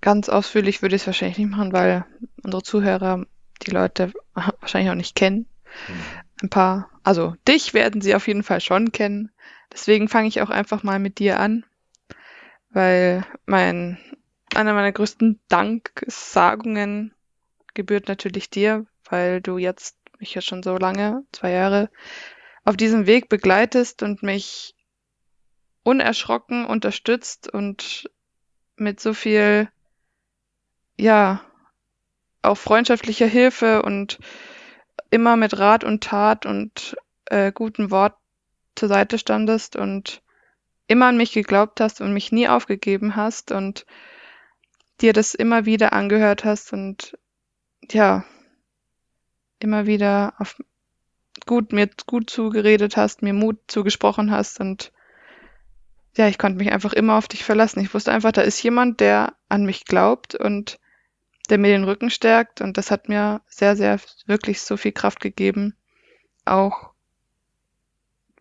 ganz 0.00 0.28
ausführlich 0.28 0.82
würde 0.82 0.96
ich 0.96 1.02
es 1.02 1.06
wahrscheinlich 1.06 1.38
nicht 1.38 1.52
machen, 1.52 1.72
weil 1.72 2.04
unsere 2.42 2.64
Zuhörer 2.64 3.24
die 3.64 3.70
Leute 3.70 4.12
wahrscheinlich 4.34 4.90
auch 4.90 4.96
nicht 4.96 5.14
kennen. 5.14 5.46
Hm. 5.86 5.96
Ein 6.42 6.50
paar, 6.50 6.90
also 7.04 7.36
dich 7.46 7.72
werden 7.72 8.00
sie 8.00 8.16
auf 8.16 8.26
jeden 8.26 8.42
Fall 8.42 8.60
schon 8.60 8.90
kennen. 8.90 9.30
Deswegen 9.72 10.08
fange 10.08 10.26
ich 10.26 10.42
auch 10.42 10.50
einfach 10.50 10.82
mal 10.82 10.98
mit 10.98 11.20
dir 11.20 11.38
an, 11.38 11.64
weil 12.70 13.24
mein, 13.46 13.98
einer 14.56 14.74
meiner 14.74 14.92
größten 14.92 15.40
Danksagungen 15.48 17.14
gebührt 17.74 18.08
natürlich 18.08 18.50
dir, 18.50 18.86
weil 19.08 19.40
du 19.40 19.58
jetzt 19.58 19.96
mich 20.18 20.34
ja 20.34 20.40
schon 20.40 20.62
so 20.62 20.76
lange, 20.76 21.24
zwei 21.32 21.52
Jahre, 21.52 21.90
auf 22.64 22.76
diesem 22.76 23.06
Weg 23.06 23.28
begleitest 23.28 24.02
und 24.02 24.22
mich 24.22 24.74
unerschrocken 25.82 26.66
unterstützt 26.66 27.52
und 27.52 28.10
mit 28.76 28.98
so 28.98 29.14
viel, 29.14 29.68
ja, 30.98 31.42
auch 32.42 32.56
freundschaftlicher 32.56 33.26
Hilfe 33.26 33.82
und 33.82 34.18
immer 35.10 35.36
mit 35.36 35.58
Rat 35.58 35.84
und 35.84 36.02
Tat 36.02 36.46
und 36.46 36.96
äh, 37.26 37.52
guten 37.52 37.90
Wort 37.90 38.16
zur 38.74 38.88
Seite 38.88 39.18
standest 39.18 39.76
und 39.76 40.22
immer 40.86 41.06
an 41.06 41.16
mich 41.16 41.32
geglaubt 41.32 41.80
hast 41.80 42.00
und 42.00 42.12
mich 42.12 42.32
nie 42.32 42.48
aufgegeben 42.48 43.16
hast 43.16 43.52
und 43.52 43.86
dir 45.00 45.12
das 45.12 45.34
immer 45.34 45.66
wieder 45.66 45.92
angehört 45.92 46.44
hast 46.44 46.72
und 46.72 47.18
ja, 47.90 48.24
immer 49.58 49.86
wieder 49.86 50.34
auf 50.38 50.56
gut 51.44 51.72
mir 51.72 51.88
gut 52.06 52.30
zugeredet 52.30 52.96
hast, 52.96 53.22
mir 53.22 53.34
Mut 53.34 53.58
zugesprochen 53.68 54.30
hast 54.30 54.60
und 54.60 54.92
ja, 56.16 56.28
ich 56.28 56.38
konnte 56.38 56.58
mich 56.58 56.72
einfach 56.72 56.94
immer 56.94 57.18
auf 57.18 57.28
dich 57.28 57.44
verlassen. 57.44 57.80
Ich 57.80 57.92
wusste 57.92 58.10
einfach, 58.10 58.32
da 58.32 58.40
ist 58.40 58.62
jemand, 58.62 59.00
der 59.00 59.34
an 59.50 59.66
mich 59.66 59.84
glaubt 59.84 60.34
und 60.34 60.78
der 61.50 61.58
mir 61.58 61.68
den 61.68 61.84
Rücken 61.84 62.10
stärkt 62.10 62.62
und 62.62 62.78
das 62.78 62.90
hat 62.90 63.08
mir 63.08 63.42
sehr, 63.48 63.76
sehr 63.76 64.00
wirklich 64.24 64.62
so 64.62 64.76
viel 64.76 64.92
Kraft 64.92 65.20
gegeben, 65.20 65.76
auch 66.44 66.92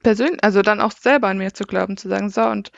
persönlich, 0.01 0.43
also 0.43 0.61
dann 0.61 0.81
auch 0.81 0.91
selber 0.91 1.27
an 1.27 1.37
mir 1.37 1.53
zu 1.53 1.65
glauben, 1.65 1.97
zu 1.97 2.07
sagen, 2.07 2.29
so 2.29 2.43
und 2.43 2.71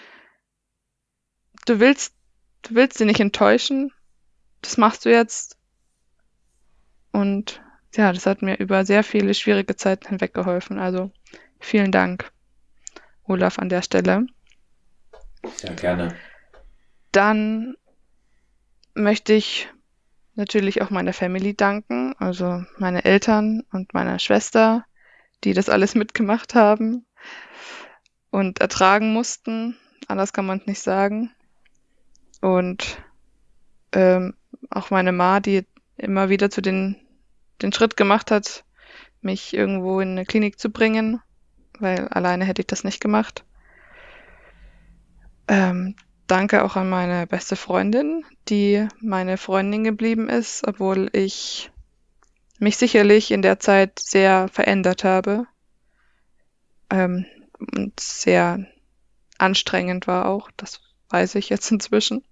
du 1.65 1.79
willst, 1.79 2.16
du 2.63 2.75
willst 2.75 2.97
sie 2.97 3.05
nicht 3.05 3.19
enttäuschen, 3.19 3.91
das 4.61 4.77
machst 4.77 5.05
du 5.05 5.11
jetzt 5.11 5.57
und 7.11 7.61
ja, 7.95 8.13
das 8.13 8.25
hat 8.25 8.41
mir 8.41 8.57
über 8.59 8.85
sehr 8.85 9.03
viele 9.03 9.33
schwierige 9.33 9.75
Zeiten 9.75 10.09
hinweg 10.09 10.33
geholfen. 10.33 10.77
Also 10.77 11.11
vielen 11.59 11.91
Dank, 11.91 12.31
Olaf, 13.23 13.57
an 13.57 13.69
der 13.69 13.81
Stelle. 13.81 14.27
Sehr 15.55 15.73
gerne. 15.73 16.15
Dann 17.11 17.75
möchte 18.93 19.33
ich 19.33 19.67
natürlich 20.35 20.81
auch 20.81 20.91
meiner 20.91 21.13
Family 21.13 21.55
danken, 21.55 22.13
also 22.19 22.63
meine 22.77 23.03
Eltern 23.05 23.63
und 23.71 23.93
meiner 23.93 24.19
Schwester, 24.19 24.85
die 25.43 25.53
das 25.53 25.69
alles 25.69 25.95
mitgemacht 25.95 26.53
haben 26.53 27.05
und 28.29 28.59
ertragen 28.61 29.13
mussten. 29.13 29.75
Anders 30.07 30.33
kann 30.33 30.45
man 30.45 30.59
es 30.59 30.67
nicht 30.67 30.81
sagen. 30.81 31.31
Und 32.41 32.97
ähm, 33.91 34.35
auch 34.69 34.89
meine 34.89 35.11
Ma, 35.11 35.39
die 35.39 35.65
immer 35.97 36.29
wieder 36.29 36.49
zu 36.49 36.61
den, 36.61 36.95
den 37.61 37.73
Schritt 37.73 37.97
gemacht 37.97 38.31
hat, 38.31 38.63
mich 39.21 39.53
irgendwo 39.53 39.99
in 39.99 40.11
eine 40.11 40.25
Klinik 40.25 40.59
zu 40.59 40.69
bringen, 40.69 41.21
weil 41.79 42.07
alleine 42.09 42.45
hätte 42.45 42.61
ich 42.61 42.67
das 42.67 42.83
nicht 42.83 43.01
gemacht. 43.01 43.43
Ähm, 45.47 45.95
danke 46.27 46.63
auch 46.63 46.75
an 46.75 46.89
meine 46.89 47.25
beste 47.25 47.55
Freundin, 47.55 48.25
die 48.49 48.87
meine 49.01 49.37
Freundin 49.37 49.83
geblieben 49.83 50.29
ist, 50.29 50.67
obwohl 50.67 51.09
ich 51.13 51.71
mich 52.59 52.77
sicherlich 52.77 53.31
in 53.31 53.41
der 53.41 53.59
Zeit 53.59 53.99
sehr 53.99 54.47
verändert 54.49 55.03
habe 55.03 55.45
ähm, 56.89 57.25
und 57.59 57.99
sehr 57.99 58.65
anstrengend 59.37 60.07
war 60.07 60.27
auch. 60.27 60.49
Das 60.57 60.81
weiß 61.09 61.35
ich 61.35 61.49
jetzt 61.49 61.71
inzwischen. 61.71 62.23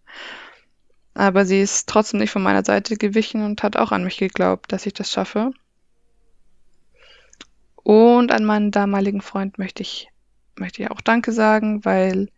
Aber 1.13 1.45
sie 1.45 1.61
ist 1.61 1.87
trotzdem 1.87 2.19
nicht 2.19 2.31
von 2.31 2.43
meiner 2.43 2.65
Seite 2.65 2.97
gewichen 2.97 3.43
und 3.43 3.63
hat 3.63 3.77
auch 3.77 3.91
an 3.91 4.03
mich 4.03 4.17
geglaubt, 4.17 4.71
dass 4.71 4.85
ich 4.85 4.93
das 4.93 5.11
schaffe. 5.11 5.51
Und 7.75 8.31
an 8.31 8.43
meinen 8.43 8.71
damaligen 8.71 9.21
Freund 9.21 9.57
möchte 9.57 9.81
ich, 9.81 10.09
möchte 10.57 10.81
ich 10.81 10.91
auch 10.91 11.01
Danke 11.01 11.31
sagen, 11.31 11.85
weil 11.85 12.29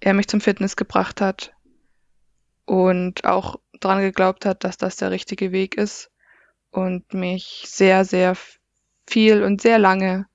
er 0.00 0.14
mich 0.14 0.26
zum 0.26 0.40
Fitness 0.40 0.74
gebracht 0.74 1.20
hat 1.20 1.52
und 2.64 3.24
auch 3.24 3.56
dran 3.80 4.00
geglaubt 4.00 4.44
hat, 4.44 4.64
dass 4.64 4.76
das 4.76 4.96
der 4.96 5.10
richtige 5.10 5.52
Weg 5.52 5.76
ist 5.76 6.10
und 6.70 7.14
mich 7.14 7.64
sehr, 7.66 8.04
sehr 8.04 8.36
viel 9.08 9.42
und 9.42 9.60
sehr 9.60 9.78
lange 9.78 10.26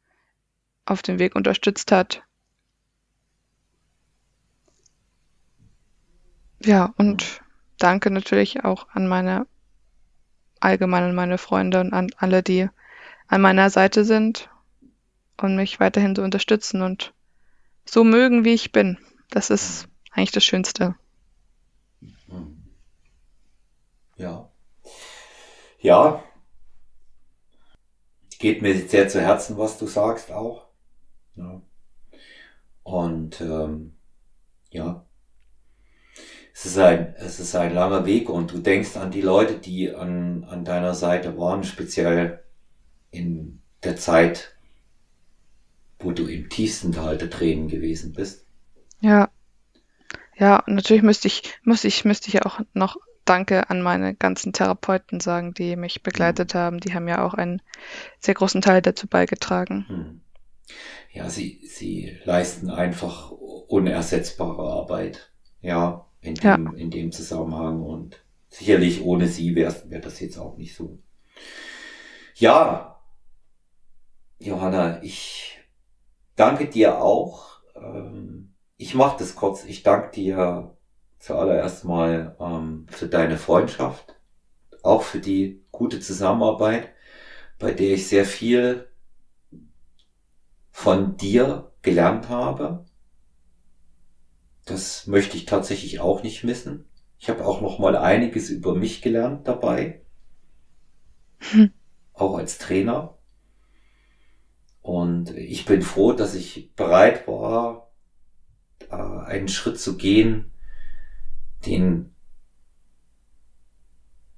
auf 0.86 1.02
dem 1.02 1.20
Weg 1.20 1.36
unterstützt 1.36 1.92
hat. 1.92 2.24
Ja, 6.64 6.94
und 6.98 7.42
danke 7.78 8.12
natürlich 8.12 8.64
auch 8.64 8.88
an 8.90 9.08
meine 9.08 9.48
allgemein 10.60 11.04
an 11.04 11.16
meine 11.16 11.38
Freunde 11.38 11.80
und 11.80 11.94
an 11.94 12.12
alle, 12.18 12.44
die 12.44 12.70
an 13.28 13.42
meiner 13.42 13.70
Seite 13.70 14.06
sind 14.06 14.50
und 15.38 15.56
mich 15.56 15.80
weiterhin 15.80 16.16
so 16.16 16.22
unterstützen 16.22 16.82
und 16.82 17.14
so 17.86 18.04
mögen, 18.04 18.46
wie 18.46 18.54
ich 18.54 18.72
bin. 18.72 18.98
Das 19.30 19.50
ist 19.50 19.88
eigentlich 20.12 20.32
das 20.32 20.46
Schönste. 20.46 20.96
Ja. 24.18 24.52
Ja. 25.80 26.24
Geht 28.38 28.62
mir 28.62 28.88
sehr 28.88 29.08
zu 29.08 29.20
Herzen, 29.20 29.58
was 29.58 29.80
du 29.80 29.88
sagst 29.88 30.32
auch. 30.32 30.68
Ja. 31.36 31.62
Und 32.84 33.42
ähm, 33.42 33.98
ja. 34.70 35.06
Es 36.64 36.68
ist, 36.68 36.78
ein, 36.78 37.16
es 37.18 37.40
ist 37.40 37.56
ein 37.56 37.74
langer 37.74 38.06
Weg 38.06 38.30
und 38.30 38.52
du 38.52 38.60
denkst 38.60 38.96
an 38.96 39.10
die 39.10 39.22
Leute, 39.22 39.56
die 39.56 39.96
an, 39.96 40.44
an 40.44 40.64
deiner 40.64 40.94
Seite 40.94 41.36
waren, 41.36 41.64
speziell 41.64 42.44
in 43.10 43.64
der 43.84 43.96
Zeit, 43.96 44.56
wo 45.98 46.12
du 46.12 46.28
im 46.28 46.50
tiefsten 46.50 46.92
Tal 46.92 47.18
der 47.18 47.32
Tränen 47.32 47.68
gewesen 47.68 48.14
bist. 48.14 48.46
Ja. 49.00 49.32
Ja, 50.38 50.58
und 50.58 50.76
natürlich 50.76 51.02
müsste 51.02 51.30
ich, 51.30 51.42
müsste 51.64 51.88
ich, 51.88 52.06
müsste 52.06 52.28
ich 52.28 52.46
auch 52.46 52.60
noch 52.76 52.98
Danke 53.26 53.72
an 53.72 53.82
meine 53.82 54.14
ganzen 54.14 54.54
Therapeuten 54.54 55.20
sagen, 55.20 55.56
die 55.56 55.76
mich 55.76 56.04
begleitet 56.04 56.54
haben. 56.54 56.80
Die 56.80 56.94
haben 56.94 57.08
ja 57.08 57.26
auch 57.26 57.34
einen 57.34 57.64
sehr 58.20 58.36
großen 58.36 58.62
Teil 58.62 58.84
dazu 58.84 59.08
beigetragen. 59.08 59.86
Hm. 59.88 60.22
Ja, 61.12 61.28
sie, 61.28 61.60
sie 61.68 62.20
leisten 62.24 62.70
einfach 62.70 63.32
unersetzbare 63.32 64.62
Arbeit. 64.62 65.32
Ja, 65.62 66.06
in 66.22 66.36
dem, 66.36 66.44
Ja. 66.44 66.74
in 66.78 66.92
dem 66.92 67.12
Zusammenhang 67.12 67.82
und 67.82 68.24
sicherlich 68.50 69.04
ohne 69.04 69.28
sie 69.28 69.56
wäre 69.56 69.76
wär 69.90 70.00
das 70.00 70.20
jetzt 70.20 70.38
auch 70.38 70.58
nicht 70.58 70.76
so. 70.76 71.00
Ja, 72.36 73.00
Johanna, 74.40 75.02
ich 75.04 75.60
danke 76.36 76.68
dir 76.68 77.02
auch. 77.02 77.62
Ähm, 77.76 78.54
ich 78.78 78.96
mache 78.96 79.18
das 79.20 79.36
kurz. 79.36 79.64
Ich 79.66 79.84
danke 79.84 80.12
dir 80.12 80.76
zuallererst 81.20 81.86
mal 81.86 82.36
ähm, 82.40 82.88
für 82.90 83.08
deine 83.08 83.38
Freundschaft, 83.38 84.16
auch 84.84 85.04
für 85.04 85.20
die 85.20 85.64
gute 85.72 86.00
Zusammenarbeit, 86.00 86.90
bei 87.60 87.72
der 87.72 87.94
ich 87.94 88.08
sehr 88.08 88.26
viel 88.26 88.88
von 90.72 91.18
dir 91.18 91.72
gelernt 91.84 92.30
habe. 92.30 92.86
Das 94.66 95.08
möchte 95.08 95.38
ich 95.38 95.46
tatsächlich 95.46 96.00
auch 96.00 96.24
nicht 96.24 96.44
missen. 96.44 96.86
Ich 97.18 97.30
habe 97.30 97.46
auch 97.46 97.62
noch 97.62 97.80
mal 97.80 97.96
einiges 97.96 98.50
über 98.50 98.76
mich 98.76 99.02
gelernt 99.02 99.48
dabei, 99.48 100.02
hm. 101.40 101.72
auch 102.14 102.38
als 102.38 102.58
Trainer. 102.58 103.18
Und 104.82 105.36
ich 105.36 105.66
bin 105.66 105.82
froh, 105.84 106.14
dass 106.14 106.34
ich 106.34 106.74
bereit 106.76 107.28
war, 107.28 107.92
einen 108.90 109.48
Schritt 109.48 109.80
zu 109.80 109.98
gehen, 109.98 110.52
den 111.66 112.16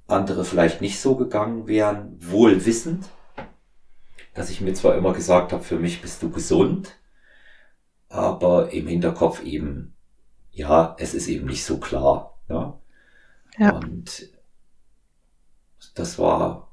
andere 0.08 0.46
vielleicht 0.46 0.82
nicht 0.82 1.00
so 1.00 1.16
gegangen 1.16 1.68
wären, 1.68 2.16
wohl 2.20 2.66
wissend, 2.66 3.10
dass 4.34 4.50
ich 4.50 4.62
mir 4.62 4.74
zwar 4.74 4.96
immer 4.96 5.14
gesagt 5.14 5.54
habe, 5.54 5.64
für 5.64 5.80
mich 5.80 6.02
bist 6.02 6.22
du 6.22 6.30
gesund, 6.30 7.00
aber 8.10 8.72
im 8.72 8.88
Hinterkopf 8.88 9.42
eben, 9.44 9.93
ja, 10.54 10.95
es 10.99 11.14
ist 11.14 11.28
eben 11.28 11.47
nicht 11.47 11.66
so 11.66 11.80
klar. 11.80 12.39
Ja? 12.47 12.80
ja. 13.58 13.72
Und 13.72 14.30
das 15.95 16.18
war 16.18 16.72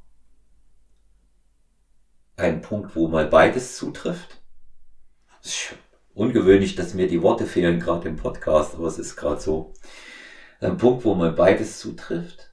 ein 2.36 2.60
Punkt, 2.62 2.94
wo 2.94 3.08
mal 3.08 3.26
beides 3.26 3.76
zutrifft. 3.76 4.40
Es 5.42 5.48
ist 5.48 5.74
ungewöhnlich, 6.14 6.74
dass 6.74 6.94
mir 6.94 7.08
die 7.08 7.22
Worte 7.22 7.46
fehlen, 7.46 7.80
gerade 7.80 8.08
im 8.08 8.16
Podcast, 8.16 8.74
aber 8.74 8.86
es 8.86 8.98
ist 8.98 9.16
gerade 9.16 9.40
so. 9.40 9.72
Ein 10.60 10.76
Punkt, 10.76 11.04
wo 11.04 11.14
mal 11.14 11.32
beides 11.32 11.78
zutrifft. 11.78 12.52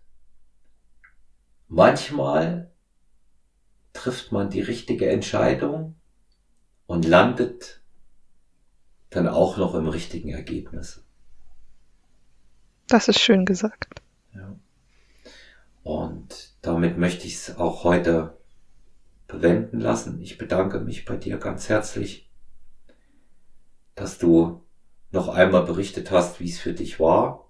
Manchmal 1.67 2.71
trifft 3.91 4.31
man 4.31 4.49
die 4.49 4.61
richtige 4.61 5.09
Entscheidung 5.09 5.95
und 6.85 7.05
landet 7.05 7.81
dann 9.09 9.27
auch 9.27 9.57
noch 9.57 9.75
im 9.75 9.87
richtigen 9.87 10.29
Ergebnis. 10.29 11.06
Das 12.87 13.07
ist 13.07 13.19
schön 13.19 13.45
gesagt. 13.45 14.01
Ja. 14.33 14.55
Und 15.83 16.53
damit 16.61 16.97
möchte 16.97 17.27
ich 17.27 17.35
es 17.35 17.57
auch 17.57 17.83
heute 17.83 18.37
bewenden 19.27 19.79
lassen. 19.79 20.21
Ich 20.21 20.37
bedanke 20.37 20.79
mich 20.79 21.05
bei 21.05 21.17
dir 21.17 21.37
ganz 21.37 21.69
herzlich, 21.69 22.29
dass 23.95 24.17
du 24.17 24.63
noch 25.11 25.27
einmal 25.29 25.63
berichtet 25.63 26.11
hast, 26.11 26.39
wie 26.39 26.49
es 26.49 26.59
für 26.59 26.73
dich 26.73 26.99
war. 26.99 27.49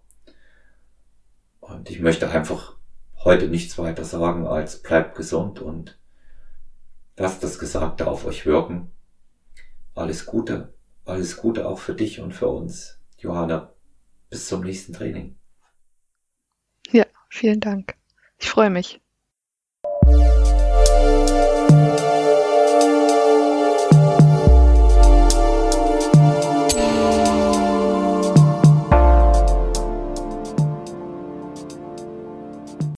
Und 1.59 1.89
ich 1.89 1.99
möchte 1.99 2.29
einfach 2.29 2.75
heute 3.23 3.47
nichts 3.47 3.77
weiter 3.77 4.05
sagen 4.05 4.47
als 4.47 4.81
bleibt 4.81 5.15
gesund 5.15 5.59
und 5.59 5.99
lasst 7.17 7.43
das 7.43 7.59
Gesagte 7.59 8.07
auf 8.07 8.25
euch 8.25 8.45
wirken. 8.45 8.91
Alles 9.93 10.25
Gute, 10.25 10.73
alles 11.05 11.37
Gute 11.37 11.67
auch 11.67 11.79
für 11.79 11.93
dich 11.93 12.21
und 12.21 12.33
für 12.33 12.47
uns, 12.47 12.99
Johanna 13.17 13.73
bis 14.29 14.47
zum 14.47 14.61
nächsten 14.61 14.93
Training. 14.93 15.37
Ja, 16.91 17.05
vielen 17.29 17.59
Dank. 17.59 17.95
Ich 18.39 18.49
freue 18.49 18.69
mich. 18.69 19.01